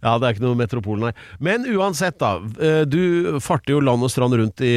Ja, 0.00 0.14
det 0.18 0.26
er 0.26 0.32
ikke 0.34 0.42
noe 0.44 0.58
metropol, 0.58 1.00
nei. 1.02 1.10
Men 1.42 1.66
uansett, 1.68 2.16
da. 2.20 2.30
eh, 2.62 2.82
Du 2.88 3.38
farter 3.42 3.74
jo 3.76 3.82
land 3.84 4.02
og 4.06 4.10
strand 4.12 4.34
rundt 4.38 4.62
i 4.64 4.72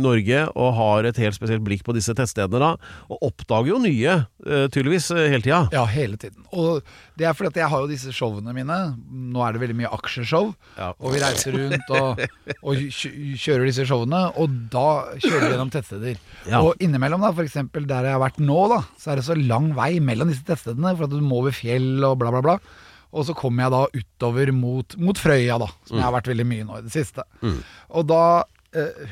Norge 0.00 0.44
og 0.54 0.70
har 0.78 1.08
et 1.10 1.18
helt 1.20 1.36
spesielt 1.36 1.64
blikk 1.66 1.82
på 1.86 1.94
disse 1.96 2.14
tettstedene, 2.16 2.60
da. 2.62 2.70
Og 3.12 3.26
oppdager 3.30 3.72
jo 3.74 3.80
nye, 3.82 4.14
tydeligvis, 4.72 5.10
hele 5.16 5.42
tida. 5.44 5.60
Ja, 5.74 5.84
hele 5.90 6.16
tiden. 6.20 6.44
Og 6.54 6.80
det 7.18 7.26
er 7.28 7.34
fordi 7.36 7.50
at 7.52 7.60
jeg 7.64 7.70
har 7.72 7.84
jo 7.84 7.90
disse 7.90 8.12
showene 8.14 8.54
mine. 8.56 8.78
Nå 9.34 9.42
er 9.44 9.56
det 9.56 9.62
veldig 9.64 9.76
mye 9.82 9.90
aksjeshow. 9.98 10.52
Ja. 10.78 10.92
Og 11.02 11.12
vi 11.16 11.22
reiser 11.22 11.56
rundt 11.58 11.90
og, 11.97 11.97
og 11.98 12.82
kjø- 12.94 13.14
kjører 13.42 13.68
disse 13.68 13.86
showene, 13.88 14.20
og 14.40 14.56
da 14.72 14.84
kjører 15.20 15.44
vi 15.44 15.52
gjennom 15.54 15.72
tettsteder. 15.74 16.18
Ja. 16.48 16.60
Og 16.64 16.80
innimellom, 16.84 17.24
da, 17.26 17.30
f.eks. 17.34 17.56
der 17.74 18.08
jeg 18.08 18.14
har 18.16 18.22
vært 18.22 18.40
nå, 18.42 18.58
da, 18.72 18.80
så 19.00 19.12
er 19.14 19.20
det 19.22 19.26
så 19.28 19.36
lang 19.38 19.70
vei 19.76 19.94
mellom 20.04 20.30
disse 20.32 20.44
tettstedene, 20.48 20.94
for 20.98 21.08
at 21.08 21.14
du 21.14 21.20
må 21.24 21.40
over 21.42 21.54
fjell 21.56 22.04
og 22.08 22.18
bla, 22.22 22.32
bla, 22.34 22.44
bla. 22.44 22.58
Og 23.08 23.24
så 23.24 23.32
kommer 23.36 23.64
jeg 23.64 23.72
da 23.72 23.82
utover 24.02 24.50
mot, 24.52 24.98
mot 25.00 25.16
Frøya, 25.16 25.56
da, 25.62 25.70
som 25.88 25.96
jeg 25.96 26.04
har 26.04 26.12
vært 26.18 26.28
veldig 26.28 26.44
mye 26.50 26.66
nå 26.68 26.80
i 26.80 26.84
det 26.84 26.92
siste. 26.92 27.24
Og 27.96 28.04
da 28.10 28.22
eh, 28.76 29.06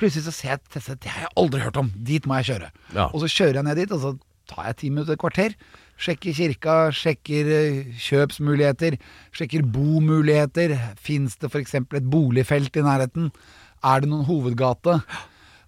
Plutselig 0.00 0.24
så 0.24 0.32
ser 0.32 0.48
jeg 0.54 0.58
et 0.62 0.68
tettsted 0.72 1.00
det 1.04 1.10
har 1.12 1.26
jeg 1.26 1.32
aldri 1.42 1.60
hørt 1.60 1.76
om. 1.76 1.90
Dit 2.08 2.24
må 2.26 2.38
jeg 2.40 2.46
kjøre. 2.54 2.68
Ja. 2.96 3.04
Og 3.12 3.20
så 3.20 3.28
kjører 3.28 3.58
jeg 3.60 3.66
ned 3.68 3.76
dit, 3.82 3.90
og 3.92 4.00
så 4.00 4.12
tar 4.48 4.70
jeg 4.70 4.78
ti 4.80 4.88
minutter, 4.94 5.12
et 5.18 5.20
kvarter. 5.20 5.54
Sjekker 6.00 6.36
kirka, 6.36 6.76
sjekker 6.96 7.50
eh, 7.52 7.96
kjøpsmuligheter, 8.00 8.96
sjekker 9.36 9.66
bomuligheter. 9.68 10.72
Fins 11.00 11.36
det 11.42 11.50
f.eks. 11.52 11.76
et 11.76 12.08
boligfelt 12.08 12.78
i 12.80 12.84
nærheten? 12.86 13.28
Er 13.84 14.00
det 14.00 14.08
noen 14.08 14.24
hovedgate? 14.28 15.00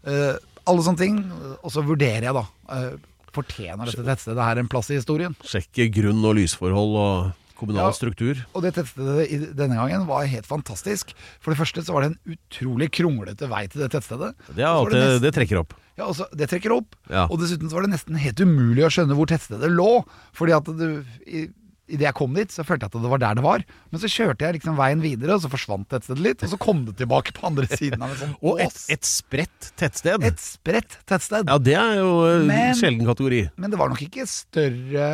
Uh, 0.09 0.35
alle 0.68 0.85
sånne 0.85 1.01
ting. 1.01 1.21
Og 1.61 1.73
så 1.75 1.85
vurderer 1.85 2.31
jeg, 2.31 2.37
da. 2.37 2.47
Uh, 2.73 3.12
fortjener 3.33 3.88
dette 3.88 4.05
tettstedet 4.07 4.45
her 4.45 4.61
en 4.61 4.73
plass 4.73 4.90
i 4.92 4.99
historien? 4.99 5.37
Sjekke 5.49 5.88
grunn 5.92 6.25
og 6.25 6.37
lysforhold 6.40 6.99
og 7.01 7.31
kommunal 7.62 7.88
Ja. 7.90 7.96
struktur. 7.96 8.42
Og 8.53 8.66
det 8.66 8.75
tettstedet 8.77 9.55
denne 9.57 9.79
gangen 9.79 10.05
var 10.11 10.27
helt 10.29 10.46
fantastisk. 10.51 11.14
For 11.40 11.55
det 11.55 11.61
første 11.62 11.85
så 11.87 11.94
var 11.96 12.05
det 12.09 12.12
en 12.12 12.37
utrolig 12.37 12.90
kronglete 12.92 13.48
vei 13.48 13.64
til 13.70 13.85
det 13.87 13.92
tettstedet. 13.94 14.35
Det, 14.51 14.61
er 14.66 14.75
Og 14.75 14.90
så 14.90 14.98
nesten- 14.98 15.22
det 15.25 15.35
trekker 15.38 15.62
opp. 15.62 15.75
Ja, 15.98 16.07
også, 16.09 16.25
det 16.35 16.48
trekker 16.48 16.72
opp. 16.77 16.94
Ja. 17.12 17.27
Og 17.31 17.38
dessuten 17.38 17.68
så 17.68 17.77
var 17.79 17.83
det 17.87 17.92
nesten 17.94 18.16
helt 18.16 18.40
umulig 18.40 18.85
å 18.87 18.92
skjønne 18.92 19.14
hvor 19.16 19.27
tettstedet 19.29 19.68
lå. 19.70 20.05
Fordi 20.35 20.53
at 20.57 20.64
du, 20.64 21.05
i, 21.27 21.48
Idet 21.92 22.07
jeg 22.07 22.14
kom 22.16 22.33
dit, 22.33 22.48
så 22.48 22.62
følte 22.64 22.87
jeg 22.87 22.92
at 22.94 23.03
det 23.03 23.11
var 23.11 23.18
der 23.20 23.35
det 23.37 23.42
var. 23.44 23.62
Men 23.90 24.01
så 24.01 24.09
kjørte 24.09 24.46
jeg 24.46 24.55
liksom 24.55 24.77
veien 24.79 25.03
videre, 25.03 25.35
og 25.35 25.42
så 25.42 25.51
forsvant 25.53 25.85
tettstedet 25.90 26.22
litt. 26.25 26.42
Og 26.46 26.48
så 26.55 26.57
kom 26.62 26.85
det 26.87 26.94
tilbake 26.96 27.35
på 27.37 27.44
andre 27.51 27.66
siden 27.68 28.01
av 28.01 28.14
en 28.14 28.16
sånn 28.16 28.33
Og 28.48 28.62
et, 28.64 28.79
et 28.94 29.05
spredt 29.05 29.72
tettsted. 29.77 30.25
Et 30.25 30.40
spredt 30.40 30.96
tettsted. 31.11 31.51
Ja, 31.51 31.59
det 31.61 31.75
er 31.77 31.98
jo 32.01 32.14
en 32.31 32.48
sjelden 32.79 33.05
kategori. 33.05 33.42
Men 33.61 33.75
det 33.75 33.81
var 33.83 33.92
nok 33.92 34.01
ikke 34.07 34.25
større 34.31 35.11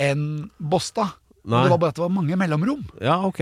enn 0.00 0.24
Båstad. 0.58 1.12
Nei. 1.44 1.62
Det 1.64 1.70
var 1.72 1.78
bare 1.78 1.88
at 1.94 1.94
det 2.00 2.02
var 2.04 2.14
mange 2.14 2.36
mellomrom. 2.36 2.84
Ja, 3.00 3.20
ok. 3.26 3.40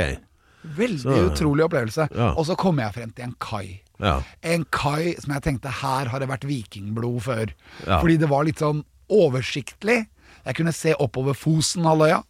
Veldig 0.77 1.01
Så- 1.03 1.31
utrolig 1.31 1.65
opplevelse. 1.65 2.09
Ja. 2.15 2.33
Og 2.35 2.47
så 2.47 2.57
kom 2.57 2.79
jeg 2.79 2.93
frem 2.95 3.11
til 3.15 3.25
en 3.25 3.35
kai. 3.41 3.81
Ja. 4.01 4.21
En 4.43 4.65
kai 4.71 5.15
som 5.19 5.33
jeg 5.35 5.43
tenkte 5.43 5.71
her 5.71 6.07
har 6.07 6.19
det 6.21 6.29
vært 6.29 6.45
vikingblod 6.47 7.21
før. 7.23 7.53
Ja. 7.87 8.01
Fordi 8.01 8.17
det 8.19 8.29
var 8.29 8.45
litt 8.45 8.59
sånn 8.59 8.85
oversiktlig. 9.11 10.07
Jeg 10.47 10.55
kunne 10.55 10.73
se 10.73 10.95
oppover 10.99 11.35
Fosenhalvøya. 11.35 12.23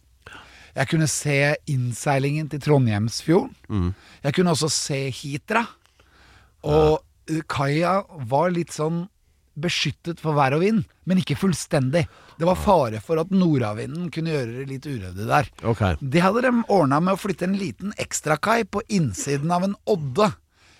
Jeg 0.75 0.87
kunne 0.87 1.07
se 1.07 1.55
innseilingen 1.67 2.49
til 2.49 2.59
Trondheimsfjorden. 2.59 3.53
Mm. 3.69 3.93
Jeg 4.23 4.33
kunne 4.33 4.51
også 4.51 4.69
se 4.71 5.09
Hitra. 5.09 5.67
Og 6.63 6.99
eh, 7.29 7.41
kaia 7.47 8.03
var 8.29 8.51
litt 8.51 8.73
sånn 8.75 9.07
beskyttet 9.59 10.19
for 10.23 10.33
vær 10.37 10.55
og 10.55 10.61
vind, 10.63 10.85
men 11.05 11.19
ikke 11.21 11.35
fullstendig. 11.39 12.05
Det 12.39 12.47
var 12.47 12.55
fare 12.55 13.01
for 13.03 13.19
at 13.19 13.31
nordavinden 13.35 14.07
kunne 14.15 14.31
gjøre 14.31 14.59
det 14.61 14.67
litt 14.69 14.85
uryddig 14.87 15.25
der. 15.27 15.49
Okay. 15.67 15.97
Det 15.99 16.21
hadde 16.23 16.45
de 16.45 16.53
ordna 16.71 17.01
med 17.03 17.17
å 17.17 17.19
flytte 17.19 17.49
en 17.49 17.57
liten 17.59 17.91
ekstrakai 17.99 18.61
på 18.71 18.83
innsiden 18.95 19.51
av 19.51 19.65
en 19.67 19.75
odde. 19.91 20.29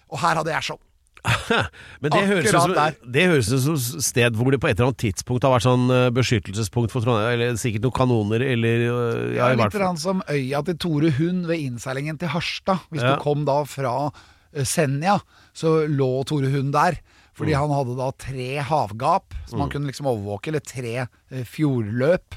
Og 0.10 0.22
her 0.24 0.40
hadde 0.40 0.54
jeg 0.56 0.70
show. 0.72 0.80
Men 2.02 2.14
det 2.14 2.22
høres, 2.30 2.54
som, 2.56 2.72
det 3.12 3.26
høres 3.28 3.50
ut 3.52 3.64
som 3.66 3.76
sted 4.00 4.38
hvor 4.40 4.54
det 4.56 4.62
på 4.64 4.70
et 4.70 4.78
eller 4.78 4.94
annet 4.94 5.02
tidspunkt 5.04 5.44
har 5.44 5.52
vært 5.52 5.66
sånn 5.68 5.90
eh, 5.92 6.08
beskyttelsespunkt 6.16 6.94
for 6.96 7.04
Trondheim, 7.04 7.34
eller 7.36 7.60
sikkert 7.60 7.84
noen 7.84 7.98
kanoner, 7.98 8.46
eller 8.56 8.86
eh, 8.86 9.22
ja, 9.36 9.50
Ja, 9.52 9.58
litt 9.60 10.00
som 10.00 10.24
øya 10.32 10.64
til 10.70 10.80
Tore 10.80 11.12
Hund 11.20 11.44
ved 11.52 11.60
innseilingen 11.66 12.20
til 12.22 12.32
Harstad. 12.32 12.88
Hvis 12.94 13.04
Ja. 13.04 13.18
du 13.18 13.24
kom 13.26 13.44
da 13.50 13.60
fra 13.68 13.96
eh, 14.08 14.64
Senja, 14.64 15.20
så 15.52 15.82
lå 15.92 16.12
Tore 16.30 16.54
Hund 16.56 16.72
der. 16.78 17.02
Fordi 17.40 17.54
Mm. 17.56 17.60
han 17.62 17.72
hadde 17.78 17.96
da 17.98 18.10
tre 18.20 18.50
havgap 18.68 19.34
som 19.48 19.62
han 19.64 19.70
kunne 19.72 19.88
liksom 19.88 20.10
overvåke, 20.12 20.52
eller 20.52 20.60
tre 20.60 20.96
eh, 21.08 21.44
fjordløp. 21.48 22.36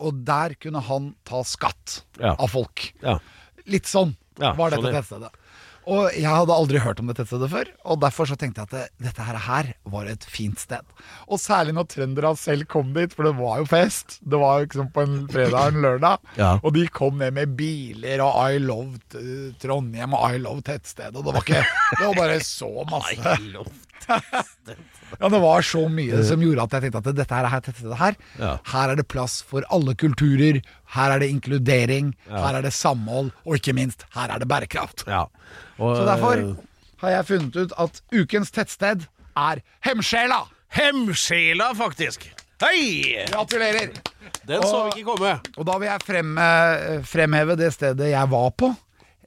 Og 0.00 0.24
der 0.24 0.54
kunne 0.56 0.80
han 0.88 1.10
ta 1.28 1.42
skatt 1.44 2.00
Ja. 2.18 2.32
av 2.38 2.48
folk. 2.48 2.94
Ja. 3.04 3.18
Litt 3.68 3.84
sånn 3.84 4.16
Ja, 4.40 4.54
var 4.56 4.70
dette 4.70 4.80
skjønner. 4.82 5.02
tettstedet. 5.02 5.30
Og 5.90 6.12
jeg 6.12 6.24
hadde 6.28 6.52
aldri 6.54 6.78
hørt 6.78 7.00
om 7.00 7.06
det 7.08 7.16
tettstedet 7.16 7.48
før, 7.50 7.66
og 7.84 8.00
derfor 8.00 8.26
så 8.28 8.36
tenkte 8.38 8.60
jeg 8.60 8.68
at 8.68 8.70
det, 8.70 8.88
dette 9.06 9.22
her, 9.26 9.36
her 9.36 9.74
var 9.86 10.04
et 10.06 10.22
fint 10.24 10.58
sted. 10.60 10.84
Og 11.28 11.38
særlig 11.40 11.72
når 11.74 11.88
trøndere 11.88 12.36
selv 12.38 12.66
kom 12.68 12.92
dit, 12.94 13.12
for 13.12 13.24
det 13.24 13.34
var 13.36 13.58
jo 13.58 13.64
fest. 13.66 14.18
Det 14.22 14.38
var 14.38 14.60
jo 14.60 14.66
liksom 14.66 14.92
på 14.92 15.02
en 15.02 15.26
fredag 15.28 15.52
og 15.54 15.74
en 15.74 15.82
lørdag. 15.82 16.18
Ja. 16.36 16.60
Og 16.62 16.72
de 16.74 16.86
kom 16.88 17.18
ned 17.18 17.32
med 17.34 17.56
biler 17.56 18.20
og 18.24 18.36
I 18.54 18.58
love 18.58 19.00
eh, 19.16 19.52
Trondheim 19.58 20.14
og 20.14 20.30
I 20.34 20.38
love 20.38 20.62
tettstedet. 20.62 21.16
Og 21.16 21.24
det 21.24 21.34
var 21.34 21.42
ikke 21.42 21.64
Det 21.98 22.06
var 22.06 22.14
bare 22.14 22.40
så 22.40 22.72
masse. 22.92 23.64
Ja, 24.08 25.28
det 25.28 25.40
var 25.42 25.62
så 25.66 25.82
mye 25.90 26.20
som 26.24 26.42
gjorde 26.44 26.62
at 26.64 26.74
jeg 26.76 26.84
tenkte 26.86 27.00
at 27.02 27.16
dette 27.18 27.34
her, 27.34 27.48
dette, 27.60 27.72
dette 27.82 27.98
her, 27.98 28.16
Ja. 28.38 28.50
her 28.72 28.92
er 28.92 29.00
det 29.00 29.08
plass 29.10 29.40
for 29.42 29.66
alle 29.74 29.94
kulturer. 29.98 30.60
Her 30.94 31.14
er 31.16 31.18
det 31.22 31.30
inkludering, 31.34 32.12
her 32.30 32.54
er 32.60 32.62
det 32.62 32.72
samhold, 32.76 33.32
og 33.44 33.56
ikke 33.58 33.74
minst, 33.76 34.06
her 34.14 34.30
er 34.30 34.38
det 34.38 34.48
bærekraft. 34.48 35.04
Ja. 35.10 35.24
Og, 35.78 35.96
Så 35.98 36.04
derfor 36.06 36.38
eh, 36.38 36.54
har 37.02 37.10
jeg 37.16 37.26
funnet 37.26 37.56
ut 37.56 37.72
at 37.78 38.00
ukens 38.14 38.50
tettsted 38.54 39.06
er 39.36 39.62
Hemsjela. 39.86 40.44
Hemsjela, 40.78 41.72
faktisk! 41.74 42.28
Hei! 42.62 43.16
Gratulerer! 43.32 43.90
Den 44.46 44.62
så 44.62 44.84
vi 44.92 45.00
ikke 45.00 45.14
komme. 45.16 45.34
Og 45.56 45.66
da 45.66 45.78
vil 45.80 45.88
jeg 45.90 46.02
frem, 46.06 46.34
eh, 46.38 47.02
fremheve 47.08 47.56
det 47.58 47.72
stedet 47.74 48.10
jeg 48.12 48.30
var 48.30 48.50
på, 48.52 48.70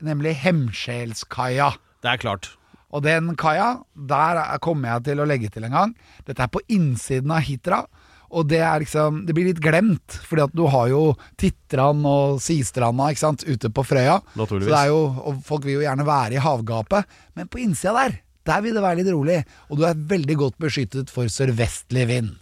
nemlig 0.05 0.35
Hemsjelskaia. 0.43 1.73
Det 2.03 2.11
er 2.13 2.17
klart. 2.21 2.53
Og 2.93 3.01
den 3.01 3.31
kaia, 3.35 3.79
der 3.97 4.37
er- 4.37 4.59
kommer 4.61 4.93
jeg 4.93 5.03
til 5.09 5.17
å 5.23 5.25
legge 5.27 5.49
til 5.51 5.63
en 5.65 5.71
gang. 5.73 5.95
Dette 6.25 6.43
er 6.45 6.47
på 6.53 6.61
innsiden 6.69 7.31
av 7.33 7.41
Hitra. 7.41 7.85
Og 8.33 8.47
det 8.49 8.59
er 8.65 8.79
liksom 8.81 9.25
Det 9.27 9.33
blir 9.35 9.45
litt 9.45 9.59
glemt, 9.61 10.19
fordi 10.25 10.43
at 10.43 10.55
du 10.55 10.65
har 10.67 10.87
jo 10.89 11.15
Titran 11.37 12.03
og 12.05 12.39
Sistranda 12.41 13.09
ikke 13.11 13.17
sant, 13.21 13.43
ute 13.45 13.69
på 13.69 13.83
Frøya. 13.85 14.21
Naturligvis. 14.35 14.69
Så 14.69 14.73
det 14.73 14.79
er 14.79 14.87
jo, 14.89 15.01
og 15.25 15.43
folk 15.43 15.63
vil 15.65 15.75
jo 15.81 15.85
gjerne 15.87 16.05
være 16.05 16.33
i 16.37 16.41
havgapet. 16.41 17.05
Men 17.35 17.47
på 17.47 17.61
innsida 17.61 17.93
der, 17.93 18.19
der 18.45 18.61
vil 18.61 18.73
det 18.73 18.81
være 18.83 18.97
litt 19.03 19.13
rolig. 19.13 19.45
Og 19.69 19.77
du 19.77 19.85
er 19.85 19.93
veldig 19.93 20.37
godt 20.37 20.57
beskyttet 20.59 21.09
for 21.09 21.25
sørvestlig 21.25 22.07
vind. 22.07 22.35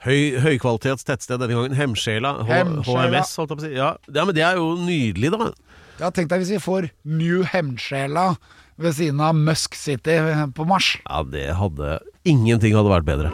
Høy, 0.00 0.40
høykvalitets 0.40 1.04
tettsted 1.04 1.42
denne 1.42 1.52
gangen. 1.52 1.76
Hemsjela. 1.76 2.30
HMS, 2.48 3.34
holdt 3.36 3.50
jeg 3.52 3.58
på 3.58 3.60
å 3.60 3.66
si. 3.66 3.72
Ja. 3.76 3.90
ja, 4.08 4.24
men 4.24 4.34
det 4.34 4.44
er 4.46 4.56
jo 4.56 4.70
nydelig, 4.80 5.30
da. 5.34 5.50
Ja, 6.00 6.08
Tenk 6.16 6.30
deg 6.30 6.40
hvis 6.40 6.54
vi 6.54 6.62
får 6.64 6.88
New 7.04 7.42
Hemsjela 7.44 8.30
ved 8.80 8.96
siden 8.96 9.20
av 9.24 9.36
Musk 9.36 9.76
City 9.78 10.18
på 10.56 10.66
Mars. 10.68 10.94
Ja, 11.06 11.22
det 11.26 11.48
hadde 11.58 11.98
Ingenting 12.28 12.74
hadde 12.76 12.92
vært 12.92 13.08
bedre. 13.08 13.30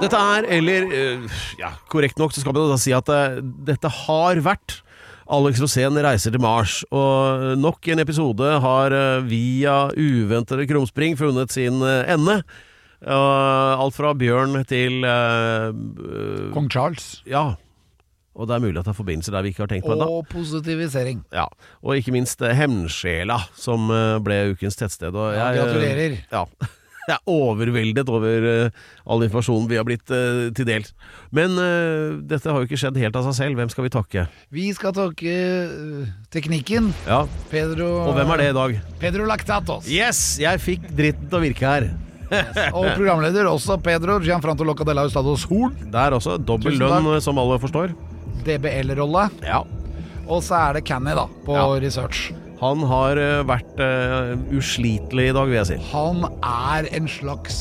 Dette 0.00 0.18
er, 0.20 0.46
eller 0.58 0.86
eh, 0.92 1.36
ja, 1.60 1.70
korrekt 1.92 2.18
nok, 2.20 2.34
så 2.34 2.42
skal 2.42 2.52
man 2.56 2.68
da 2.72 2.76
si 2.80 2.92
at 2.96 3.08
eh, 3.12 3.38
dette 3.68 3.88
har 4.04 4.40
vært 4.44 4.80
Alex 5.32 5.58
Rosén 5.62 5.96
reiser 6.04 6.34
til 6.34 6.42
Mars, 6.42 6.82
og 6.94 7.56
nok 7.58 7.88
en 7.90 8.02
episode 8.04 8.50
har 8.62 8.94
eh, 8.94 9.24
via 9.26 9.86
uventede 9.96 10.68
krumspring 10.70 11.16
funnet 11.18 11.54
sin 11.54 11.80
eh, 11.82 12.04
ende. 12.12 12.40
Alt 13.06 13.94
fra 13.96 14.14
bjørn 14.16 14.56
til 14.68 15.04
eh, 15.04 15.68
eh, 15.70 16.46
Kong 16.54 16.68
Charles. 16.72 17.20
Ja. 17.28 17.54
Og 18.36 18.48
det 18.48 18.56
er 18.58 18.64
mulig 18.66 18.76
at 18.76 18.84
det 18.84 18.92
er 18.92 18.98
forbindelser 19.00 19.32
der 19.36 19.44
vi 19.46 19.52
ikke 19.54 19.64
har 19.64 19.70
tenkt 19.72 19.86
på 19.88 19.94
ennå. 19.96 20.06
Og 20.18 20.26
positivisering. 20.28 21.22
Ja. 21.32 21.46
Og 21.82 21.96
ikke 21.96 22.12
minst 22.12 22.42
eh, 22.44 22.52
Hemnsjela, 22.58 23.38
som 23.56 23.88
eh, 23.92 24.16
ble 24.24 24.40
ukens 24.54 24.76
tettsted. 24.76 25.16
Og 25.16 25.30
Ja, 25.32 25.50
jeg, 25.54 25.62
eh, 25.62 25.62
gratulerer. 25.64 26.18
Ja. 26.32 26.44
Jeg 27.06 27.20
er 27.20 27.30
overveldet 27.30 28.08
over 28.10 28.44
eh, 28.50 28.78
all 29.06 29.20
informasjonen 29.22 29.68
vi 29.70 29.76
har 29.78 29.84
blitt 29.86 30.10
eh, 30.10 30.48
til 30.58 30.66
dels. 30.66 30.88
Men 31.30 31.52
eh, 31.62 32.16
dette 32.26 32.50
har 32.50 32.58
jo 32.58 32.66
ikke 32.66 32.80
skjedd 32.82 32.98
helt 32.98 33.14
av 33.20 33.28
seg 33.28 33.36
selv. 33.38 33.60
Hvem 33.60 33.70
skal 33.70 33.86
vi 33.86 33.92
takke? 33.94 34.24
Vi 34.50 34.64
skal 34.74 34.90
takke 34.96 35.36
øh, 35.36 36.08
teknikken. 36.34 36.88
Ja, 37.06 37.20
Pedro 37.52 37.86
Og 38.08 38.18
hvem 38.18 38.32
er 38.34 38.42
det 38.42 38.48
i 38.50 38.56
dag? 38.58 38.74
Pedro 39.04 39.28
Lactatos. 39.30 39.86
Yes! 39.86 40.24
Jeg 40.42 40.58
fikk 40.64 40.90
dritten 40.98 41.30
til 41.30 41.38
å 41.38 41.44
virke 41.46 41.70
her. 41.76 41.86
Og 42.74 42.88
programleder 42.96 43.46
også 43.52 43.78
Pedro 43.86 44.18
Gianfranto 44.26 44.66
Locadella 44.66 45.06
Ustados 45.06 45.46
Horn. 45.46 45.78
Der 45.94 46.18
også. 46.18 46.40
Dobbel 46.42 46.74
Tusen 46.74 46.88
lønn, 46.90 47.06
eh, 47.14 47.22
som 47.22 47.38
alle 47.38 47.62
forstår. 47.62 47.94
DBL-rolle. 48.46 49.28
Ja. 49.44 49.62
Og 50.26 50.42
så 50.42 50.56
er 50.58 50.78
det 50.78 50.86
Canny, 50.88 51.14
da, 51.14 51.26
på 51.46 51.54
Ja. 51.54 51.66
research. 51.82 52.32
Han 52.60 52.80
har 52.88 53.18
eh, 53.20 53.42
vært 53.44 53.80
uh, 53.84 54.32
uslitelig 54.56 55.28
i 55.28 55.34
dag, 55.36 55.50
vil 55.50 55.58
jeg 55.58 55.68
si. 55.68 55.76
Han 55.90 56.24
er 56.40 56.88
en 56.96 57.08
slags 57.10 57.58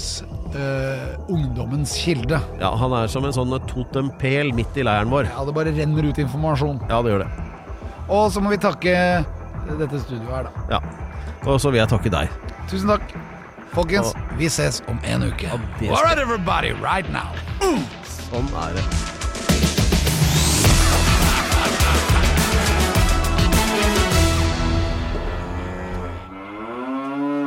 uh, 0.55 1.17
ungdommens 1.27 1.97
kilde. 1.99 2.39
Ja, 2.61 2.71
Han 2.79 2.95
er 2.95 3.11
som 3.11 3.27
en 3.27 3.35
sånn 3.35 3.51
totempæl 3.67 4.53
midt 4.55 4.77
i 4.79 4.85
leiren 4.87 5.11
vår. 5.11 5.27
Ja, 5.33 5.43
det 5.43 5.55
bare 5.57 5.73
renner 5.75 6.07
ut 6.07 6.21
informasjon. 6.23 6.79
Ja, 6.87 7.01
det 7.03 7.11
gjør 7.11 7.25
det. 7.25 7.31
Og 8.07 8.29
så 8.31 8.39
må 8.43 8.53
vi 8.53 8.61
takke 8.61 8.95
dette 9.75 9.99
studioet 10.05 10.31
her, 10.31 10.47
da. 10.47 10.77
Ja. 10.77 10.81
Og 11.45 11.59
så 11.61 11.73
vil 11.73 11.81
jeg 11.83 11.91
takke 11.91 12.13
deg. 12.13 12.31
Tusen 12.71 12.93
takk. 12.95 13.11
Folkens, 13.75 14.13
vi 14.39 14.47
ses 14.47 14.79
om 14.87 15.01
en 15.03 15.27
uke. 15.27 15.51
All 15.51 15.99
right, 16.05 16.17
everybody, 16.17 16.71
right 16.79 17.09
now. 17.11 17.35
Sånn 18.29 18.47
er 18.63 18.79
det. 18.79 19.14